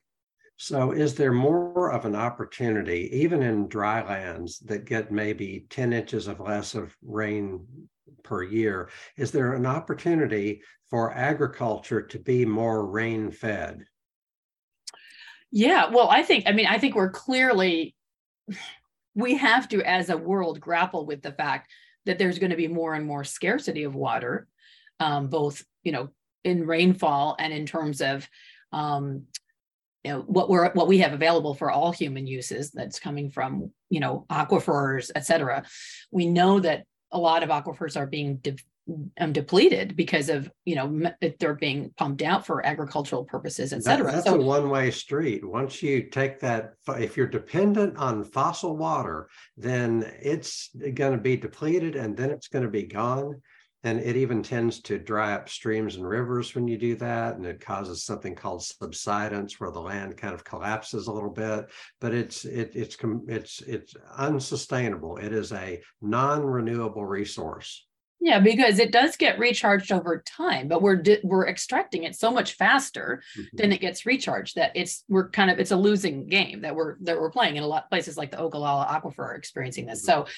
So 0.59 0.91
is 0.91 1.13
there 1.13 1.33
more 1.33 1.91
of 1.91 2.05
an 2.05 2.15
opportunity 2.15 3.09
even 3.13 3.43
in 3.43 3.67
dry 3.67 4.03
lands 4.03 4.59
that 4.59 4.85
get 4.85 5.11
maybe 5.11 5.67
10 5.69 5.93
inches 5.93 6.27
of 6.27 6.39
less 6.39 6.73
of 6.73 6.95
rain 7.03 7.65
per 8.23 8.43
year 8.43 8.89
is 9.17 9.31
there 9.31 9.53
an 9.53 9.65
opportunity 9.65 10.61
for 10.89 11.13
agriculture 11.13 12.01
to 12.01 12.19
be 12.19 12.43
more 12.43 12.87
rain 12.87 13.29
fed 13.29 13.85
yeah, 15.51 15.89
well, 15.89 16.09
I 16.09 16.23
think, 16.23 16.45
I 16.47 16.51
mean, 16.51 16.67
I 16.67 16.77
think 16.77 16.95
we're 16.95 17.09
clearly, 17.09 17.95
we 19.15 19.37
have 19.37 19.67
to, 19.69 19.81
as 19.81 20.09
a 20.09 20.17
world, 20.17 20.59
grapple 20.59 21.05
with 21.05 21.21
the 21.21 21.31
fact 21.31 21.71
that 22.05 22.17
there's 22.17 22.39
going 22.39 22.51
to 22.51 22.57
be 22.57 22.67
more 22.67 22.93
and 22.93 23.05
more 23.05 23.23
scarcity 23.23 23.83
of 23.83 23.95
water, 23.95 24.47
um, 24.99 25.27
both, 25.27 25.63
you 25.83 25.91
know, 25.91 26.09
in 26.43 26.65
rainfall 26.65 27.35
and 27.39 27.51
in 27.53 27.65
terms 27.65 28.01
of, 28.01 28.27
um, 28.71 29.23
you 30.03 30.11
know, 30.11 30.21
what 30.21 30.49
we're 30.49 30.71
what 30.71 30.87
we 30.87 30.99
have 30.99 31.11
available 31.11 31.53
for 31.53 31.69
all 31.69 31.91
human 31.91 32.27
uses 32.27 32.71
that's 32.71 32.99
coming 32.99 33.29
from, 33.29 33.71
you 33.89 33.99
know, 33.99 34.25
aquifers, 34.29 35.11
et 35.15 35.25
cetera. 35.25 35.63
We 36.11 36.27
know 36.27 36.61
that 36.61 36.85
a 37.11 37.19
lot 37.19 37.43
of 37.43 37.49
aquifers 37.49 37.97
are 37.97 38.07
being 38.07 38.37
de- 38.37 38.55
um, 39.19 39.33
depleted 39.33 39.95
because 39.95 40.29
of 40.29 40.49
you 40.65 40.75
know 40.75 41.11
they're 41.39 41.55
being 41.55 41.91
pumped 41.97 42.21
out 42.21 42.45
for 42.45 42.65
agricultural 42.65 43.25
purposes, 43.25 43.73
et 43.73 43.83
cetera. 43.83 44.05
That, 44.05 44.13
that's 44.13 44.27
so, 44.27 44.35
a 44.35 44.43
one-way 44.43 44.91
street. 44.91 45.45
Once 45.45 45.83
you 45.83 46.09
take 46.09 46.39
that, 46.41 46.73
if 46.87 47.17
you're 47.17 47.27
dependent 47.27 47.97
on 47.97 48.23
fossil 48.23 48.77
water, 48.77 49.29
then 49.55 50.11
it's 50.21 50.69
going 50.93 51.13
to 51.13 51.17
be 51.17 51.37
depleted, 51.37 51.95
and 51.95 52.15
then 52.15 52.31
it's 52.31 52.47
going 52.47 52.65
to 52.65 52.71
be 52.71 52.83
gone. 52.83 53.41
And 53.83 53.99
it 53.99 54.17
even 54.17 54.41
tends 54.41 54.81
to 54.81 54.97
dry 54.97 55.33
up 55.33 55.47
streams 55.47 55.95
and 55.95 56.05
rivers 56.05 56.55
when 56.55 56.67
you 56.67 56.77
do 56.77 56.95
that, 56.95 57.35
and 57.35 57.45
it 57.45 57.61
causes 57.61 58.03
something 58.03 58.35
called 58.35 58.63
subsidence, 58.63 59.59
where 59.59 59.71
the 59.71 59.79
land 59.79 60.17
kind 60.17 60.33
of 60.33 60.43
collapses 60.43 61.07
a 61.07 61.11
little 61.11 61.29
bit. 61.29 61.69
But 62.01 62.13
it's 62.13 62.43
it, 62.43 62.71
it's 62.73 62.97
it's 63.27 63.61
it's 63.61 63.95
unsustainable. 64.17 65.17
It 65.17 65.31
is 65.31 65.51
a 65.51 65.79
non-renewable 66.01 67.05
resource. 67.05 67.86
Yeah, 68.19 68.39
because 68.39 68.79
it 68.79 68.91
does 68.91 69.15
get 69.15 69.37
recharged 69.37 69.91
over 69.91 70.23
time, 70.25 70.67
but 70.67 70.81
we're 70.81 70.95
di- 70.95 71.21
we're 71.23 71.47
extracting 71.47 72.03
it 72.03 72.15
so 72.15 72.31
much 72.31 72.53
faster 72.53 73.21
mm-hmm. 73.37 73.57
than 73.57 73.71
it 73.71 73.79
gets 73.79 74.05
recharged 74.05 74.55
that 74.55 74.71
it's 74.75 75.03
we're 75.07 75.29
kind 75.29 75.51
of 75.51 75.59
it's 75.59 75.71
a 75.71 75.77
losing 75.77 76.25
game 76.25 76.61
that 76.61 76.75
we're 76.75 76.97
that 77.01 77.19
we're 77.19 77.29
playing 77.29 77.57
in 77.57 77.63
a 77.63 77.67
lot 77.67 77.83
of 77.83 77.89
places 77.89 78.17
like 78.17 78.31
the 78.31 78.39
Ogallala 78.39 78.87
Aquifer 78.87 79.19
are 79.19 79.35
experiencing 79.35 79.85
this. 79.85 80.01
Mm-hmm. 80.07 80.23
So 80.23 80.31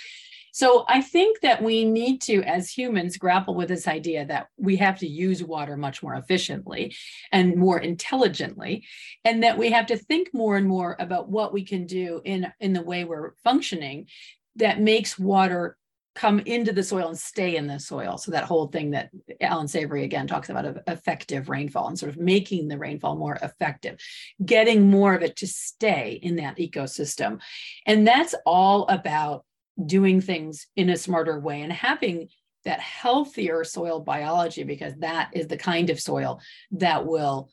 So 0.51 0.84
I 0.88 1.01
think 1.01 1.41
that 1.41 1.62
we 1.64 1.86
need 1.86 2.22
to, 2.22 2.41
as 2.43 2.70
humans, 2.70 3.18
grapple 3.18 3.56
with 3.56 3.70
this 3.70 3.88
idea 3.88 4.26
that 4.26 4.47
we 4.58 4.78
have 4.78 4.99
to 4.99 5.08
use 5.08 5.43
water 5.43 5.78
much 5.78 6.01
more 6.01 6.16
efficiently 6.16 6.95
and 7.32 7.56
more 7.56 7.80
intelligently, 7.80 8.86
and 9.24 9.43
that 9.43 9.58
we 9.58 9.72
have 9.72 9.86
to 9.88 9.97
think 9.97 10.34
more 10.34 10.58
and 10.58 10.68
more 10.68 10.95
about 10.99 11.30
what 11.30 11.54
we 11.54 11.64
can 11.64 11.86
do 11.86 12.22
in, 12.26 12.51
in 12.60 12.74
the 12.74 12.82
way 12.82 13.04
we're 13.04 13.34
functioning 13.43 14.08
that 14.56 14.82
makes 14.82 15.18
water 15.18 15.78
come 16.20 16.39
into 16.39 16.74
the 16.74 16.84
soil 16.84 17.07
and 17.07 17.17
stay 17.17 17.55
in 17.55 17.65
the 17.65 17.80
soil. 17.80 18.17
So 18.17 18.32
that 18.32 18.43
whole 18.43 18.67
thing 18.67 18.91
that 18.91 19.09
Alan 19.39 19.70
Savory 19.70 20.03
again 20.03 20.28
talks 20.28 20.49
about 20.49 20.65
of 20.65 20.78
effective 20.86 21.47
rainfall 21.47 21.88
and 21.88 21.97
sort 21.97 22.11
of 22.11 22.17
making 22.17 22.67
the 22.67 22.78
rainfall 22.78 23.15
more 23.15 23.38
effective, 23.41 23.97
getting 24.43 24.89
more 24.89 25.13
of 25.13 25.22
it 25.22 25.38
to 25.38 25.47
stay 25.47 26.20
in 26.22 26.36
that 26.36 26.57
ecosystem. 26.57 27.39
And 27.86 28.05
that's 28.05 28.36
all 28.45 28.86
about 28.89 29.45
doing 29.86 30.20
things 30.20 30.67
in 30.76 30.89
a 30.89 30.97
smarter 30.97 31.39
way 31.39 31.61
and 31.61 31.72
having 31.72 32.28
that 32.65 32.82
healthier 32.82 33.63
soil 33.63 34.01
biology 34.01 34.63
because 34.63 34.95
that 34.97 35.30
is 35.32 35.47
the 35.47 35.55
kind 35.55 35.89
of 35.89 36.01
soil 36.01 36.41
that 36.72 37.05
will 37.05 37.49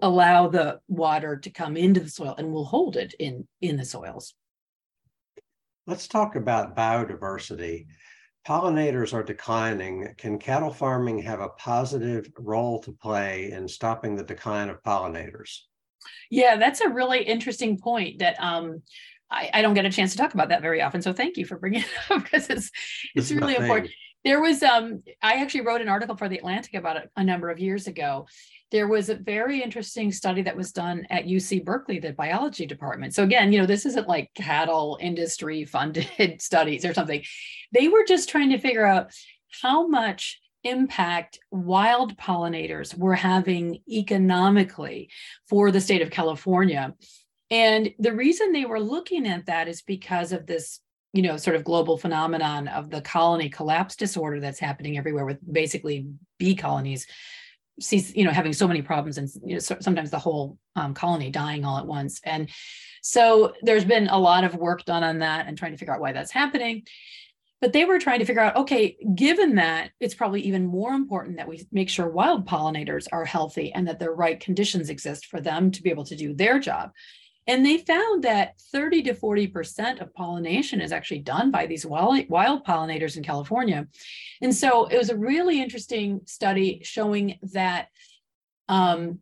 allow 0.00 0.48
the 0.48 0.80
water 0.88 1.36
to 1.36 1.50
come 1.50 1.76
into 1.76 2.00
the 2.00 2.08
soil 2.08 2.34
and 2.38 2.50
will 2.50 2.64
hold 2.64 2.96
it 2.96 3.14
in 3.18 3.46
in 3.60 3.76
the 3.76 3.84
soils 3.84 4.32
let's 5.86 6.08
talk 6.08 6.36
about 6.36 6.76
biodiversity 6.76 7.86
pollinators 8.46 9.12
are 9.12 9.22
declining 9.22 10.14
can 10.16 10.38
cattle 10.38 10.72
farming 10.72 11.18
have 11.18 11.40
a 11.40 11.48
positive 11.50 12.30
role 12.38 12.80
to 12.80 12.92
play 12.92 13.50
in 13.50 13.66
stopping 13.66 14.14
the 14.14 14.24
decline 14.24 14.68
of 14.68 14.82
pollinators 14.82 15.60
yeah 16.30 16.56
that's 16.56 16.80
a 16.80 16.88
really 16.88 17.22
interesting 17.22 17.78
point 17.78 18.18
that 18.18 18.40
um, 18.40 18.82
I, 19.30 19.50
I, 19.54 19.62
don't 19.62 19.74
get 19.74 19.84
a 19.84 19.90
chance 19.90 20.12
to 20.12 20.18
talk 20.18 20.34
about 20.34 20.50
that 20.50 20.62
very 20.62 20.80
often. 20.82 21.02
So 21.02 21.12
thank 21.12 21.36
you 21.36 21.44
for 21.44 21.58
bringing 21.58 21.80
it 22.08 22.10
up 22.10 22.22
because 22.22 22.48
it's 22.48 22.70
it's 23.14 23.30
really 23.30 23.56
important. 23.56 23.90
There 24.24 24.40
was 24.40 24.62
um 24.62 25.02
I 25.22 25.34
actually 25.42 25.62
wrote 25.62 25.80
an 25.80 25.88
article 25.88 26.16
for 26.16 26.28
the 26.28 26.38
Atlantic 26.38 26.74
about 26.74 26.96
it 26.96 27.10
a 27.16 27.24
number 27.24 27.50
of 27.50 27.58
years 27.58 27.86
ago. 27.86 28.26
There 28.72 28.88
was 28.88 29.08
a 29.08 29.14
very 29.14 29.62
interesting 29.62 30.10
study 30.10 30.42
that 30.42 30.56
was 30.56 30.72
done 30.72 31.06
at 31.10 31.26
UC 31.26 31.64
Berkeley, 31.64 31.98
the 31.98 32.12
biology 32.12 32.66
department. 32.66 33.14
So 33.14 33.22
again, 33.22 33.52
you 33.52 33.60
know, 33.60 33.66
this 33.66 33.86
isn't 33.86 34.08
like 34.08 34.34
cattle 34.34 34.98
industry 35.00 35.64
funded 35.64 36.08
studies 36.40 36.84
or 36.84 36.92
something. 36.92 37.22
They 37.72 37.88
were 37.88 38.04
just 38.04 38.28
trying 38.28 38.50
to 38.50 38.58
figure 38.58 38.86
out 38.86 39.12
how 39.62 39.86
much 39.86 40.40
impact 40.64 41.38
wild 41.52 42.16
pollinators 42.16 42.96
were 42.98 43.14
having 43.14 43.78
economically 43.88 45.10
for 45.48 45.70
the 45.70 45.80
state 45.80 46.02
of 46.02 46.10
California 46.10 46.92
and 47.50 47.92
the 47.98 48.12
reason 48.12 48.52
they 48.52 48.64
were 48.64 48.80
looking 48.80 49.26
at 49.26 49.46
that 49.46 49.68
is 49.68 49.82
because 49.82 50.32
of 50.32 50.46
this, 50.46 50.80
you 51.12 51.22
know, 51.22 51.36
sort 51.36 51.56
of 51.56 51.64
global 51.64 51.96
phenomenon 51.96 52.68
of 52.68 52.90
the 52.90 53.00
colony 53.00 53.48
collapse 53.48 53.96
disorder 53.96 54.40
that's 54.40 54.58
happening 54.58 54.98
everywhere 54.98 55.24
with 55.24 55.38
basically 55.50 56.06
bee 56.38 56.56
colonies 56.56 57.06
see 57.80 58.04
you 58.14 58.24
know 58.24 58.30
having 58.30 58.52
so 58.52 58.66
many 58.66 58.82
problems 58.82 59.18
and 59.18 59.28
you 59.44 59.54
know, 59.54 59.58
so, 59.58 59.76
sometimes 59.80 60.10
the 60.10 60.18
whole 60.18 60.58
um, 60.76 60.94
colony 60.94 61.30
dying 61.30 61.64
all 61.64 61.78
at 61.78 61.86
once. 61.86 62.20
And 62.24 62.50
so 63.02 63.54
there's 63.62 63.84
been 63.84 64.08
a 64.08 64.18
lot 64.18 64.44
of 64.44 64.54
work 64.54 64.84
done 64.84 65.04
on 65.04 65.20
that 65.20 65.46
and 65.46 65.56
trying 65.56 65.72
to 65.72 65.78
figure 65.78 65.94
out 65.94 66.00
why 66.00 66.12
that's 66.12 66.32
happening. 66.32 66.84
But 67.60 67.72
they 67.72 67.84
were 67.84 67.98
trying 67.98 68.18
to 68.18 68.24
figure 68.24 68.42
out 68.42 68.56
okay 68.56 68.96
given 69.14 69.56
that 69.56 69.90
it's 70.00 70.14
probably 70.14 70.42
even 70.42 70.66
more 70.66 70.92
important 70.92 71.36
that 71.38 71.48
we 71.48 71.66
make 71.72 71.88
sure 71.88 72.08
wild 72.08 72.46
pollinators 72.46 73.06
are 73.12 73.24
healthy 73.24 73.72
and 73.72 73.88
that 73.88 73.98
the 73.98 74.10
right 74.10 74.38
conditions 74.38 74.90
exist 74.90 75.26
for 75.26 75.40
them 75.40 75.70
to 75.70 75.82
be 75.82 75.90
able 75.90 76.04
to 76.04 76.16
do 76.16 76.34
their 76.34 76.58
job 76.58 76.90
and 77.46 77.64
they 77.64 77.78
found 77.78 78.24
that 78.24 78.58
30 78.72 79.02
to 79.04 79.14
40% 79.14 80.00
of 80.00 80.12
pollination 80.14 80.80
is 80.80 80.92
actually 80.92 81.20
done 81.20 81.50
by 81.50 81.66
these 81.66 81.86
wild, 81.86 82.28
wild 82.28 82.64
pollinators 82.64 83.16
in 83.16 83.22
California. 83.22 83.86
And 84.42 84.54
so 84.54 84.86
it 84.86 84.98
was 84.98 85.10
a 85.10 85.16
really 85.16 85.62
interesting 85.62 86.22
study 86.26 86.80
showing 86.82 87.38
that 87.52 87.88
um, 88.68 89.20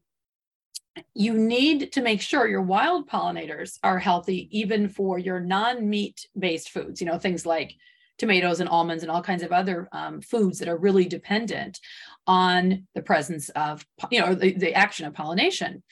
you 1.13 1.35
need 1.35 1.93
to 1.93 2.03
make 2.03 2.21
sure 2.21 2.49
your 2.49 2.63
wild 2.63 3.09
pollinators 3.09 3.79
are 3.83 3.99
healthy, 3.99 4.49
even 4.59 4.89
for 4.89 5.19
your 5.19 5.41
non 5.41 5.89
meat 5.89 6.27
based 6.39 6.71
foods, 6.71 7.01
you 7.01 7.07
know, 7.07 7.19
things 7.19 7.45
like 7.45 7.75
tomatoes 8.17 8.61
and 8.61 8.69
almonds 8.69 9.03
and 9.03 9.11
all 9.11 9.23
kinds 9.23 9.43
of 9.43 9.53
other 9.53 9.89
um, 9.93 10.21
foods 10.21 10.61
that 10.61 10.69
are 10.69 10.79
really 10.79 11.05
dependent 11.05 11.81
on 12.27 12.87
the 12.95 13.03
presence 13.03 13.49
of, 13.51 13.85
you 14.11 14.21
know, 14.21 14.35
the, 14.35 14.53
the 14.53 14.73
action 14.73 15.05
of 15.05 15.15
pollination. 15.15 15.83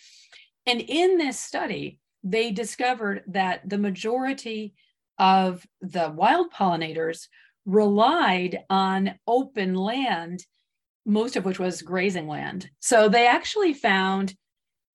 And 0.66 0.80
in 0.80 1.18
this 1.18 1.38
study, 1.38 1.98
they 2.22 2.50
discovered 2.50 3.22
that 3.28 3.68
the 3.68 3.78
majority 3.78 4.74
of 5.18 5.66
the 5.80 6.10
wild 6.10 6.52
pollinators 6.52 7.28
relied 7.66 8.60
on 8.70 9.14
open 9.26 9.74
land, 9.74 10.44
most 11.06 11.36
of 11.36 11.44
which 11.44 11.58
was 11.58 11.82
grazing 11.82 12.26
land. 12.26 12.68
So 12.80 13.08
they 13.08 13.26
actually 13.26 13.74
found 13.74 14.34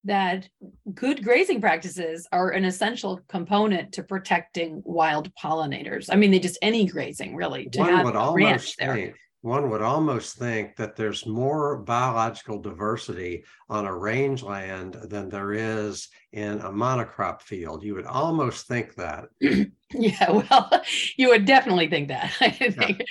that 0.04 0.48
good 0.94 1.22
grazing 1.22 1.60
practices 1.60 2.26
are 2.32 2.50
an 2.50 2.64
essential 2.64 3.20
component 3.28 3.92
to 3.92 4.02
protecting 4.02 4.80
wild 4.84 5.30
pollinators. 5.34 6.08
I 6.10 6.16
mean, 6.16 6.30
they 6.30 6.38
just 6.38 6.58
any 6.62 6.86
grazing 6.86 7.34
really 7.34 7.68
to 7.70 7.78
One 7.80 7.94
have 7.94 8.04
would 8.04 8.16
almost 8.16 8.78
think 8.78 9.14
one 9.42 9.70
would 9.70 9.82
almost 9.82 10.36
think 10.36 10.76
that 10.76 10.96
there's 10.96 11.26
more 11.26 11.78
biological 11.78 12.58
diversity 12.58 13.44
on 13.68 13.86
a 13.86 13.96
rangeland 13.96 14.94
than 15.04 15.28
there 15.28 15.52
is 15.52 16.08
in 16.32 16.58
a 16.60 16.70
monocrop 16.70 17.42
field. 17.42 17.84
You 17.84 17.94
would 17.94 18.06
almost 18.06 18.66
think 18.66 18.96
that. 18.96 19.26
yeah, 19.92 20.30
well, 20.30 20.82
you 21.16 21.28
would 21.28 21.44
definitely 21.44 21.88
think 21.88 22.08
that. 22.08 22.32
I 22.40 22.50
think. 22.50 22.98
Yeah. 22.98 23.06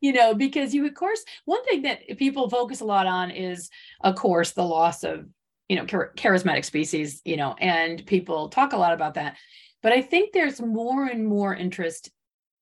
You 0.00 0.12
know, 0.12 0.34
because 0.34 0.74
you, 0.74 0.84
of 0.86 0.94
course, 0.94 1.24
one 1.44 1.64
thing 1.64 1.82
that 1.82 2.00
people 2.16 2.50
focus 2.50 2.80
a 2.80 2.84
lot 2.84 3.06
on 3.06 3.30
is, 3.30 3.70
of 4.00 4.16
course, 4.16 4.50
the 4.50 4.64
loss 4.64 5.04
of, 5.04 5.26
you 5.68 5.76
know, 5.76 5.86
char- 5.86 6.12
charismatic 6.16 6.64
species, 6.64 7.22
you 7.24 7.36
know, 7.36 7.54
and 7.60 8.04
people 8.06 8.48
talk 8.48 8.72
a 8.72 8.76
lot 8.76 8.94
about 8.94 9.14
that. 9.14 9.36
But 9.80 9.92
I 9.92 10.02
think 10.02 10.32
there's 10.32 10.60
more 10.60 11.06
and 11.06 11.24
more 11.24 11.54
interest 11.54 12.10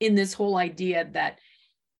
in 0.01 0.15
this 0.15 0.35
whole 0.35 0.57
idea 0.57 1.09
that 1.13 1.39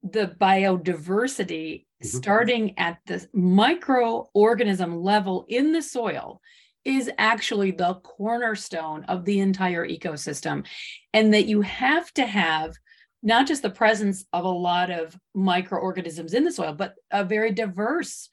the 0.03 0.35
biodiversity 0.41 1.85
mm-hmm. 2.03 2.07
starting 2.07 2.79
at 2.79 2.99
the 3.07 3.27
microorganism 3.35 5.03
level 5.03 5.45
in 5.49 5.73
the 5.73 5.83
soil 5.83 6.41
is 6.85 7.11
actually 7.19 7.71
the 7.71 7.95
cornerstone 7.97 9.05
of 9.05 9.25
the 9.25 9.41
entire 9.41 9.87
ecosystem 9.87 10.65
and 11.13 11.35
that 11.35 11.47
you 11.47 11.61
have 11.61 12.13
to 12.15 12.25
have 12.25 12.75
not 13.23 13.47
just 13.47 13.61
the 13.61 13.69
presence 13.69 14.25
of 14.33 14.45
a 14.45 14.49
lot 14.49 14.91
of 14.91 15.15
microorganisms 15.35 16.33
in 16.33 16.45
the 16.45 16.53
soil 16.53 16.73
but 16.73 16.95
a 17.11 17.23
very 17.23 17.53
diverse 17.53 18.31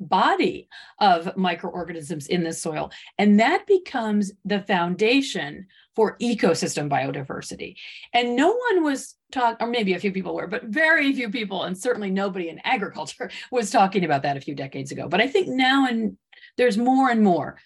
body 0.00 0.68
of 0.98 1.36
microorganisms 1.36 2.26
in 2.26 2.42
the 2.42 2.52
soil. 2.52 2.90
And 3.18 3.38
that 3.38 3.66
becomes 3.66 4.32
the 4.44 4.60
foundation 4.60 5.66
for 5.94 6.16
ecosystem 6.18 6.88
biodiversity. 6.88 7.76
And 8.12 8.34
no 8.34 8.48
one 8.70 8.82
was 8.82 9.14
talk 9.30 9.58
or 9.60 9.66
maybe 9.68 9.94
a 9.94 9.98
few 10.00 10.10
people 10.10 10.34
were 10.34 10.48
but 10.48 10.64
very 10.64 11.12
few 11.12 11.30
people 11.30 11.62
and 11.62 11.78
certainly 11.78 12.10
nobody 12.10 12.48
in 12.48 12.58
agriculture 12.64 13.30
was 13.52 13.70
talking 13.70 14.04
about 14.04 14.22
that 14.22 14.36
a 14.36 14.40
few 14.40 14.54
decades 14.54 14.90
ago. 14.90 15.08
But 15.08 15.20
i 15.20 15.28
think 15.28 15.46
now 15.46 15.86
and 15.86 16.16
there's 16.56 16.76
more 16.76 17.10
and 17.10 17.22
more 17.22 17.56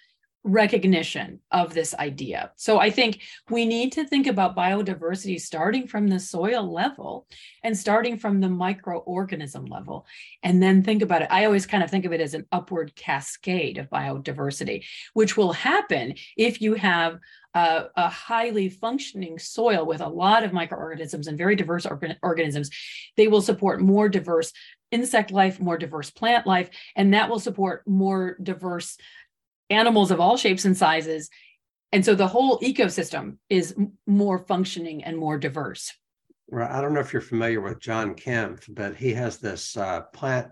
recognition 0.45 1.40
of 1.51 1.72
this 1.72 1.95
idea. 1.95 2.53
So 2.57 2.78
I 2.78 2.90
think 2.90 3.22
we 3.49 3.64
need 3.64 3.92
to 3.92 4.07
think 4.07 4.26
about 4.26 4.55
biodiversity 4.57 5.40
starting 5.40 5.86
from 5.86 6.07
the 6.07 6.20
soil 6.20 6.70
level 6.70 7.26
and 7.62 7.76
starting 7.76 8.18
from 8.18 8.40
the 8.40 8.49
microorganism 8.49 9.70
level, 9.70 10.07
and 10.42 10.62
then 10.62 10.82
think 10.82 11.01
about 11.01 11.22
it. 11.22 11.28
I 11.30 11.47
always 11.47 11.64
kind 11.66 11.82
of 11.82 11.90
think 11.90 12.05
of 12.05 12.12
it 12.12 12.20
as 12.20 12.34
an 12.34 12.47
upward 12.53 12.95
cascade 12.95 13.78
of 13.78 13.88
biodiversity, 13.88 14.84
which 15.14 15.34
will 15.36 15.53
happen 15.53 16.14
if 16.36 16.61
you 16.61 16.74
have 16.74 17.18
a, 17.55 17.86
a, 17.97 18.09
highly 18.09 18.68
functioning 18.68 19.38
soil 19.38 19.86
with 19.86 20.01
a 20.01 20.09
lot 20.09 20.42
of 20.42 20.53
microorganisms 20.53 21.28
and 21.28 21.38
very 21.38 21.55
diverse 21.55 21.86
organ- 21.86 22.16
organisms, 22.20 22.68
they 23.16 23.28
will 23.28 23.40
support 23.40 23.80
more 23.80 24.09
diverse 24.09 24.53
insect 24.90 25.30
life, 25.30 25.61
more 25.61 25.78
diverse 25.78 26.11
plant 26.11 26.47
life, 26.47 26.70
and 26.97 27.14
that 27.14 27.28
will 27.28 27.38
support 27.38 27.82
more 27.86 28.36
diverse 28.42 28.97
animals 29.71 30.11
of 30.11 30.21
all 30.21 30.37
shapes 30.37 30.65
and 30.65 30.77
sizes. 30.77 31.31
And 31.93 32.05
so 32.05 32.15
the 32.15 32.27
whole 32.27 32.59
ecosystem 32.61 33.39
is 33.49 33.75
more 34.07 34.39
functioning 34.39 35.05
and 35.05 35.17
more 35.17 35.39
diverse. 35.39 35.93
Right. 36.51 36.71
I 36.71 36.81
don't 36.81 36.93
know 36.93 37.01
if 37.01 37.12
you're 37.12 37.23
familiar 37.23 37.61
with 37.61 37.81
John 37.81 38.15
Kempf, 38.15 38.65
but 38.69 38.97
he 38.97 39.15
has 39.15 39.39
this 39.39 39.77
uh, 39.77 40.03
plant 40.12 40.49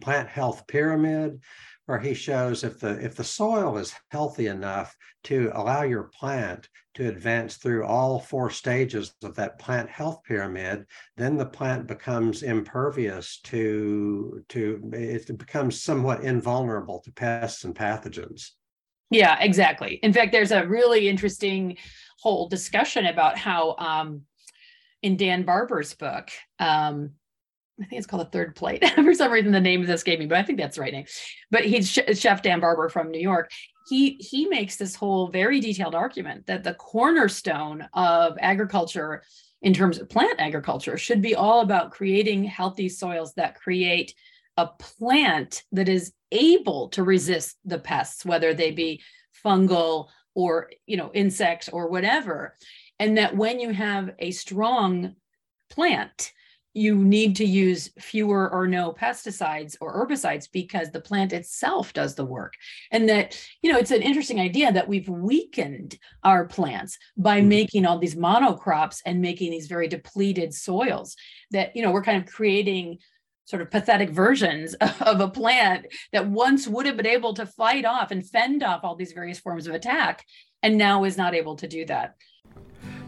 plant 0.00 0.28
health 0.28 0.66
pyramid 0.66 1.40
where 1.86 1.98
he 1.98 2.14
shows 2.14 2.64
if 2.64 2.80
the 2.80 2.98
if 3.04 3.14
the 3.14 3.24
soil 3.24 3.76
is 3.76 3.94
healthy 4.10 4.46
enough 4.46 4.96
to 5.24 5.50
allow 5.54 5.82
your 5.82 6.04
plant 6.04 6.68
to 6.94 7.08
advance 7.08 7.56
through 7.56 7.84
all 7.84 8.18
four 8.18 8.50
stages 8.50 9.14
of 9.22 9.34
that 9.34 9.58
plant 9.58 9.88
health 9.88 10.22
pyramid 10.24 10.86
then 11.16 11.36
the 11.36 11.46
plant 11.46 11.86
becomes 11.86 12.42
impervious 12.42 13.40
to 13.40 14.42
to 14.48 14.80
it 14.92 15.38
becomes 15.38 15.82
somewhat 15.82 16.22
invulnerable 16.22 17.00
to 17.00 17.12
pests 17.12 17.64
and 17.64 17.74
pathogens 17.74 18.50
yeah 19.10 19.38
exactly 19.40 19.98
in 20.02 20.12
fact 20.12 20.32
there's 20.32 20.52
a 20.52 20.66
really 20.66 21.08
interesting 21.08 21.76
whole 22.20 22.48
discussion 22.48 23.06
about 23.06 23.36
how 23.36 23.74
um 23.78 24.22
in 25.04 25.18
Dan 25.18 25.42
Barber's 25.42 25.94
book. 25.94 26.30
Um, 26.58 27.10
I 27.78 27.84
think 27.84 27.98
it's 27.98 28.06
called 28.06 28.26
the 28.26 28.30
third 28.30 28.56
plate. 28.56 28.82
For 28.94 29.12
some 29.12 29.30
reason, 29.30 29.52
the 29.52 29.60
name 29.60 29.82
is 29.82 29.90
escaping, 29.90 30.20
me, 30.20 30.26
but 30.28 30.38
I 30.38 30.42
think 30.42 30.58
that's 30.58 30.76
the 30.76 30.82
right 30.82 30.92
name. 30.92 31.04
But 31.50 31.66
he's 31.66 31.90
Chef 31.90 32.40
Dan 32.40 32.60
Barber 32.60 32.88
from 32.88 33.10
New 33.10 33.20
York. 33.20 33.50
He 33.86 34.16
he 34.20 34.46
makes 34.46 34.76
this 34.76 34.94
whole 34.94 35.28
very 35.28 35.60
detailed 35.60 35.94
argument 35.94 36.46
that 36.46 36.64
the 36.64 36.74
cornerstone 36.74 37.86
of 37.92 38.36
agriculture, 38.40 39.22
in 39.62 39.74
terms 39.74 39.98
of 39.98 40.08
plant 40.08 40.40
agriculture, 40.40 40.96
should 40.96 41.20
be 41.20 41.34
all 41.34 41.60
about 41.60 41.90
creating 41.90 42.44
healthy 42.44 42.88
soils 42.88 43.34
that 43.34 43.60
create 43.60 44.14
a 44.56 44.66
plant 44.66 45.64
that 45.72 45.88
is 45.88 46.12
able 46.32 46.88
to 46.90 47.02
resist 47.02 47.56
the 47.64 47.78
pests, 47.78 48.24
whether 48.24 48.54
they 48.54 48.70
be 48.70 49.02
fungal 49.44 50.08
or 50.34 50.70
you 50.86 50.96
know 50.96 51.10
insects 51.12 51.68
or 51.68 51.88
whatever, 51.88 52.56
and 52.98 53.18
that 53.18 53.36
when 53.36 53.60
you 53.60 53.70
have 53.70 54.10
a 54.18 54.30
strong 54.30 55.14
plant 55.70 56.32
you 56.74 56.96
need 56.96 57.36
to 57.36 57.44
use 57.44 57.90
fewer 58.00 58.50
or 58.50 58.66
no 58.66 58.92
pesticides 58.92 59.76
or 59.80 60.06
herbicides 60.06 60.48
because 60.52 60.90
the 60.90 61.00
plant 61.00 61.32
itself 61.32 61.92
does 61.92 62.16
the 62.16 62.24
work 62.24 62.54
and 62.90 63.08
that 63.08 63.40
you 63.62 63.72
know 63.72 63.78
it's 63.78 63.92
an 63.92 64.02
interesting 64.02 64.40
idea 64.40 64.72
that 64.72 64.88
we've 64.88 65.08
weakened 65.08 65.96
our 66.24 66.44
plants 66.44 66.98
by 67.16 67.38
mm-hmm. 67.38 67.48
making 67.48 67.86
all 67.86 67.98
these 67.98 68.16
monocrops 68.16 69.00
and 69.06 69.20
making 69.20 69.50
these 69.50 69.68
very 69.68 69.86
depleted 69.86 70.52
soils 70.52 71.16
that 71.52 71.74
you 71.76 71.82
know 71.82 71.92
we're 71.92 72.02
kind 72.02 72.20
of 72.20 72.30
creating 72.30 72.98
sort 73.46 73.62
of 73.62 73.70
pathetic 73.70 74.10
versions 74.10 74.74
of 75.00 75.20
a 75.20 75.28
plant 75.28 75.86
that 76.12 76.28
once 76.28 76.66
would 76.66 76.86
have 76.86 76.96
been 76.96 77.06
able 77.06 77.34
to 77.34 77.46
fight 77.46 77.84
off 77.84 78.10
and 78.10 78.28
fend 78.28 78.62
off 78.62 78.80
all 78.82 78.96
these 78.96 79.12
various 79.12 79.38
forms 79.38 79.66
of 79.66 79.74
attack 79.74 80.24
and 80.62 80.76
now 80.76 81.04
is 81.04 81.16
not 81.16 81.34
able 81.34 81.56
to 81.56 81.68
do 81.68 81.84
that 81.84 82.16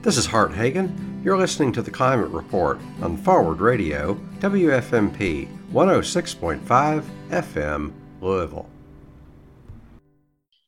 this 0.06 0.16
is 0.16 0.24
Hart 0.24 0.54
Hagen. 0.54 1.20
You're 1.24 1.36
listening 1.36 1.72
to 1.72 1.82
the 1.82 1.90
Climate 1.90 2.30
Report 2.30 2.78
on 3.02 3.16
Forward 3.16 3.58
Radio, 3.58 4.14
WFMP 4.38 5.48
106.5 5.72 7.04
FM, 7.30 7.92
Louisville. 8.20 8.70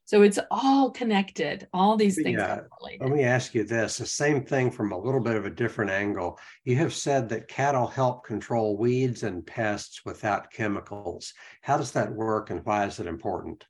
So 0.06 0.22
it's 0.22 0.40
all 0.50 0.90
connected, 0.90 1.68
all 1.72 1.96
these 1.96 2.16
things. 2.16 2.40
Yeah. 2.40 2.54
Uh, 2.54 2.96
let 2.98 3.10
me 3.10 3.22
ask 3.22 3.54
you 3.54 3.62
this 3.62 3.98
the 3.98 4.06
same 4.06 4.44
thing 4.44 4.72
from 4.72 4.90
a 4.90 4.98
little 4.98 5.20
bit 5.20 5.36
of 5.36 5.46
a 5.46 5.50
different 5.50 5.92
angle. 5.92 6.36
You 6.64 6.74
have 6.74 6.92
said 6.92 7.28
that 7.28 7.46
cattle 7.46 7.86
help 7.86 8.24
control 8.24 8.76
weeds 8.76 9.22
and 9.22 9.46
pests 9.46 10.04
without 10.04 10.50
chemicals. 10.50 11.32
How 11.62 11.76
does 11.76 11.92
that 11.92 12.12
work 12.12 12.50
and 12.50 12.64
why 12.64 12.86
is 12.86 12.98
it 12.98 13.06
important? 13.06 13.64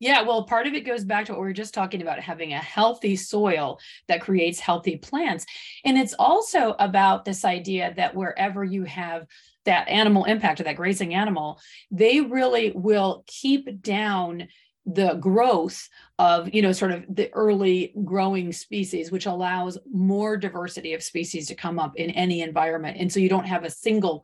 Yeah, 0.00 0.22
well, 0.22 0.44
part 0.44 0.66
of 0.66 0.74
it 0.74 0.84
goes 0.84 1.04
back 1.04 1.26
to 1.26 1.32
what 1.32 1.40
we 1.40 1.46
were 1.46 1.52
just 1.52 1.72
talking 1.72 2.02
about 2.02 2.18
having 2.20 2.52
a 2.52 2.58
healthy 2.58 3.16
soil 3.16 3.78
that 4.08 4.20
creates 4.20 4.58
healthy 4.58 4.96
plants. 4.96 5.46
And 5.84 5.96
it's 5.96 6.14
also 6.18 6.74
about 6.78 7.24
this 7.24 7.44
idea 7.44 7.94
that 7.96 8.14
wherever 8.14 8.64
you 8.64 8.84
have 8.84 9.26
that 9.64 9.88
animal 9.88 10.24
impact 10.24 10.60
or 10.60 10.64
that 10.64 10.76
grazing 10.76 11.14
animal, 11.14 11.58
they 11.90 12.20
really 12.20 12.72
will 12.74 13.24
keep 13.26 13.80
down 13.82 14.48
the 14.86 15.14
growth 15.14 15.88
of 16.18 16.52
you 16.52 16.60
know 16.60 16.72
sort 16.72 16.92
of 16.92 17.02
the 17.08 17.32
early 17.32 17.94
growing 18.04 18.52
species 18.52 19.10
which 19.10 19.24
allows 19.24 19.78
more 19.90 20.36
diversity 20.36 20.92
of 20.92 21.02
species 21.02 21.46
to 21.48 21.54
come 21.54 21.78
up 21.78 21.96
in 21.96 22.10
any 22.10 22.42
environment 22.42 22.98
and 23.00 23.10
so 23.10 23.18
you 23.18 23.30
don't 23.30 23.46
have 23.46 23.64
a 23.64 23.70
single 23.70 24.22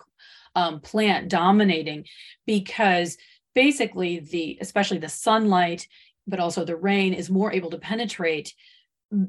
um, 0.55 0.79
plant 0.81 1.31
dominating 1.31 2.05
because 2.47 3.17
basically 3.55 4.21
the 4.21 4.59
especially 4.61 4.99
the 4.99 5.09
sunlight 5.09 5.87
but 6.27 6.41
also 6.41 6.65
the 6.65 6.77
rain 6.77 7.13
is 7.13 7.31
more 7.31 7.53
able 7.53 7.71
to 7.71 7.79
penetrate 7.79 8.55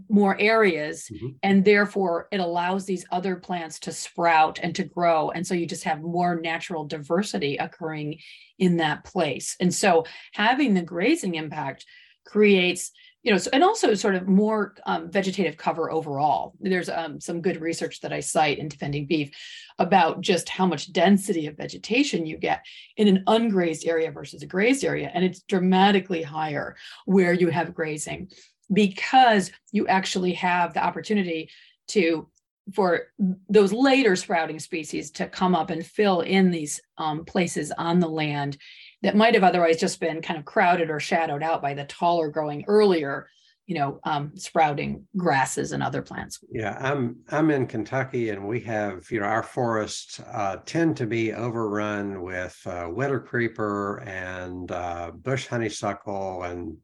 more 0.10 0.40
areas. 0.40 1.10
Mm-hmm. 1.12 1.28
and 1.42 1.66
therefore 1.66 2.28
it 2.32 2.40
allows 2.40 2.86
these 2.86 3.06
other 3.12 3.36
plants 3.36 3.80
to 3.80 3.92
sprout 3.92 4.60
and 4.62 4.76
to 4.76 4.84
grow. 4.84 5.32
And 5.32 5.46
so 5.46 5.56
you 5.56 5.66
just 5.66 5.86
have 5.86 6.02
more 6.02 6.40
natural 6.40 6.86
diversity 6.86 7.58
occurring 7.58 8.20
in 8.60 8.78
that 8.78 9.04
place. 9.04 9.56
And 9.60 9.74
so 9.74 10.06
having 10.34 10.74
the 10.74 10.84
grazing 10.84 11.36
impact 11.36 11.86
creates 12.26 12.92
you 13.24 13.32
know, 13.32 13.38
so, 13.38 13.50
and 13.54 13.64
also 13.64 13.94
sort 13.94 14.16
of 14.16 14.28
more 14.28 14.74
um, 14.86 15.12
vegetative 15.12 15.56
cover 15.58 15.92
overall. 15.92 16.54
There's 16.60 16.90
um, 16.90 17.20
some 17.20 17.42
good 17.42 17.62
research 17.62 18.02
that 18.02 18.12
I 18.12 18.20
cite 18.20 18.58
in 18.58 18.68
Defending 18.68 19.06
Beef 19.06 19.32
about 19.78 20.22
just 20.22 20.50
how 20.50 20.66
much 20.66 20.92
density 20.92 21.46
of 21.48 21.58
vegetation 21.58 22.26
you 22.26 22.38
get 22.38 22.66
in 22.98 23.08
an 23.08 23.24
ungrazed 23.28 23.88
area 23.88 24.12
versus 24.12 24.42
a 24.42 24.48
grazed 24.48 24.84
area. 24.84 25.12
And 25.14 25.24
it's 25.24 25.42
dramatically 25.42 26.24
higher 26.24 26.76
where 27.06 27.34
you 27.34 27.50
have 27.50 27.76
grazing 27.76 28.32
because 28.74 29.52
you 29.72 29.88
actually 29.88 30.34
have 30.34 30.74
the 30.74 30.84
opportunity 30.84 31.50
to 31.90 32.28
for 32.74 33.08
those 33.50 33.74
later 33.74 34.16
sprouting 34.16 34.60
species 34.60 35.12
to 35.12 35.28
come 35.28 35.56
up 35.56 35.72
and 35.72 35.86
fill 35.86 36.22
in 36.22 36.52
these 36.52 36.80
um, 36.98 37.26
places 37.26 37.72
on 37.78 38.00
the 38.00 38.08
land 38.08 38.58
that 39.02 39.16
might 39.16 39.34
have 39.34 39.44
otherwise 39.44 39.78
just 39.78 40.00
been 40.00 40.22
kind 40.22 40.40
of 40.40 40.46
crowded 40.46 40.90
or 40.90 41.00
shadowed 41.00 41.44
out 41.44 41.62
by 41.62 41.74
the 41.74 41.86
taller 41.86 42.30
growing 42.30 42.64
earlier 42.68 43.28
you 43.68 43.76
know 43.76 44.00
um, 44.04 44.32
sprouting 44.36 45.06
grasses 45.16 45.72
and 45.72 45.84
other 45.84 46.02
plants 46.02 46.40
yeah 46.52 46.78
i'm 46.80 47.16
i'm 47.30 47.52
in 47.52 47.68
kentucky 47.68 48.30
and 48.30 48.46
we 48.46 48.60
have 48.60 49.10
you 49.12 49.20
know 49.20 49.26
our 49.26 49.44
forests 49.44 50.20
uh, 50.32 50.58
tend 50.66 50.98
to 50.98 51.06
be 51.06 51.34
overrun 51.34 52.22
with 52.22 52.60
uh, 52.66 52.88
winter 52.90 53.20
creeper 53.20 53.98
and 54.06 54.72
uh, 54.72 55.12
bush 55.14 55.48
honeysuckle 55.48 56.44
and 56.44 56.76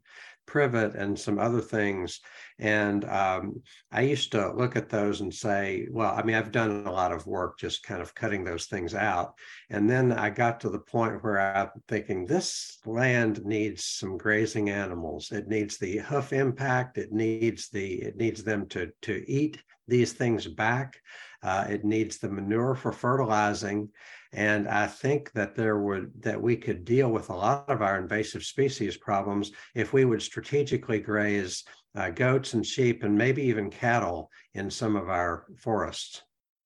privet 0.48 0.96
and 0.96 1.20
some 1.20 1.38
other 1.38 1.62
things. 1.62 2.22
And 2.60 3.06
um, 3.06 3.62
I 3.92 4.02
used 4.02 4.32
to 4.32 4.52
look 4.54 4.76
at 4.76 4.90
those 4.90 5.22
and 5.22 5.34
say, 5.34 5.88
well, 5.92 6.14
I 6.16 6.24
mean, 6.24 6.36
I've 6.36 6.52
done 6.52 6.86
a 6.86 6.92
lot 6.92 7.12
of 7.12 7.28
work 7.28 7.60
just 7.60 7.84
kind 7.84 8.02
of 8.02 8.16
cutting 8.16 8.44
those 8.44 8.66
things 8.66 8.96
out. 8.96 9.36
And 9.70 9.90
then 9.90 10.12
I 10.12 10.30
got 10.32 10.60
to 10.62 10.70
the 10.70 10.80
point 10.80 11.24
where 11.24 11.40
I'm 11.40 11.70
thinking 11.88 12.26
this 12.26 12.80
land 12.86 13.46
needs 13.46 13.86
some 13.86 14.18
grazing 14.18 14.70
animals. 14.70 15.32
It 15.32 15.48
needs 15.48 15.78
the 15.78 15.98
hoof 15.98 16.34
impact. 16.34 16.98
It 16.98 17.12
needs 17.12 17.70
the 17.70 18.02
it 18.02 18.18
needs 18.18 18.44
them 18.44 18.68
to 18.70 18.92
to 19.04 19.24
eat 19.30 19.62
these 19.88 20.14
things 20.14 20.48
back. 20.48 20.98
Uh, 21.44 21.66
it 21.70 21.86
needs 21.86 22.18
the 22.18 22.30
manure 22.30 22.76
for 22.76 22.92
fertilizing. 22.92 23.90
And 24.34 24.68
I 24.68 24.88
think 24.88 25.32
that 25.34 25.56
there 25.56 25.80
would 25.80 26.12
that 26.24 26.42
we 26.42 26.58
could 26.58 26.84
deal 26.84 27.10
with 27.10 27.30
a 27.30 27.36
lot 27.36 27.70
of 27.70 27.82
our 27.82 27.98
invasive 27.98 28.44
species 28.44 28.98
problems 28.98 29.52
if 29.74 29.94
we 29.94 30.06
would 30.06 30.22
strategically 30.22 31.00
graze 31.00 31.64
uh, 31.98 32.10
goats 32.12 32.54
and 32.54 32.66
sheep 32.66 33.04
and 33.04 33.18
maybe 33.18 33.42
even 33.44 33.70
cattle 33.70 34.30
in 34.54 34.70
some 34.70 34.96
of 34.96 35.10
our 35.10 35.46
forests. 35.58 36.22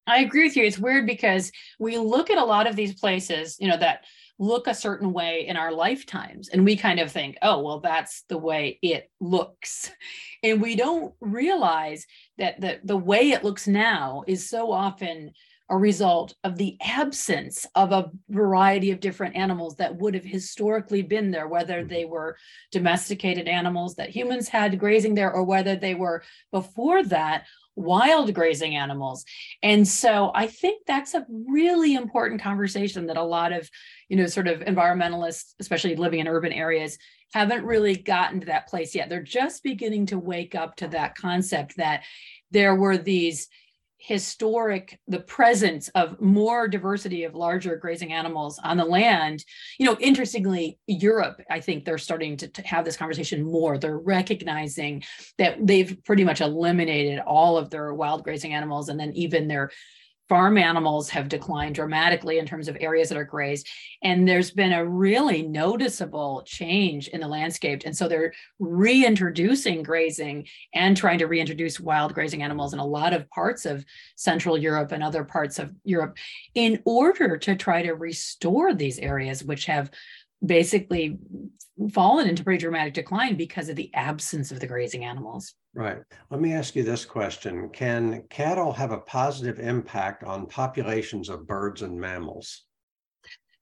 I 0.05 0.19
agree 0.19 0.43
with 0.43 0.57
you. 0.57 0.65
It's 0.65 0.79
weird 0.79 1.07
because 1.07 1.51
we 1.79 1.97
look 1.97 2.29
at 2.29 2.37
a 2.37 2.43
lot 2.43 2.67
of 2.67 2.75
these 2.75 2.99
places, 2.99 3.55
you 3.59 3.67
know, 3.67 3.77
that 3.77 4.03
look 4.41 4.67
a 4.67 4.73
certain 4.73 5.13
way 5.13 5.45
in 5.47 5.55
our 5.55 5.71
lifetimes 5.71 6.49
and 6.49 6.65
we 6.65 6.75
kind 6.75 6.99
of 6.99 7.11
think 7.11 7.37
oh 7.43 7.61
well 7.61 7.79
that's 7.79 8.23
the 8.27 8.37
way 8.37 8.79
it 8.81 9.07
looks 9.19 9.91
and 10.43 10.59
we 10.59 10.75
don't 10.75 11.13
realize 11.21 12.07
that 12.39 12.59
the, 12.59 12.79
the 12.83 12.97
way 12.97 13.29
it 13.29 13.43
looks 13.43 13.67
now 13.67 14.23
is 14.25 14.49
so 14.49 14.71
often 14.71 15.31
a 15.71 15.77
result 15.77 16.35
of 16.43 16.57
the 16.57 16.77
absence 16.81 17.65
of 17.75 17.93
a 17.93 18.11
variety 18.29 18.91
of 18.91 18.99
different 18.99 19.37
animals 19.37 19.77
that 19.77 19.95
would 19.95 20.13
have 20.13 20.25
historically 20.25 21.01
been 21.01 21.31
there, 21.31 21.47
whether 21.47 21.79
mm-hmm. 21.79 21.87
they 21.87 22.05
were 22.05 22.37
domesticated 22.71 23.47
animals 23.47 23.95
that 23.95 24.09
humans 24.09 24.49
had 24.49 24.77
grazing 24.77 25.15
there, 25.15 25.31
or 25.31 25.43
whether 25.43 25.77
they 25.77 25.95
were 25.95 26.23
before 26.51 27.03
that 27.03 27.45
wild 27.77 28.33
grazing 28.33 28.75
animals. 28.75 29.23
And 29.63 29.87
so 29.87 30.31
I 30.35 30.47
think 30.47 30.85
that's 30.85 31.13
a 31.13 31.25
really 31.29 31.95
important 31.95 32.41
conversation 32.41 33.05
that 33.07 33.15
a 33.15 33.23
lot 33.23 33.53
of, 33.53 33.69
you 34.09 34.17
know, 34.17 34.27
sort 34.27 34.49
of 34.49 34.59
environmentalists, 34.59 35.53
especially 35.61 35.95
living 35.95 36.19
in 36.19 36.27
urban 36.27 36.51
areas, 36.51 36.97
haven't 37.33 37.63
really 37.63 37.95
gotten 37.95 38.41
to 38.41 38.47
that 38.47 38.67
place 38.67 38.93
yet. 38.93 39.07
They're 39.07 39.23
just 39.23 39.63
beginning 39.63 40.07
to 40.07 40.19
wake 40.19 40.53
up 40.53 40.75
to 40.77 40.89
that 40.89 41.15
concept 41.15 41.77
that 41.77 42.03
there 42.51 42.75
were 42.75 42.97
these 42.97 43.47
historic 44.01 44.99
the 45.07 45.19
presence 45.19 45.87
of 45.89 46.19
more 46.19 46.67
diversity 46.67 47.23
of 47.23 47.35
larger 47.35 47.75
grazing 47.75 48.11
animals 48.11 48.59
on 48.63 48.77
the 48.77 48.83
land. 48.85 49.45
You 49.77 49.85
know 49.85 49.97
interestingly 49.99 50.79
europe 50.87 51.41
i 51.49 51.59
think 51.59 51.85
they're 51.85 51.97
starting 51.97 52.35
to, 52.37 52.47
to, 52.47 52.61
have 52.63 52.85
this 52.85 52.97
conversation 52.97 53.43
more. 53.43 53.77
They're 53.77 53.97
recognizing 53.97 55.03
that 55.37 55.55
they've 55.65 55.97
pretty 56.03 56.23
much 56.23 56.41
eliminated 56.41 57.19
all 57.19 57.57
of 57.57 57.69
their 57.69 57.93
wild 57.93 58.23
grazing 58.23 58.53
animals 58.53 58.89
and 58.89 58.99
then 58.99 59.11
even 59.13 59.47
their 59.47 59.71
farm 60.31 60.57
animals 60.57 61.09
have 61.09 61.27
declined 61.27 61.75
dramatically 61.75 62.39
in 62.39 62.45
terms 62.45 62.69
of 62.69 62.77
areas 62.79 63.09
that 63.09 63.17
are 63.17 63.25
grazed. 63.25 63.67
And 64.01 64.25
there's 64.25 64.49
been 64.49 64.71
a 64.71 64.85
really 64.85 65.41
noticeable 65.41 66.43
change 66.45 67.09
in 67.09 67.19
the 67.19 67.27
landscape. 67.27 67.81
And 67.85 67.93
so 67.93 68.07
they're 68.07 68.31
reintroducing 68.57 69.83
grazing 69.83 70.47
and 70.73 70.95
trying 70.95 71.19
to 71.19 71.27
reintroduce 71.27 71.81
wild 71.81 72.13
grazing 72.13 72.43
animals 72.43 72.71
in 72.71 72.79
a 72.79 72.85
lot 72.85 73.11
of 73.11 73.29
parts 73.29 73.65
of 73.65 73.83
Central 74.15 74.57
Europe 74.57 74.93
and 74.93 75.03
other 75.03 75.25
parts 75.25 75.59
of 75.59 75.75
Europe 75.83 76.17
in 76.55 76.81
order 76.85 77.35
to 77.35 77.53
try 77.57 77.81
to 77.81 77.91
restore 77.91 78.73
these 78.73 78.99
areas, 78.99 79.43
which 79.43 79.65
have 79.65 79.91
basically 80.45 81.17
fallen 81.91 82.27
into 82.27 82.43
pretty 82.43 82.59
dramatic 82.59 82.93
decline 82.93 83.35
because 83.35 83.69
of 83.69 83.75
the 83.75 83.93
absence 83.93 84.51
of 84.51 84.59
the 84.59 84.67
grazing 84.67 85.05
animals. 85.05 85.53
Right. 85.73 85.97
Let 86.29 86.41
me 86.41 86.53
ask 86.53 86.75
you 86.75 86.83
this 86.83 87.05
question 87.05 87.69
Can 87.69 88.23
cattle 88.29 88.73
have 88.73 88.91
a 88.91 88.99
positive 88.99 89.59
impact 89.59 90.23
on 90.23 90.47
populations 90.47 91.29
of 91.29 91.47
birds 91.47 91.81
and 91.81 91.99
mammals? 91.99 92.63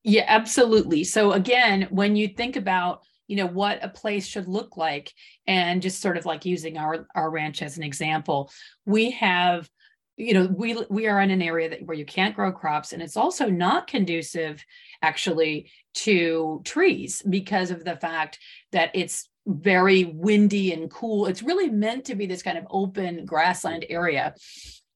Yeah, 0.04 0.26
absolutely. 0.28 1.04
So, 1.04 1.34
again, 1.34 1.88
when 1.92 2.16
you 2.16 2.30
think 2.30 2.56
about 2.56 3.02
you 3.28 3.36
know 3.36 3.46
what 3.46 3.84
a 3.84 3.90
place 3.90 4.26
should 4.26 4.48
look 4.48 4.76
like 4.76 5.14
and 5.46 5.82
just 5.84 6.02
sort 6.02 6.18
of 6.18 6.26
like 6.26 6.46
using 6.46 6.78
our 6.78 7.08
our 7.16 7.30
ranch 7.30 7.62
as 7.62 7.78
an 7.78 7.84
example 7.84 8.52
we 8.86 9.12
have 9.12 9.70
you 10.20 10.34
know 10.34 10.48
we 10.48 10.78
we 10.90 11.08
are 11.08 11.22
in 11.22 11.32
an 11.32 11.42
area 11.42 11.70
that 11.70 11.86
where 11.86 11.98
you 11.98 12.06
can't 12.06 12.36
grow 12.36 12.52
crops 12.52 12.92
and 12.92 13.02
it's 13.02 13.16
also 13.16 13.50
not 13.50 13.88
conducive 13.88 14.64
actually 15.02 15.72
to 15.94 16.62
trees 16.66 17.24
because 17.28 17.72
of 17.72 17.86
the 17.86 17.96
fact 17.96 18.38
that 18.74 18.92
it's 18.94 19.30
very 19.48 20.04
windy 20.04 20.74
and 20.74 20.92
cool. 20.92 21.26
It's 21.26 21.42
really 21.42 21.70
meant 21.70 22.06
to 22.06 22.16
be 22.16 22.28
this 22.28 22.44
kind 22.44 22.58
of 22.58 22.68
open 22.70 23.26
grassland 23.26 23.86
area. 23.90 24.36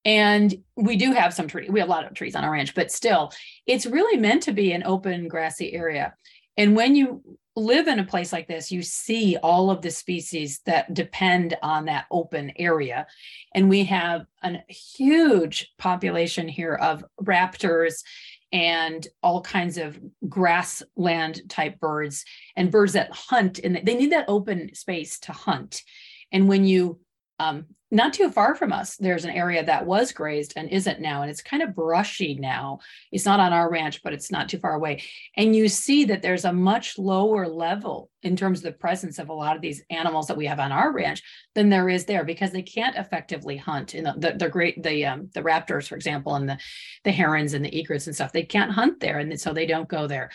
And 0.05 0.53
we 0.75 0.95
do 0.97 1.13
have 1.13 1.33
some 1.33 1.47
trees 1.47 1.69
we 1.71 1.79
have 1.79 1.87
a 1.87 1.91
lot 1.91 2.05
of 2.05 2.13
trees 2.13 2.35
on 2.35 2.43
our 2.43 2.51
ranch 2.51 2.75
but 2.75 2.91
still 2.91 3.31
it's 3.65 3.85
really 3.85 4.17
meant 4.17 4.43
to 4.43 4.51
be 4.51 4.73
an 4.73 4.83
open 4.85 5.29
grassy 5.29 5.73
area. 5.73 6.13
And 6.57 6.75
when 6.75 6.95
you 6.95 7.23
live 7.55 7.87
in 7.87 7.99
a 7.99 8.05
place 8.05 8.33
like 8.33 8.47
this, 8.47 8.71
you 8.71 8.81
see 8.81 9.37
all 9.37 9.69
of 9.69 9.81
the 9.81 9.91
species 9.91 10.61
that 10.65 10.93
depend 10.93 11.55
on 11.61 11.85
that 11.85 12.05
open 12.09 12.51
area. 12.57 13.05
And 13.53 13.69
we 13.69 13.83
have 13.85 14.25
a 14.41 14.57
huge 14.67 15.71
population 15.77 16.47
here 16.47 16.73
of 16.73 17.05
raptors 17.21 18.01
and 18.51 19.07
all 19.21 19.41
kinds 19.41 19.77
of 19.77 19.99
grassland 20.29 21.41
type 21.49 21.79
birds 21.79 22.23
and 22.55 22.71
birds 22.71 22.93
that 22.93 23.11
hunt 23.11 23.59
and 23.59 23.81
they 23.83 23.95
need 23.95 24.11
that 24.11 24.25
open 24.27 24.73
space 24.75 25.19
to 25.19 25.31
hunt. 25.31 25.81
And 26.31 26.47
when 26.47 26.63
you 26.63 26.99
um, 27.39 27.65
not 27.93 28.11
too 28.11 28.31
far 28.31 28.55
from 28.55 28.73
us, 28.73 28.97
there's 28.97 29.23
an 29.23 29.29
area 29.29 29.63
that 29.63 29.85
was 29.85 30.11
grazed 30.11 30.53
and 30.55 30.67
isn't 30.69 30.99
now, 30.99 31.21
and 31.21 31.29
it's 31.29 31.43
kind 31.43 31.61
of 31.61 31.75
brushy 31.75 32.33
now. 32.33 32.79
It's 33.11 33.25
not 33.25 33.39
on 33.39 33.53
our 33.53 33.69
ranch, 33.69 34.01
but 34.03 34.13
it's 34.13 34.31
not 34.31 34.49
too 34.49 34.57
far 34.57 34.73
away. 34.73 35.03
And 35.37 35.55
you 35.55 35.69
see 35.69 36.05
that 36.05 36.23
there's 36.23 36.43
a 36.43 36.51
much 36.51 36.97
lower 36.97 37.47
level 37.47 38.09
in 38.23 38.35
terms 38.35 38.59
of 38.59 38.63
the 38.63 38.71
presence 38.71 39.19
of 39.19 39.29
a 39.29 39.33
lot 39.33 39.55
of 39.55 39.61
these 39.61 39.83
animals 39.91 40.25
that 40.27 40.37
we 40.37 40.47
have 40.47 40.59
on 40.59 40.71
our 40.71 40.91
ranch 40.91 41.21
than 41.53 41.69
there 41.69 41.87
is 41.87 42.05
there 42.05 42.23
because 42.23 42.51
they 42.51 42.63
can't 42.63 42.95
effectively 42.95 43.57
hunt. 43.57 43.93
In 43.93 44.05
the, 44.05 44.13
the, 44.17 44.31
the 44.33 44.49
great 44.49 44.81
the 44.81 45.05
um, 45.05 45.29
the 45.35 45.43
raptors, 45.43 45.87
for 45.87 45.95
example, 45.95 46.33
and 46.33 46.49
the 46.49 46.57
the 47.03 47.11
herons 47.11 47.53
and 47.53 47.63
the 47.63 47.79
egrets 47.79 48.07
and 48.07 48.15
stuff, 48.15 48.33
they 48.33 48.43
can't 48.43 48.71
hunt 48.71 49.01
there, 49.01 49.19
and 49.19 49.39
so 49.39 49.53
they 49.53 49.67
don't 49.67 49.87
go 49.87 50.07
there. 50.07 50.31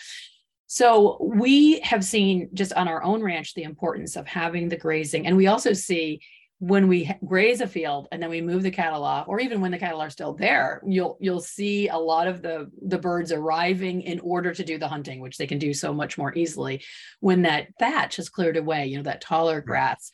So 0.69 1.17
we 1.21 1.81
have 1.81 2.05
seen 2.05 2.51
just 2.55 2.73
on 2.75 2.87
our 2.87 3.03
own 3.03 3.23
ranch 3.23 3.55
the 3.55 3.63
importance 3.65 4.15
of 4.15 4.29
having 4.29 4.69
the 4.69 4.77
grazing, 4.77 5.27
and 5.27 5.37
we 5.37 5.49
also 5.49 5.73
see 5.73 6.21
when 6.61 6.89
we 6.89 7.11
graze 7.25 7.61
a 7.61 7.67
field 7.69 8.09
and 8.11 8.21
then 8.21 8.31
we 8.31 8.41
move 8.41 8.65
the 8.65 8.71
cattle 8.71 9.05
off 9.05 9.29
or 9.29 9.39
even 9.39 9.61
when 9.61 9.71
the 9.71 9.79
cattle 9.79 10.01
are 10.01 10.11
still 10.11 10.35
there 10.35 10.83
you'll 10.85 11.17
you'll 11.21 11.41
see 11.41 11.87
a 11.89 11.97
lot 11.97 12.27
of 12.27 12.43
the 12.43 12.69
the 12.83 12.99
birds 12.99 13.31
arriving 13.31 14.03
in 14.03 14.19
order 14.21 14.53
to 14.53 14.65
do 14.65 14.77
the 14.77 14.89
hunting 14.89 15.21
which 15.21 15.39
they 15.39 15.47
can 15.47 15.59
do 15.59 15.73
so 15.73 15.93
much 15.93 16.19
more 16.19 16.35
easily 16.35 16.83
when 17.21 17.43
that 17.43 17.69
thatch 17.79 18.19
is 18.19 18.29
cleared 18.29 18.57
away 18.57 18.87
you 18.87 18.97
know 18.97 19.03
that 19.05 19.21
taller 19.21 19.61
grass. 19.61 20.11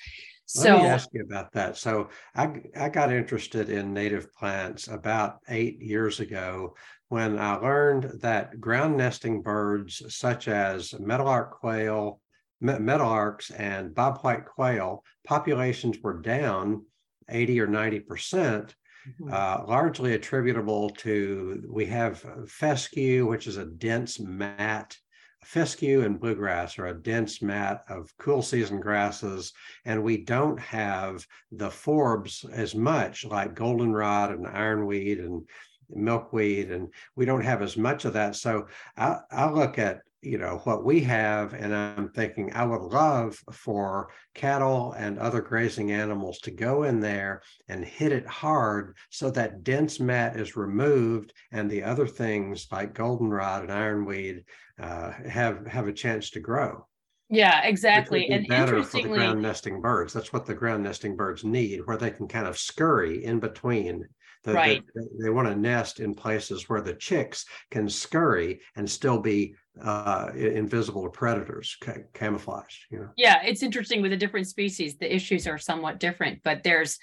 So 0.46 0.74
let 0.74 0.82
me 0.82 0.88
ask 0.88 1.08
you 1.12 1.22
about 1.22 1.52
that. 1.52 1.76
So 1.76 2.10
i 2.34 2.60
i 2.76 2.88
got 2.88 3.12
interested 3.12 3.70
in 3.70 3.94
native 3.94 4.32
plants 4.34 4.88
about 4.88 5.38
eight 5.48 5.80
years 5.80 6.20
ago 6.20 6.74
when 7.08 7.38
i 7.38 7.54
learned 7.54 8.20
that 8.20 8.60
ground 8.60 8.96
nesting 8.96 9.40
birds 9.40 10.02
such 10.14 10.48
as 10.48 10.94
meadowlark 11.00 11.60
quail 11.60 12.20
meadowlarks 12.62 13.50
and 13.58 13.94
bobwhite 13.94 14.46
quail 14.46 15.02
populations 15.26 15.98
were 16.02 16.20
down 16.20 16.84
80 17.28 17.60
or 17.60 17.66
90 17.66 18.00
percent 18.00 18.74
mm-hmm. 19.08 19.32
uh, 19.32 19.66
largely 19.66 20.14
attributable 20.14 20.90
to 20.90 21.62
we 21.68 21.86
have 21.86 22.24
fescue 22.46 23.26
which 23.26 23.46
is 23.46 23.56
a 23.56 23.66
dense 23.66 24.20
mat 24.20 24.96
fescue 25.44 26.02
and 26.02 26.20
bluegrass 26.20 26.78
are 26.78 26.86
a 26.86 27.02
dense 27.02 27.42
mat 27.42 27.84
of 27.88 28.12
cool 28.18 28.42
season 28.42 28.80
grasses 28.80 29.52
and 29.84 30.02
we 30.02 30.24
don't 30.24 30.58
have 30.58 31.26
the 31.52 31.68
forbs 31.68 32.50
as 32.50 32.74
much 32.74 33.24
like 33.24 33.54
goldenrod 33.54 34.30
and 34.30 34.46
ironweed 34.46 35.18
and 35.18 35.46
milkweed 35.90 36.70
and 36.70 36.88
we 37.14 37.24
don't 37.24 37.44
have 37.44 37.62
as 37.62 37.76
much 37.76 38.04
of 38.04 38.14
that 38.14 38.34
so 38.34 38.66
i, 38.96 39.18
I 39.30 39.50
look 39.50 39.78
at 39.78 40.00
you 40.24 40.38
know 40.38 40.60
what 40.64 40.84
we 40.84 41.00
have 41.00 41.54
and 41.54 41.74
i'm 41.74 42.08
thinking 42.10 42.52
i 42.54 42.64
would 42.64 42.82
love 42.82 43.36
for 43.52 44.08
cattle 44.34 44.92
and 44.92 45.18
other 45.18 45.40
grazing 45.40 45.92
animals 45.92 46.38
to 46.38 46.50
go 46.50 46.84
in 46.84 47.00
there 47.00 47.42
and 47.68 47.84
hit 47.84 48.12
it 48.12 48.26
hard 48.26 48.96
so 49.10 49.30
that 49.30 49.62
dense 49.62 50.00
mat 50.00 50.38
is 50.38 50.56
removed 50.56 51.32
and 51.52 51.70
the 51.70 51.82
other 51.82 52.06
things 52.06 52.66
like 52.72 52.94
goldenrod 52.94 53.62
and 53.62 53.72
ironweed 53.72 54.44
uh, 54.80 55.12
have 55.28 55.66
have 55.66 55.88
a 55.88 55.92
chance 55.92 56.30
to 56.30 56.40
grow. 56.40 56.86
Yeah 57.30 57.62
exactly 57.64 58.28
and 58.28 58.46
better 58.46 58.82
for 58.82 59.02
the 59.02 59.08
ground 59.08 59.40
nesting 59.40 59.80
birds. 59.80 60.12
That's 60.12 60.32
what 60.32 60.46
the 60.46 60.54
ground 60.54 60.84
nesting 60.84 61.16
birds 61.16 61.42
need 61.42 61.86
where 61.86 61.96
they 61.96 62.10
can 62.10 62.28
kind 62.28 62.46
of 62.46 62.58
scurry 62.58 63.24
in 63.24 63.40
between 63.40 64.06
the, 64.44 64.52
right. 64.52 64.82
The, 64.94 65.08
they 65.22 65.30
want 65.30 65.48
to 65.48 65.56
nest 65.56 66.00
in 66.00 66.14
places 66.14 66.68
where 66.68 66.80
the 66.80 66.94
chicks 66.94 67.46
can 67.70 67.88
scurry 67.88 68.60
and 68.76 68.88
still 68.88 69.18
be 69.18 69.54
uh, 69.82 70.30
invisible 70.36 71.02
to 71.02 71.10
predators, 71.10 71.76
ca- 71.80 72.04
camouflaged. 72.12 72.84
You 72.90 72.98
know. 73.00 73.08
Yeah, 73.16 73.42
it's 73.42 73.62
interesting 73.62 74.02
with 74.02 74.10
the 74.10 74.16
different 74.16 74.46
species. 74.46 74.96
The 74.96 75.12
issues 75.12 75.46
are 75.46 75.58
somewhat 75.58 75.98
different, 75.98 76.40
but 76.44 76.62
there's 76.62 76.98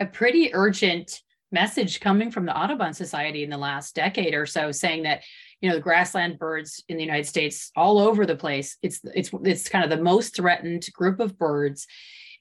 a 0.00 0.06
pretty 0.06 0.54
urgent 0.54 1.20
message 1.52 2.00
coming 2.00 2.30
from 2.30 2.46
the 2.46 2.56
Audubon 2.56 2.92
Society 2.92 3.44
in 3.44 3.50
the 3.50 3.56
last 3.56 3.94
decade 3.94 4.34
or 4.34 4.44
so, 4.46 4.72
saying 4.72 5.04
that 5.04 5.22
you 5.60 5.70
know 5.70 5.76
the 5.76 5.82
grassland 5.82 6.38
birds 6.38 6.84
in 6.88 6.96
the 6.96 7.02
United 7.02 7.26
States, 7.26 7.70
all 7.74 7.98
over 7.98 8.26
the 8.26 8.36
place, 8.36 8.76
it's 8.82 9.00
it's 9.14 9.30
it's 9.44 9.68
kind 9.68 9.84
of 9.84 9.90
the 9.96 10.04
most 10.04 10.36
threatened 10.36 10.86
group 10.92 11.20
of 11.20 11.38
birds. 11.38 11.86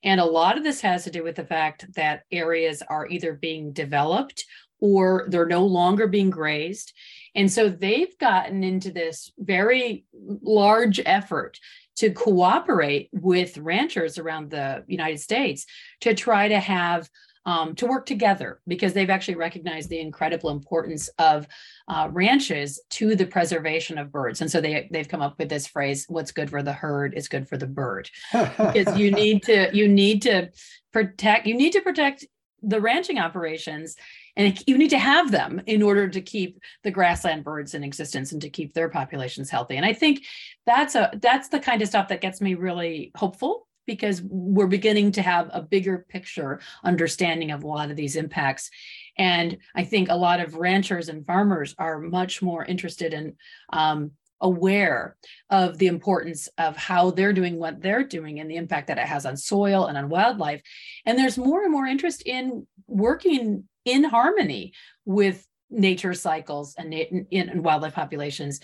And 0.03 0.19
a 0.19 0.25
lot 0.25 0.57
of 0.57 0.63
this 0.63 0.81
has 0.81 1.03
to 1.05 1.11
do 1.11 1.23
with 1.23 1.35
the 1.35 1.45
fact 1.45 1.93
that 1.95 2.23
areas 2.31 2.83
are 2.87 3.07
either 3.07 3.33
being 3.33 3.71
developed 3.71 4.45
or 4.79 5.25
they're 5.29 5.45
no 5.45 5.65
longer 5.65 6.07
being 6.07 6.29
grazed. 6.29 6.93
And 7.35 7.51
so 7.51 7.69
they've 7.69 8.17
gotten 8.17 8.63
into 8.63 8.91
this 8.91 9.31
very 9.37 10.05
large 10.13 10.99
effort 11.05 11.57
to 11.95 12.11
cooperate 12.11 13.09
with 13.13 13.57
ranchers 13.57 14.17
around 14.17 14.49
the 14.49 14.83
United 14.87 15.19
States 15.19 15.65
to 16.01 16.13
try 16.13 16.47
to 16.49 16.59
have 16.59 17.09
um, 17.45 17.75
to 17.75 17.85
work 17.85 18.05
together 18.05 18.59
because 18.67 18.93
they've 18.93 19.09
actually 19.09 19.35
recognized 19.35 19.89
the 19.89 19.99
incredible 19.99 20.49
importance 20.49 21.09
of 21.19 21.47
uh, 21.87 22.07
ranches 22.11 22.81
to 22.91 23.15
the 23.15 23.25
preservation 23.25 23.97
of 23.97 24.11
birds. 24.11 24.41
And 24.41 24.49
so 24.49 24.61
they 24.61 24.87
they've 24.91 25.07
come 25.07 25.21
up 25.21 25.37
with 25.37 25.49
this 25.49 25.67
phrase: 25.67 26.05
"What's 26.07 26.31
good 26.31 26.49
for 26.49 26.63
the 26.63 26.73
herd 26.73 27.13
is 27.15 27.27
good 27.27 27.47
for 27.47 27.57
the 27.57 27.67
bird." 27.67 28.09
because 28.31 28.97
you 28.97 29.11
need 29.23 29.43
to 29.43 29.69
you 29.73 29.87
need 29.87 30.21
to 30.23 30.49
protect 30.91 31.47
you 31.47 31.55
need 31.55 31.73
to 31.73 31.81
protect 31.81 32.25
the 32.61 32.79
ranching 32.79 33.19
operations 33.19 33.95
and 34.35 34.61
you 34.65 34.77
need 34.77 34.89
to 34.89 34.97
have 34.97 35.31
them 35.31 35.61
in 35.67 35.83
order 35.83 36.07
to 36.07 36.21
keep 36.21 36.59
the 36.83 36.91
grassland 36.91 37.43
birds 37.43 37.73
in 37.73 37.83
existence 37.83 38.31
and 38.31 38.41
to 38.41 38.49
keep 38.49 38.73
their 38.73 38.87
populations 38.87 39.49
healthy 39.49 39.75
and 39.75 39.85
i 39.85 39.91
think 39.91 40.23
that's 40.65 40.95
a 40.95 41.11
that's 41.21 41.49
the 41.49 41.59
kind 41.59 41.81
of 41.81 41.89
stuff 41.89 42.07
that 42.07 42.21
gets 42.21 42.39
me 42.39 42.53
really 42.53 43.11
hopeful 43.15 43.67
because 43.85 44.21
we're 44.23 44.67
beginning 44.67 45.11
to 45.11 45.21
have 45.21 45.49
a 45.53 45.61
bigger 45.61 46.05
picture 46.09 46.59
understanding 46.83 47.51
of 47.51 47.63
a 47.63 47.67
lot 47.67 47.89
of 47.89 47.95
these 47.95 48.15
impacts 48.15 48.69
and 49.17 49.57
i 49.75 49.83
think 49.83 50.09
a 50.09 50.15
lot 50.15 50.39
of 50.39 50.55
ranchers 50.55 51.09
and 51.09 51.25
farmers 51.25 51.75
are 51.77 51.99
much 51.99 52.41
more 52.41 52.65
interested 52.65 53.13
in 53.13 53.35
um, 53.71 54.11
aware 54.43 55.15
of 55.49 55.77
the 55.77 55.87
importance 55.87 56.49
of 56.57 56.75
how 56.77 57.09
they're 57.09 57.33
doing 57.33 57.57
what 57.57 57.81
they're 57.81 58.03
doing 58.03 58.39
and 58.39 58.51
the 58.51 58.57
impact 58.57 58.87
that 58.87 58.97
it 58.97 59.07
has 59.07 59.25
on 59.25 59.37
soil 59.37 59.85
and 59.85 59.97
on 59.97 60.09
wildlife. 60.09 60.61
And 61.05 61.17
there's 61.17 61.37
more 61.37 61.63
and 61.63 61.71
more 61.71 61.87
interest 61.87 62.21
in 62.25 62.67
working 62.85 63.63
in 63.85 64.03
harmony 64.03 64.73
with 65.05 65.47
nature 65.69 66.13
cycles 66.13 66.75
and, 66.77 66.93
in 66.93 67.63
wildlife 67.63 67.95
populations. 67.95 68.59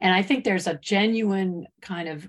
And 0.00 0.14
I 0.14 0.22
think 0.22 0.44
there's 0.44 0.66
a 0.66 0.78
genuine 0.78 1.66
kind 1.82 2.08
of 2.08 2.28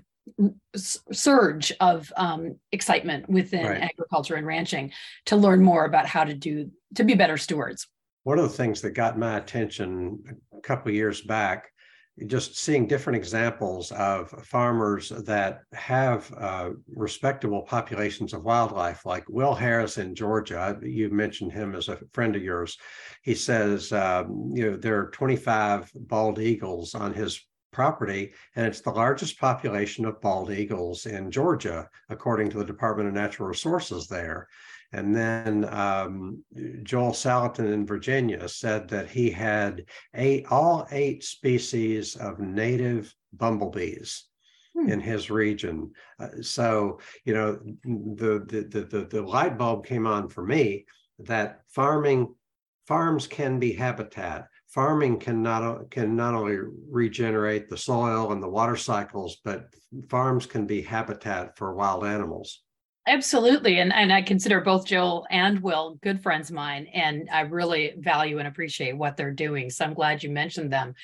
surge 0.76 1.72
of 1.80 2.12
um, 2.16 2.56
excitement 2.72 3.28
within 3.28 3.66
right. 3.66 3.82
agriculture 3.82 4.34
and 4.34 4.46
ranching 4.46 4.92
to 5.26 5.36
learn 5.36 5.62
more 5.62 5.84
about 5.84 6.06
how 6.06 6.24
to 6.24 6.34
do 6.34 6.70
to 6.94 7.04
be 7.04 7.14
better 7.14 7.36
stewards. 7.36 7.86
One 8.24 8.38
of 8.38 8.44
the 8.44 8.56
things 8.56 8.80
that 8.82 8.90
got 8.90 9.18
my 9.18 9.36
attention 9.38 10.22
a 10.56 10.60
couple 10.60 10.90
years 10.90 11.20
back 11.20 11.70
just 12.26 12.56
seeing 12.56 12.86
different 12.86 13.18
examples 13.18 13.92
of 13.92 14.30
farmers 14.46 15.10
that 15.10 15.60
have 15.74 16.32
uh, 16.38 16.70
respectable 16.94 17.60
populations 17.62 18.32
of 18.32 18.42
wildlife, 18.42 19.04
like 19.04 19.28
Will 19.28 19.54
Harris 19.54 19.98
in 19.98 20.14
Georgia. 20.14 20.78
You 20.82 21.10
mentioned 21.10 21.52
him 21.52 21.74
as 21.74 21.88
a 21.88 21.98
friend 22.14 22.34
of 22.34 22.42
yours. 22.42 22.78
He 23.22 23.34
says, 23.34 23.92
um, 23.92 24.50
you 24.54 24.70
know, 24.70 24.76
there 24.78 24.98
are 24.98 25.10
25 25.10 25.90
bald 25.94 26.38
eagles 26.38 26.94
on 26.94 27.12
his 27.12 27.44
property, 27.72 28.32
and 28.54 28.66
it's 28.66 28.80
the 28.80 28.90
largest 28.90 29.38
population 29.38 30.04
of 30.04 30.20
bald 30.20 30.50
eagles 30.50 31.06
in 31.06 31.30
Georgia, 31.30 31.88
according 32.08 32.50
to 32.50 32.58
the 32.58 32.64
Department 32.64 33.08
of 33.08 33.14
Natural 33.14 33.48
Resources 33.48 34.06
there. 34.06 34.48
And 34.92 35.14
then 35.14 35.68
um, 35.72 36.42
Joel 36.82 37.12
Salatin 37.12 37.72
in 37.72 37.86
Virginia 37.86 38.48
said 38.48 38.88
that 38.88 39.08
he 39.08 39.30
had 39.30 39.84
eight, 40.14 40.46
all 40.50 40.86
eight 40.90 41.24
species 41.24 42.16
of 42.16 42.38
native 42.38 43.14
bumblebees 43.32 44.24
hmm. 44.74 44.88
in 44.88 45.00
his 45.00 45.30
region. 45.30 45.90
Uh, 46.18 46.28
so, 46.40 47.00
you 47.24 47.34
know, 47.34 47.58
the, 47.84 48.44
the, 48.70 48.88
the, 48.90 49.06
the 49.10 49.22
light 49.22 49.58
bulb 49.58 49.84
came 49.84 50.06
on 50.06 50.28
for 50.28 50.46
me 50.46 50.86
that 51.18 51.60
farming, 51.68 52.34
farms 52.86 53.26
can 53.26 53.58
be 53.58 53.72
habitat. 53.72 54.46
Farming 54.76 55.18
can 55.18 55.42
not, 55.42 55.90
can 55.90 56.14
not 56.14 56.34
only 56.34 56.58
regenerate 56.90 57.68
the 57.68 57.78
soil 57.78 58.30
and 58.30 58.42
the 58.42 58.48
water 58.48 58.76
cycles, 58.76 59.38
but 59.42 59.74
farms 60.08 60.46
can 60.46 60.66
be 60.66 60.82
habitat 60.82 61.56
for 61.56 61.74
wild 61.74 62.04
animals. 62.04 62.62
Absolutely. 63.08 63.78
And, 63.78 63.92
and 63.92 64.12
I 64.12 64.20
consider 64.20 64.60
both 64.60 64.84
Joel 64.84 65.26
and 65.30 65.60
Will 65.60 65.98
good 66.02 66.20
friends 66.20 66.50
of 66.50 66.56
mine, 66.56 66.88
and 66.92 67.28
I 67.32 67.40
really 67.40 67.94
value 67.96 68.38
and 68.38 68.46
appreciate 68.46 68.98
what 68.98 69.16
they're 69.16 69.32
doing. 69.32 69.70
So 69.70 69.84
I'm 69.84 69.94
glad 69.94 70.22
you 70.22 70.30
mentioned 70.30 70.72
them. 70.72 70.94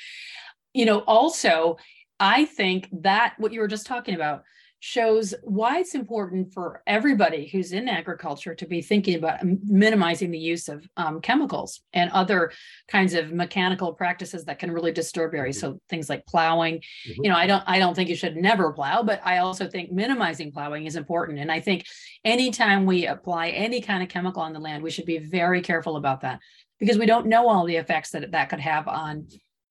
You 0.74 0.84
know, 0.84 0.98
also, 0.98 1.78
I 2.20 2.44
think 2.44 2.88
that 3.00 3.34
what 3.38 3.52
you 3.52 3.60
were 3.60 3.68
just 3.68 3.86
talking 3.86 4.14
about 4.14 4.42
shows 4.84 5.32
why 5.44 5.78
it's 5.78 5.94
important 5.94 6.52
for 6.52 6.82
everybody 6.88 7.46
who's 7.46 7.70
in 7.70 7.88
agriculture 7.88 8.52
to 8.52 8.66
be 8.66 8.82
thinking 8.82 9.14
about 9.14 9.38
minimizing 9.64 10.32
the 10.32 10.38
use 10.38 10.68
of 10.68 10.84
um, 10.96 11.20
chemicals 11.20 11.82
and 11.92 12.10
other 12.10 12.50
kinds 12.88 13.14
of 13.14 13.30
mechanical 13.30 13.92
practices 13.92 14.44
that 14.44 14.58
can 14.58 14.72
really 14.72 14.90
disturb 14.90 15.36
areas. 15.36 15.58
Mm-hmm. 15.58 15.74
So 15.74 15.80
things 15.88 16.10
like 16.10 16.26
plowing. 16.26 16.78
Mm-hmm. 17.08 17.22
You 17.22 17.30
know, 17.30 17.36
I 17.36 17.46
don't 17.46 17.62
I 17.64 17.78
don't 17.78 17.94
think 17.94 18.08
you 18.08 18.16
should 18.16 18.34
never 18.34 18.72
plow, 18.72 19.04
but 19.04 19.20
I 19.24 19.38
also 19.38 19.68
think 19.68 19.92
minimizing 19.92 20.50
plowing 20.50 20.86
is 20.86 20.96
important. 20.96 21.38
And 21.38 21.52
I 21.52 21.60
think 21.60 21.86
anytime 22.24 22.84
we 22.84 23.06
apply 23.06 23.50
any 23.50 23.80
kind 23.82 24.02
of 24.02 24.08
chemical 24.08 24.42
on 24.42 24.52
the 24.52 24.58
land, 24.58 24.82
we 24.82 24.90
should 24.90 25.06
be 25.06 25.18
very 25.18 25.62
careful 25.62 25.96
about 25.96 26.22
that 26.22 26.40
because 26.80 26.98
we 26.98 27.06
don't 27.06 27.28
know 27.28 27.48
all 27.48 27.66
the 27.66 27.76
effects 27.76 28.10
that 28.10 28.32
that 28.32 28.48
could 28.48 28.58
have 28.58 28.88
on 28.88 29.28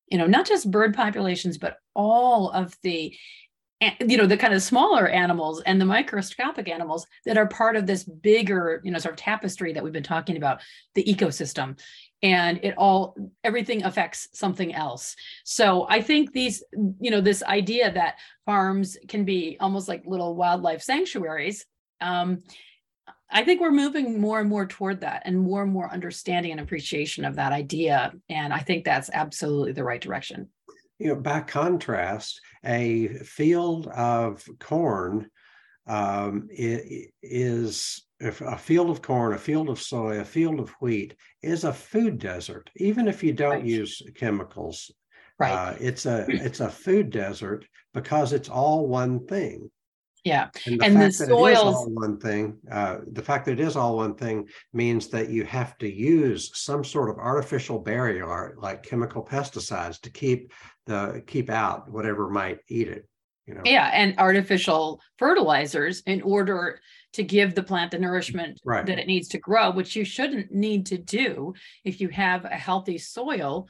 you 0.08 0.18
know 0.18 0.28
not 0.28 0.46
just 0.46 0.70
bird 0.70 0.94
populations 0.94 1.58
but 1.58 1.78
all 1.94 2.50
of 2.52 2.76
the 2.84 3.14
you 4.00 4.18
know 4.18 4.28
the 4.28 4.38
kind 4.38 4.54
of 4.54 4.62
smaller 4.62 5.08
animals 5.08 5.62
and 5.62 5.82
the 5.82 5.86
microscopic 5.86 6.70
animals 6.70 7.08
that 7.26 7.38
are 7.38 7.48
part 7.48 7.76
of 7.76 7.88
this 7.88 8.04
bigger 8.04 8.80
you 8.84 8.92
know 8.92 9.00
sort 9.00 9.14
of 9.14 9.20
tapestry 9.20 9.74
that 9.74 9.84
we've 9.84 9.94
been 9.94 10.04
talking 10.04 10.38
about 10.38 10.62
the 10.96 11.04
ecosystem. 11.04 11.80
And 12.24 12.60
it 12.62 12.76
all 12.78 13.16
everything 13.44 13.84
affects 13.84 14.28
something 14.34 14.74
else. 14.74 15.16
So 15.44 15.88
i 15.90 16.02
think 16.02 16.32
these 16.32 16.64
you 17.00 17.10
know 17.10 17.22
this 17.22 17.42
idea 17.44 17.92
that 17.92 18.20
farms 18.46 18.98
can 19.08 19.26
be 19.26 19.58
almost 19.60 19.88
like 19.88 20.04
little 20.06 20.36
wildlife 20.36 20.84
sanctuaries 20.84 21.66
um, 22.02 22.40
i 23.32 23.44
think 23.44 23.62
we're 23.62 23.72
moving 23.72 24.20
more 24.20 24.40
and 24.40 24.50
more 24.50 24.68
toward 24.68 25.02
that 25.02 25.24
and 25.26 25.40
more 25.40 25.64
and 25.64 25.72
more 25.72 25.92
understanding 25.92 26.52
and 26.52 26.62
appreciation 26.62 27.26
of 27.26 27.36
that 27.36 27.52
idea. 27.52 28.14
And 28.30 28.54
i 28.54 28.60
think 28.60 28.86
that's 28.86 29.10
absolutely 29.12 29.72
the 29.72 29.84
right 29.84 30.02
direction. 30.02 30.50
You 31.00 31.08
know, 31.08 31.16
by 31.16 31.40
contrast, 31.42 32.40
a 32.66 33.08
field 33.08 33.88
of 33.88 34.44
corn 34.60 35.30
um, 35.88 36.48
is 36.52 38.06
a 38.22 38.58
field 38.58 38.90
of 38.90 39.02
corn, 39.02 39.34
a 39.34 39.38
field 39.38 39.70
of 39.70 39.82
soy, 39.82 40.20
a 40.20 40.26
field 40.26 40.60
of 40.60 40.70
wheat 40.80 41.16
is 41.42 41.64
a 41.64 41.74
food 41.74 42.20
desert. 42.20 42.70
Even 42.78 43.08
if 43.08 43.24
you 43.24 43.34
don't 43.34 43.52
right. 43.52 43.66
use 43.66 44.02
chemicals, 44.16 44.92
right? 45.40 45.52
Uh, 45.52 45.76
it's 45.80 46.06
a 46.06 46.26
it's 46.30 46.60
a 46.60 46.70
food 46.70 47.10
desert 47.10 47.66
because 47.94 48.32
it's 48.34 48.50
all 48.50 48.88
one 48.88 49.26
thing. 49.26 49.70
Yeah, 50.24 50.50
and 50.68 50.80
the 50.80 50.86
and 50.86 50.94
fact 50.94 51.18
the 51.18 51.26
that 51.26 51.32
soils... 51.32 51.48
it 51.48 51.54
is 51.54 51.58
all 51.58 51.90
one 51.90 52.20
thing, 52.20 52.58
uh, 52.72 52.98
the 53.12 53.24
fact 53.24 53.46
that 53.46 53.54
it 53.54 53.60
is 53.60 53.76
all 53.76 53.98
one 53.98 54.14
thing 54.14 54.48
means 54.72 55.08
that 55.08 55.32
you 55.32 55.46
have 55.46 55.80
to 55.80 55.92
use 55.92 56.52
some 56.54 56.84
sort 56.84 57.10
of 57.10 57.18
artificial 57.18 57.80
barrier, 57.80 58.54
like 58.60 58.84
chemical 58.84 59.26
pesticides, 59.26 60.00
to 60.02 60.12
keep 60.12 60.52
the 60.86 61.24
keep 61.28 61.50
out 61.50 61.90
whatever 61.90 62.30
might 62.30 62.60
eat 62.68 62.88
it. 62.88 63.08
You 63.48 63.56
know. 63.56 63.62
Yeah, 63.66 63.90
and 63.94 64.18
artificial 64.18 65.02
fertilizers 65.18 66.02
in 66.02 66.22
order 66.22 66.80
to 67.14 67.24
give 67.24 67.56
the 67.56 67.64
plant 67.64 67.92
the 67.92 68.00
nourishment 68.00 68.62
right. 68.64 68.86
that 68.86 69.00
it 69.00 69.08
needs 69.08 69.28
to 69.30 69.40
grow, 69.40 69.72
which 69.72 69.96
you 69.96 70.06
shouldn't 70.06 70.52
need 70.52 70.86
to 70.86 70.98
do 70.98 71.54
if 71.84 72.00
you 72.00 72.08
have 72.10 72.46
a 72.46 72.50
healthy 72.50 72.98
soil 72.98 73.68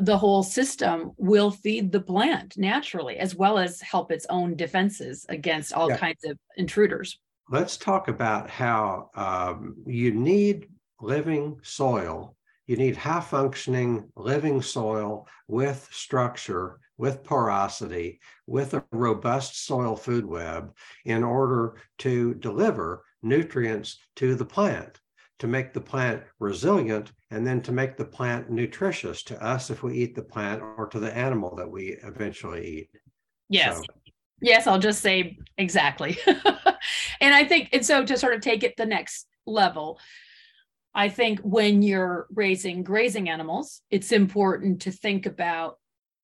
the 0.00 0.16
whole 0.16 0.42
system 0.42 1.12
will 1.16 1.50
feed 1.50 1.90
the 1.90 2.00
plant 2.00 2.56
naturally 2.56 3.16
as 3.16 3.34
well 3.34 3.58
as 3.58 3.80
help 3.80 4.12
its 4.12 4.26
own 4.28 4.54
defenses 4.54 5.24
against 5.28 5.72
all 5.72 5.88
yeah. 5.88 5.96
kinds 5.96 6.24
of 6.24 6.38
intruders 6.56 7.18
let's 7.50 7.76
talk 7.76 8.08
about 8.08 8.50
how 8.50 9.10
um, 9.14 9.76
you 9.86 10.12
need 10.12 10.68
living 11.00 11.58
soil 11.62 12.36
you 12.68 12.76
need 12.76 12.96
high 12.96 13.20
functioning 13.20 14.08
living 14.14 14.62
soil 14.62 15.26
with 15.48 15.88
structure 15.90 16.78
with 16.98 17.24
porosity 17.24 18.20
with 18.46 18.74
a 18.74 18.84
robust 18.92 19.66
soil 19.66 19.96
food 19.96 20.24
web 20.24 20.72
in 21.04 21.24
order 21.24 21.76
to 21.96 22.34
deliver 22.34 23.02
nutrients 23.22 23.98
to 24.14 24.34
the 24.34 24.44
plant 24.44 25.00
to 25.38 25.46
make 25.46 25.72
the 25.72 25.80
plant 25.80 26.22
resilient 26.40 27.12
and 27.30 27.46
then 27.46 27.60
to 27.62 27.72
make 27.72 27.96
the 27.96 28.04
plant 28.04 28.50
nutritious 28.50 29.22
to 29.22 29.42
us 29.42 29.70
if 29.70 29.82
we 29.82 29.94
eat 29.94 30.14
the 30.14 30.22
plant 30.22 30.60
or 30.60 30.86
to 30.88 30.98
the 30.98 31.16
animal 31.16 31.54
that 31.54 31.70
we 31.70 31.96
eventually 32.02 32.66
eat. 32.66 32.90
Yes. 33.48 33.76
So. 33.76 33.82
Yes, 34.40 34.66
I'll 34.66 34.78
just 34.78 35.00
say 35.00 35.38
exactly. 35.56 36.18
and 36.26 37.34
I 37.34 37.44
think, 37.44 37.70
and 37.72 37.84
so 37.84 38.04
to 38.04 38.16
sort 38.16 38.34
of 38.34 38.40
take 38.40 38.62
it 38.62 38.76
the 38.76 38.86
next 38.86 39.26
level, 39.46 39.98
I 40.94 41.08
think 41.08 41.40
when 41.40 41.82
you're 41.82 42.26
raising 42.34 42.82
grazing 42.82 43.28
animals, 43.28 43.82
it's 43.90 44.12
important 44.12 44.82
to 44.82 44.90
think 44.90 45.26
about 45.26 45.78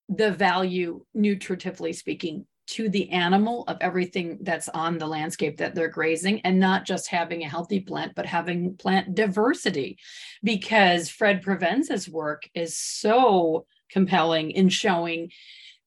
the 0.08 0.30
value, 0.32 1.04
nutritively 1.16 1.94
speaking, 1.94 2.46
to 2.66 2.88
the 2.88 3.10
animal 3.10 3.64
of 3.68 3.76
everything 3.80 4.38
that's 4.40 4.68
on 4.70 4.96
the 4.98 5.06
landscape 5.06 5.58
that 5.58 5.74
they're 5.74 5.88
grazing 5.88 6.40
and 6.42 6.58
not 6.58 6.86
just 6.86 7.08
having 7.08 7.42
a 7.42 7.48
healthy 7.48 7.80
plant 7.80 8.14
but 8.14 8.26
having 8.26 8.76
plant 8.76 9.14
diversity. 9.14 9.98
Because 10.42 11.10
fred 11.10 11.42
Provenza's 11.42 12.08
work 12.08 12.48
is 12.54 12.76
so 12.76 13.66
compelling 13.90 14.50
in 14.50 14.70
showing 14.70 15.30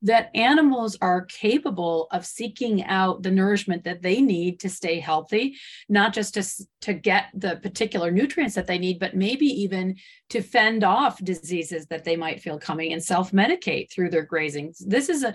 that 0.04 0.30
animals 0.36 0.98
are 1.02 1.26
capable 1.26 2.08
of 2.12 2.26
seeking 2.26 2.84
out 2.84 3.24
the 3.24 3.32
nourishment 3.32 3.84
that 3.84 4.02
they 4.02 4.22
need 4.22 4.60
to 4.60 4.70
stay 4.70 5.00
healthy, 5.00 5.56
not 5.90 6.14
just 6.14 6.36
to, 6.36 6.46
to 6.82 6.94
get 6.94 7.26
the 7.34 7.56
particular 7.58 8.12
nutrients 8.12 8.56
that 8.56 8.68
they 8.68 8.78
need, 8.78 9.00
but 9.00 9.16
maybe 9.16 9.46
even 9.46 9.96
to 10.30 10.42
fend 10.42 10.84
off 10.84 11.24
diseases 11.24 11.88
that 11.88 12.04
they 12.04 12.16
might 12.16 12.42
feel 12.42 12.60
coming 12.60 12.94
and 12.94 13.04
self 13.04 13.32
medicate 13.32 13.92
through 13.92 14.10
their 14.10 14.26
grazing. 14.26 14.74
This 14.86 15.10
is 15.10 15.24
a, 15.24 15.34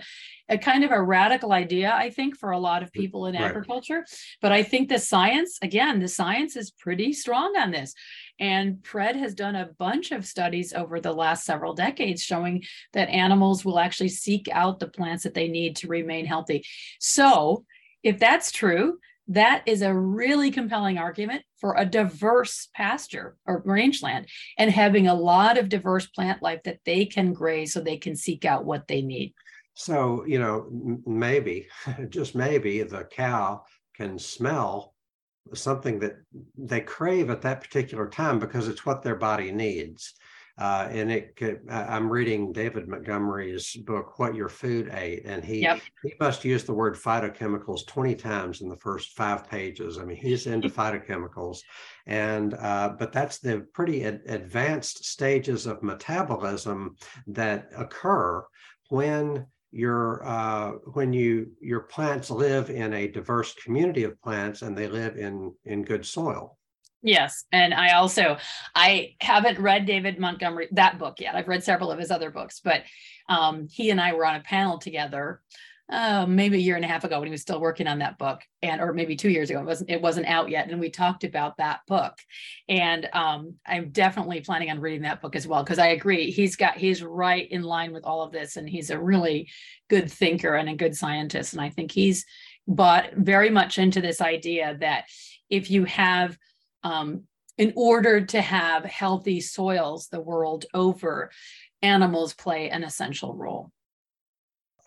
a 0.49 0.57
kind 0.57 0.83
of 0.83 0.91
a 0.91 1.01
radical 1.01 1.51
idea, 1.51 1.91
I 1.93 2.09
think, 2.09 2.37
for 2.37 2.51
a 2.51 2.59
lot 2.59 2.83
of 2.83 2.91
people 2.91 3.25
in 3.25 3.35
right. 3.35 3.43
agriculture. 3.43 4.05
But 4.41 4.51
I 4.51 4.63
think 4.63 4.87
the 4.89 4.99
science, 4.99 5.57
again, 5.61 5.99
the 5.99 6.07
science 6.07 6.55
is 6.55 6.71
pretty 6.71 7.13
strong 7.13 7.55
on 7.57 7.71
this. 7.71 7.93
And 8.39 8.85
Fred 8.85 9.15
has 9.15 9.35
done 9.35 9.55
a 9.55 9.69
bunch 9.77 10.11
of 10.11 10.25
studies 10.25 10.73
over 10.73 10.99
the 10.99 11.13
last 11.13 11.45
several 11.45 11.73
decades 11.73 12.23
showing 12.23 12.63
that 12.93 13.09
animals 13.09 13.63
will 13.63 13.79
actually 13.79 14.09
seek 14.09 14.47
out 14.51 14.79
the 14.79 14.87
plants 14.87 15.23
that 15.23 15.33
they 15.33 15.47
need 15.47 15.75
to 15.77 15.87
remain 15.87 16.25
healthy. 16.25 16.65
So, 16.99 17.65
if 18.01 18.19
that's 18.19 18.51
true, 18.51 18.97
that 19.29 19.63
is 19.65 19.81
a 19.81 19.93
really 19.93 20.51
compelling 20.51 20.97
argument 20.97 21.43
for 21.57 21.75
a 21.77 21.85
diverse 21.85 22.67
pasture 22.75 23.37
or 23.45 23.61
rangeland 23.65 24.27
and 24.57 24.69
having 24.69 25.07
a 25.07 25.13
lot 25.13 25.57
of 25.57 25.69
diverse 25.69 26.07
plant 26.07 26.41
life 26.41 26.61
that 26.65 26.79
they 26.85 27.05
can 27.05 27.31
graze 27.31 27.71
so 27.71 27.79
they 27.79 27.97
can 27.97 28.15
seek 28.15 28.43
out 28.43 28.65
what 28.65 28.87
they 28.87 29.01
need. 29.01 29.33
So, 29.75 30.25
you 30.25 30.39
know, 30.39 30.67
maybe, 31.05 31.67
just 32.09 32.35
maybe, 32.35 32.83
the 32.83 33.05
cow 33.05 33.63
can 33.95 34.19
smell 34.19 34.92
something 35.53 35.99
that 35.99 36.15
they 36.57 36.81
crave 36.81 37.29
at 37.29 37.41
that 37.41 37.61
particular 37.61 38.07
time 38.07 38.39
because 38.39 38.67
it's 38.67 38.85
what 38.85 39.03
their 39.03 39.15
body 39.15 39.51
needs. 39.51 40.13
Uh, 40.59 40.87
and 40.91 41.11
it 41.11 41.35
could, 41.35 41.61
I'm 41.67 42.07
reading 42.11 42.51
David 42.51 42.87
Montgomery's 42.87 43.75
book, 43.75 44.19
What 44.19 44.35
Your 44.35 44.49
Food 44.49 44.91
Ate, 44.93 45.23
and 45.25 45.43
he 45.43 45.61
yep. 45.61 45.81
he 46.03 46.13
must 46.19 46.45
use 46.45 46.63
the 46.63 46.75
word 46.75 46.95
phytochemicals 46.95 47.87
20 47.87 48.13
times 48.13 48.61
in 48.61 48.69
the 48.69 48.77
first 48.77 49.13
five 49.13 49.49
pages. 49.49 49.97
I 49.97 50.05
mean, 50.05 50.17
he's 50.17 50.45
into 50.45 50.69
phytochemicals, 50.69 51.61
and 52.05 52.53
uh, 52.53 52.93
but 52.99 53.11
that's 53.11 53.39
the 53.39 53.65
pretty 53.73 54.05
ad- 54.05 54.21
advanced 54.27 55.05
stages 55.05 55.65
of 55.65 55.81
metabolism 55.81 56.97
that 57.25 57.69
occur 57.75 58.45
when 58.89 59.47
your 59.73 60.25
uh, 60.25 60.71
when 60.93 61.11
you 61.11 61.51
your 61.59 61.81
plants 61.81 62.29
live 62.29 62.69
in 62.69 62.93
a 62.93 63.07
diverse 63.07 63.53
community 63.55 64.03
of 64.03 64.21
plants 64.21 64.61
and 64.61 64.77
they 64.77 64.87
live 64.87 65.17
in 65.17 65.53
in 65.65 65.83
good 65.83 66.05
soil 66.05 66.57
Yes, 67.05 67.43
and 67.51 67.73
I 67.73 67.95
also 67.95 68.37
I 68.73 69.15
haven't 69.19 69.59
read 69.59 69.85
David 69.85 70.19
Montgomery 70.19 70.69
that 70.71 70.97
book 70.97 71.19
yet. 71.19 71.35
I've 71.35 71.49
read 71.49 71.61
several 71.63 71.91
of 71.91 71.99
his 71.99 72.11
other 72.11 72.31
books, 72.31 72.61
but 72.63 72.83
um, 73.27 73.67
he 73.69 73.89
and 73.89 73.99
I 73.99 74.13
were 74.13 74.25
on 74.25 74.37
a 74.37 74.43
panel 74.43 74.77
together 74.77 75.41
uh, 75.93 76.25
maybe 76.27 76.57
a 76.57 76.59
year 76.59 76.75
and 76.75 76.83
a 76.83 76.87
half 76.87 77.03
ago 77.03 77.19
when 77.19 77.27
he 77.27 77.31
was 77.31 77.43
still 77.43 77.61
working 77.61 77.85
on 77.85 77.99
that 77.99 78.17
book 78.17 78.41
and 78.63 78.81
or 78.81 78.93
maybe 78.93 79.15
two 79.15 79.29
years 79.29 79.51
ago 79.51 79.59
it 79.59 79.65
wasn't 79.65 79.89
it 79.91 80.01
wasn't 80.01 80.25
out 80.25 80.49
yet. 80.49 80.67
And 80.67 80.79
we 80.79 80.89
talked 80.89 81.23
about 81.23 81.57
that 81.57 81.81
book. 81.87 82.17
And 82.67 83.07
um, 83.13 83.53
i'm 83.67 83.91
definitely 83.91 84.41
planning 84.41 84.71
on 84.71 84.79
reading 84.79 85.03
that 85.03 85.21
book 85.21 85.35
as 85.35 85.45
well 85.45 85.63
because 85.63 85.77
i 85.77 85.87
agree 85.87 86.31
he's 86.31 86.55
got 86.55 86.77
he's 86.77 87.03
right 87.03 87.47
in 87.51 87.61
line 87.61 87.93
with 87.93 88.05
all 88.05 88.23
of 88.23 88.31
this. 88.31 88.57
And 88.57 88.67
he's 88.67 88.89
a 88.89 88.99
really 88.99 89.51
good 89.87 90.11
thinker 90.11 90.55
and 90.55 90.67
a 90.67 90.75
good 90.75 90.97
scientist. 90.97 91.53
And 91.53 91.61
i 91.61 91.69
think 91.69 91.91
he's 91.91 92.25
bought 92.67 93.13
very 93.15 93.51
much 93.51 93.77
into 93.77 94.01
this 94.01 94.19
idea 94.19 94.75
that 94.79 95.05
if 95.51 95.69
you 95.69 95.85
have 95.85 96.35
um, 96.81 97.23
in 97.59 97.71
order 97.75 98.25
to 98.25 98.41
have 98.41 98.83
healthy 98.83 99.41
soils 99.41 100.07
the 100.07 100.19
world 100.19 100.65
over 100.73 101.29
animals 101.83 102.33
play 102.33 102.71
an 102.71 102.83
essential 102.83 103.35
role 103.35 103.71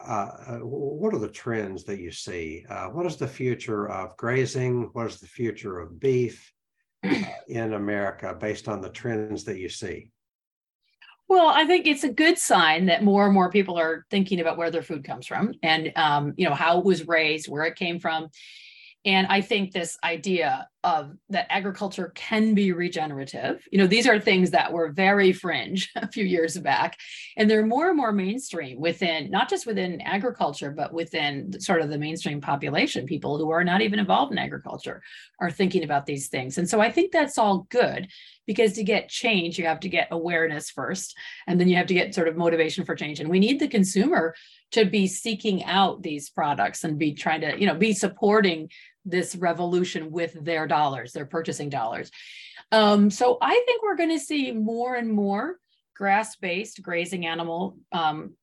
uh, 0.01 0.59
what 0.61 1.15
are 1.15 1.19
the 1.19 1.29
trends 1.29 1.85
that 1.85 2.01
you 2.01 2.11
see? 2.11 2.65
Uh, 2.69 2.87
what 2.87 3.07
is 3.07 3.17
the 3.17 3.29
future 3.29 3.89
of 3.89 4.17
grazing? 4.17 4.91
What 4.93 5.07
is 5.07 5.21
the 5.21 5.27
future 5.27 5.79
of 5.81 5.99
beef 5.99 6.53
uh, 7.05 7.23
in 7.49 7.73
America 7.73 8.37
based 8.39 8.69
on 8.69 8.81
the 8.81 8.91
trends 8.91 9.45
that 9.45 9.59
you 9.59 9.69
see? 9.69 10.11
Well, 11.29 11.49
I 11.49 11.65
think 11.65 11.87
it's 11.87 12.05
a 12.05 12.13
good 12.13 12.39
sign 12.39 12.87
that 12.87 13.03
more 13.03 13.25
and 13.25 13.35
more 13.35 13.51
people 13.51 13.79
are 13.79 14.07
thinking 14.11 14.41
about 14.41 14.57
where 14.57 14.71
their 14.71 14.83
food 14.83 15.03
comes 15.03 15.27
from 15.27 15.55
and 15.63 15.93
um, 15.97 16.35
you 16.37 16.49
know 16.49 16.55
how 16.55 16.79
it 16.79 16.85
was 16.85 17.09
raised, 17.09 17.49
where 17.49 17.65
it 17.65 17.75
came 17.75 17.99
from, 17.99 18.29
and 19.05 19.27
I 19.29 19.41
think 19.41 19.73
this 19.73 19.97
idea 20.05 20.69
of 20.87 21.17
that 21.31 21.49
agriculture 21.51 22.13
can 22.15 22.55
be 22.55 22.71
regenerative, 22.71 23.67
you 23.73 23.79
know, 23.79 23.89
these 23.89 24.07
are 24.07 24.21
things 24.21 24.53
that 24.53 24.73
were 24.73 24.93
very 24.93 25.33
fringe 25.33 25.91
a 25.97 26.07
few 26.07 26.25
years 26.25 26.57
back, 26.59 26.97
and 27.37 27.51
they're 27.51 27.67
more 27.67 27.89
and 27.89 27.97
more 27.97 28.13
mainstream 28.13 28.81
within 28.81 29.29
not 29.29 29.51
just 29.51 29.67
within 29.67 30.01
agriculture, 30.03 30.71
but 30.71 30.95
within 30.95 31.61
sort 31.61 31.81
of 31.81 31.91
the 31.91 31.99
mainstream 31.99 32.41
population. 32.41 33.05
People 33.05 33.37
who 33.37 33.51
are 33.51 33.65
not 33.65 33.83
even 33.83 33.99
involved 33.99 34.31
in 34.31 34.39
agriculture 34.39 35.03
are 35.41 35.51
thinking 35.51 35.83
about 35.83 36.07
these 36.07 36.29
things. 36.29 36.57
And 36.57 36.71
so 36.71 36.81
I 36.81 36.93
think 36.93 37.11
that's 37.11 37.37
all 37.37 37.67
good 37.69 38.07
because 38.47 38.75
to 38.75 38.85
get 38.85 39.09
change, 39.09 39.59
you 39.59 39.67
have 39.67 39.81
to 39.81 39.89
get 39.89 40.07
awareness 40.13 40.71
first, 40.71 41.17
and 41.49 41.59
then 41.59 41.69
you 41.69 41.75
have 41.75 41.89
to 41.89 41.95
get 41.95 42.15
sort 42.15 42.29
of 42.29 42.37
motivation 42.37 42.85
for 42.85 42.95
change. 42.95 43.19
And 43.19 43.29
we 43.29 43.41
need 43.41 43.59
the 43.59 43.67
consumer 43.67 44.37
to 44.71 44.85
be 44.85 45.09
seeking 45.09 45.65
out 45.65 46.03
these 46.03 46.31
products 46.31 46.85
and 46.85 46.97
be 46.97 47.13
trying 47.13 47.41
to, 47.41 47.59
you 47.59 47.67
know, 47.67 47.75
be 47.75 47.93
supporting 47.93 48.69
this 49.07 49.37
revolution 49.37 50.11
with 50.11 50.33
their 50.45 50.67
dollars, 50.67 51.13
their 51.13 51.25
purchasing 51.25 51.71
dollars. 51.71 52.11
Um, 52.73 53.11
so 53.11 53.39
I 53.41 53.63
think 53.65 53.83
we're 53.83 53.97
going 53.97 54.19
to 54.19 54.19
see 54.19 54.53
more 54.53 54.97
and 54.97 55.11
more 55.11 55.57
grass-based 55.95 56.83
grazing 56.83 57.25
animal 57.25 57.79
um, 57.93 58.35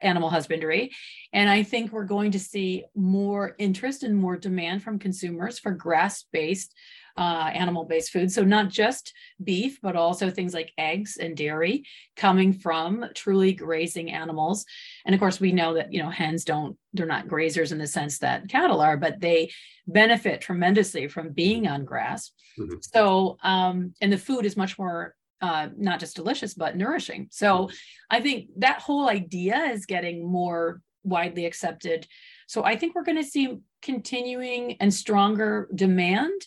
animal 0.00 0.30
husbandry. 0.30 0.90
And 1.32 1.48
I 1.48 1.62
think 1.62 1.92
we're 1.92 2.04
going 2.04 2.32
to 2.32 2.38
see 2.38 2.84
more 2.94 3.54
interest 3.58 4.02
and 4.02 4.16
more 4.16 4.36
demand 4.36 4.82
from 4.82 4.98
consumers 4.98 5.58
for 5.58 5.72
grass 5.72 6.24
based 6.32 6.74
uh, 7.16 7.50
animal 7.52 7.84
based 7.84 8.10
food. 8.10 8.30
So, 8.30 8.42
not 8.42 8.68
just 8.68 9.12
beef, 9.42 9.78
but 9.82 9.96
also 9.96 10.30
things 10.30 10.54
like 10.54 10.72
eggs 10.78 11.16
and 11.16 11.36
dairy 11.36 11.84
coming 12.16 12.52
from 12.52 13.04
truly 13.14 13.52
grazing 13.52 14.10
animals. 14.10 14.64
And 15.04 15.14
of 15.14 15.20
course, 15.20 15.40
we 15.40 15.52
know 15.52 15.74
that, 15.74 15.92
you 15.92 16.02
know, 16.02 16.10
hens 16.10 16.44
don't, 16.44 16.76
they're 16.92 17.06
not 17.06 17.28
grazers 17.28 17.72
in 17.72 17.78
the 17.78 17.86
sense 17.86 18.18
that 18.18 18.48
cattle 18.48 18.80
are, 18.80 18.96
but 18.96 19.20
they 19.20 19.50
benefit 19.86 20.40
tremendously 20.40 21.08
from 21.08 21.32
being 21.32 21.66
on 21.66 21.84
grass. 21.84 22.30
Mm-hmm. 22.58 22.76
So, 22.80 23.36
um, 23.42 23.94
and 24.00 24.12
the 24.12 24.18
food 24.18 24.44
is 24.44 24.56
much 24.56 24.78
more 24.78 25.14
uh, 25.40 25.68
not 25.76 25.98
just 25.98 26.14
delicious, 26.14 26.54
but 26.54 26.76
nourishing. 26.76 27.28
So. 27.30 27.70
I 28.12 28.20
think 28.20 28.48
that 28.58 28.80
whole 28.80 29.08
idea 29.08 29.56
is 29.72 29.86
getting 29.86 30.30
more 30.30 30.82
widely 31.02 31.46
accepted. 31.46 32.06
So 32.46 32.62
I 32.62 32.76
think 32.76 32.94
we're 32.94 33.04
going 33.04 33.22
to 33.22 33.24
see 33.24 33.58
continuing 33.80 34.76
and 34.80 34.92
stronger 34.92 35.68
demand 35.74 36.42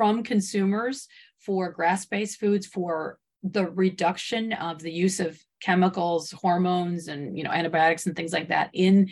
from 0.00 0.22
consumers 0.22 1.08
for 1.40 1.70
grass-based 1.70 2.40
foods 2.40 2.66
for 2.66 3.18
the 3.42 3.66
reduction 3.66 4.54
of 4.54 4.78
the 4.78 4.90
use 4.90 5.20
of 5.20 5.38
chemicals 5.60 6.30
hormones 6.30 7.08
and 7.08 7.36
you 7.36 7.44
know 7.44 7.50
antibiotics 7.50 8.06
and 8.06 8.16
things 8.16 8.32
like 8.32 8.48
that 8.48 8.70
in 8.72 9.10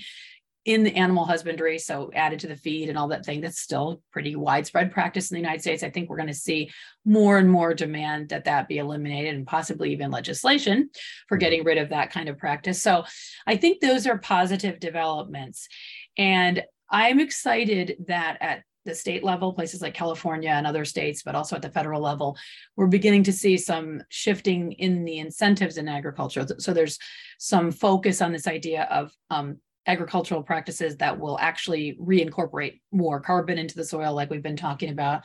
in 0.65 0.85
the 0.85 0.97
animal 0.97 1.27
husbandry 1.27 1.79
so 1.79 2.11
added 2.15 2.41
to 2.41 2.47
the 2.47 2.57
feed 2.57 2.89
and 2.89 2.97
all 2.97 3.09
that 3.09 3.23
thing 3.23 3.43
that's 3.43 3.61
still 3.61 4.01
pretty 4.15 4.35
widespread 4.35 4.91
practice 4.91 5.31
in 5.31 5.35
the 5.35 5.43
united 5.43 5.61
states. 5.61 5.83
I 5.83 5.91
think 5.91 6.09
we're 6.09 6.17
going 6.17 6.29
to 6.29 6.33
see 6.33 6.71
more 7.05 7.37
and 7.37 7.51
more 7.51 7.75
demand 7.75 8.31
that 8.31 8.47
that 8.47 8.67
be 8.67 8.79
eliminated 8.79 9.35
and 9.35 9.47
possibly 9.47 9.93
even 9.93 10.11
legislation 10.11 10.89
for 11.29 11.37
mm-hmm. 11.37 11.41
getting 11.41 11.65
rid 11.65 11.77
of 11.77 11.91
that 11.91 12.11
kind 12.11 12.31
of 12.31 12.39
practice. 12.39 12.83
So 12.83 13.05
i 13.47 13.59
think 13.59 13.83
those 13.83 14.07
are 14.07 14.17
positive 14.17 14.81
developments. 14.81 15.69
And 16.17 16.63
i'm 16.91 17.21
excited 17.21 18.07
that 18.07 18.39
at 18.41 18.63
the 18.89 18.95
state 18.95 19.23
level, 19.23 19.53
places 19.53 19.83
like 19.83 19.95
California 19.95 20.51
and 20.51 20.67
other 20.67 20.85
states, 20.85 21.23
but 21.23 21.35
also 21.35 21.55
at 21.55 21.63
the 21.63 21.71
federal 21.71 22.01
level, 22.01 22.37
we're 22.77 22.87
beginning 22.87 23.23
to 23.25 23.33
see 23.33 23.57
some 23.57 24.03
shifting 24.09 24.73
in 24.73 25.05
the 25.05 25.19
incentives 25.19 25.77
in 25.77 25.89
agriculture. 25.89 26.47
So 26.59 26.73
there's 26.73 26.99
some 27.39 27.71
focus 27.71 28.21
on 28.21 28.33
this 28.33 28.47
idea 28.47 28.89
of 28.91 29.13
um, 29.31 29.59
agricultural 29.87 30.43
practices 30.43 30.97
that 30.97 31.19
will 31.19 31.39
actually 31.39 31.97
reincorporate 32.01 32.81
more 32.93 33.21
carbon 33.21 33.59
into 33.59 33.75
the 33.75 33.85
soil, 33.85 34.15
like 34.15 34.31
we've 34.31 34.43
been 34.43 34.57
talking 34.57 34.91
about. 34.91 35.25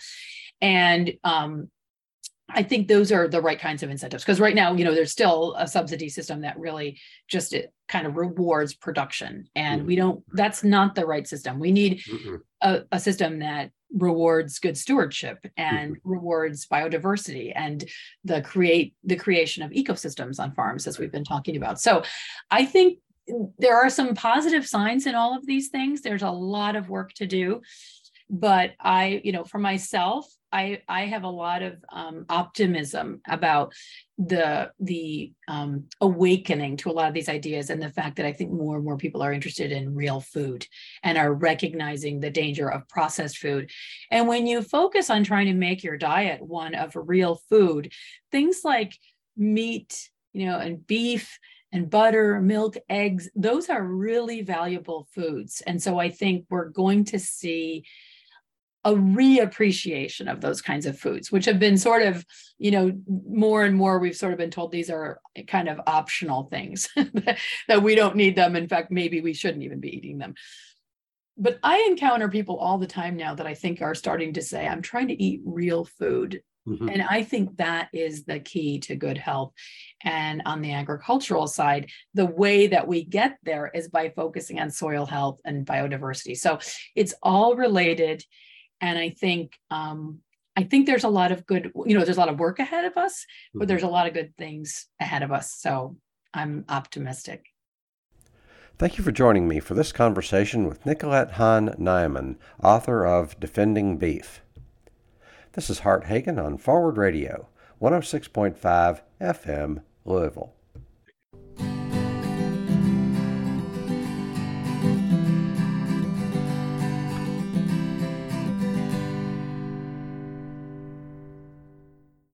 And 0.62 1.14
um, 1.24 1.70
I 2.54 2.64
think 2.64 2.88
those 2.88 3.12
are 3.12 3.28
the 3.28 3.42
right 3.42 3.60
kinds 3.60 3.84
of 3.84 3.90
incentives 3.90 4.24
because 4.24 4.40
right 4.40 4.56
now, 4.56 4.74
you 4.74 4.86
know, 4.86 4.94
there's 4.94 5.12
still 5.12 5.56
a 5.58 5.68
subsidy 5.68 6.10
system 6.10 6.42
that 6.42 6.58
really 6.60 7.00
just 7.28 7.54
it 7.54 7.74
kind 7.88 8.08
of 8.08 8.16
rewards 8.16 8.74
production, 8.74 9.48
and 9.56 9.82
mm-hmm. 9.82 9.88
we 9.88 9.96
don't. 9.96 10.24
That's 10.34 10.64
not 10.64 10.96
the 10.96 11.06
right 11.06 11.28
system. 11.28 11.60
We 11.60 11.72
need 11.72 12.02
a, 12.62 12.82
a, 12.92 13.00
system 13.00 13.40
that 13.40 13.72
rewards 13.92 14.60
good 14.60 14.78
stewardship 14.78 15.40
and 15.58 15.98
mm-hmm. 15.98 16.10
rewards 16.10 16.68
biodiversity 16.68 17.52
and 17.56 17.84
the 18.24 18.42
create 18.42 18.96
the 19.04 19.16
creation 19.16 19.64
of 19.64 19.72
ecosystems 19.72 20.40
on 20.40 20.54
farms, 20.54 20.88
as 20.88 21.00
we've 21.00 21.12
been 21.12 21.24
talking 21.24 21.58
about. 21.58 21.82
So, 21.82 22.04
I 22.52 22.66
think 22.66 23.00
there 23.58 23.78
are 23.78 23.90
some 23.90 24.16
positive 24.16 24.68
signs 24.68 25.08
in 25.08 25.16
all 25.16 25.36
of 25.36 25.46
these 25.46 25.70
things. 25.70 26.02
There's 26.02 26.24
a 26.24 26.30
lot 26.30 26.76
of 26.76 26.90
work 26.90 27.14
to 27.14 27.26
do, 27.26 27.62
but 28.34 28.72
I, 28.80 29.22
you 29.24 29.32
know, 29.32 29.44
for 29.44 29.60
myself, 29.60 30.28
I, 30.52 30.82
I 30.90 31.06
have 31.06 31.24
a 31.24 31.30
lot 31.30 31.62
of 31.62 31.76
um, 31.92 32.26
optimism 32.30 33.22
about 33.28 33.74
the 34.18 34.72
the 34.80 35.32
um, 35.48 35.86
awakening 36.02 36.78
to 36.78 36.90
a 36.90 36.94
lot 36.94 37.08
of 37.08 37.14
these 37.14 37.30
ideas 37.30 37.70
and 37.70 37.80
the 37.80 37.92
fact 37.92 38.16
that 38.16 38.26
I 38.26 38.34
think 38.34 38.52
more 38.52 38.78
and 38.78 38.86
more 38.86 38.98
people 38.98 39.22
are 39.22 39.34
interested 39.34 39.72
in 39.72 39.94
real 39.94 40.20
food 40.20 40.66
and 41.04 41.16
are 41.16 41.32
recognizing 41.32 42.20
the 42.20 42.32
danger 42.32 42.72
of 42.72 42.90
processed 42.90 43.38
food. 43.38 43.70
And 44.10 44.28
when 44.28 44.48
you 44.48 44.64
focus 44.64 45.12
on 45.12 45.24
trying 45.24 45.46
to 45.46 45.54
make 45.54 45.84
your 45.84 45.98
diet 45.98 46.42
one 46.42 46.74
of 46.74 46.94
real 46.96 47.40
food, 47.50 47.92
things 48.32 48.62
like 48.64 48.98
meat, 49.38 50.10
you 50.34 50.48
know, 50.48 50.58
and 50.58 50.86
beef 50.88 51.38
and 51.72 51.88
butter, 51.88 52.42
milk, 52.42 52.78
eggs, 52.90 53.30
those 53.36 53.70
are 53.70 53.84
really 53.84 54.42
valuable 54.42 55.08
foods. 55.14 55.62
And 55.68 55.82
so 55.82 56.00
I 56.00 56.10
think 56.10 56.46
we're 56.50 56.70
going 56.70 57.06
to 57.06 57.20
see 57.20 57.86
a 58.86 58.92
reappreciation 58.92 60.32
of 60.32 60.42
those 60.42 60.62
kinds 60.62 60.86
of 60.86 61.00
foods, 61.00 61.32
which 61.32 61.46
have 61.46 61.60
been 61.60 61.78
sort 61.78 62.02
of, 62.02 62.26
you 62.58 62.72
know, 62.72 62.92
more 63.28 63.64
and 63.64 63.76
more 63.76 64.00
we've 64.00 64.16
sort 64.16 64.34
of 64.34 64.38
been 64.38 64.52
told 64.52 64.72
these 64.72 64.90
are 64.90 65.20
kind 65.48 65.70
of 65.70 65.80
optional 65.88 66.44
things 66.44 66.90
that 67.68 67.82
we 67.82 67.96
don't 67.96 68.16
need 68.16 68.36
them. 68.36 68.56
In 68.56 68.68
fact, 68.68 68.92
maybe 68.92 69.22
we 69.22 69.34
shouldn't 69.34 69.64
even 69.64 69.80
be 69.80 69.96
eating 69.96 70.18
them. 70.18 70.36
But 71.38 71.60
I 71.64 71.88
encounter 71.90 72.30
people 72.30 72.58
all 72.58 72.78
the 72.78 72.88
time 72.88 73.16
now 73.16 73.34
that 73.36 73.48
I 73.48 73.54
think 73.54 73.82
are 73.82 73.96
starting 73.96 74.34
to 74.34 74.42
say, 74.42 74.68
I'm 74.68 74.82
trying 74.82 75.08
to 75.08 75.24
eat 75.24 75.42
real 75.46 75.86
food. 75.86 76.42
Mm-hmm. 76.68 76.90
And 76.90 77.02
I 77.02 77.24
think 77.24 77.58
that 77.58 77.90
is 77.92 78.24
the 78.26 78.40
key 78.40 78.80
to 78.82 78.96
good 78.96 79.18
health. 79.18 79.54
And 80.04 80.42
on 80.46 80.62
the 80.62 80.74
agricultural 80.74 81.48
side, 81.48 81.90
the 82.14 82.26
way 82.26 82.68
that 82.68 82.88
we 82.88 83.04
get 83.04 83.38
there 83.44 83.72
is 83.74 83.90
by 83.90 84.10
focusing 84.10 84.60
on 84.60 84.70
soil 84.70 85.06
health 85.06 85.40
and 85.44 85.66
biodiversity. 85.66 86.38
So 86.38 86.60
it's 86.96 87.16
all 87.24 87.56
related 87.56 88.24
and 88.84 89.00
I 89.00 89.10
think 89.12 89.58
um, 89.72 90.20
I 90.58 90.64
think 90.64 90.86
there's 90.86 91.06
a 91.06 91.10
lot 91.10 91.32
of 91.32 91.48
good, 91.48 91.72
you 91.86 91.98
know, 91.98 92.04
there's 92.04 92.18
a 92.18 92.20
lot 92.20 92.30
of 92.30 92.38
work 92.38 92.60
ahead 92.60 92.86
of 92.86 92.98
us, 92.98 93.26
but 93.56 93.68
there's 93.68 93.82
a 93.82 93.88
lot 93.88 94.08
of 94.08 94.14
good 94.14 94.36
things 94.38 94.88
ahead 95.00 95.24
of 95.24 95.32
us. 95.32 95.56
So 95.58 95.96
I'm 96.34 96.66
optimistic. 96.70 97.46
Thank 98.78 98.98
you 98.98 99.04
for 99.04 99.12
joining 99.12 99.48
me 99.48 99.60
for 99.60 99.74
this 99.74 99.92
conversation 99.92 100.68
with 100.68 100.86
Nicolette 100.86 101.32
Hahn 101.32 101.70
Niman, 101.80 102.36
author 102.62 103.06
of 103.06 103.40
Defending 103.40 103.98
Beef. 103.98 104.42
This 105.54 105.70
is 105.70 105.80
Hart 105.80 106.06
Hagen 106.06 106.38
on 106.38 106.58
Forward 106.58 106.98
Radio, 106.98 107.48
106.5 107.82 109.02
FM, 109.22 109.82
Louisville. 110.04 110.54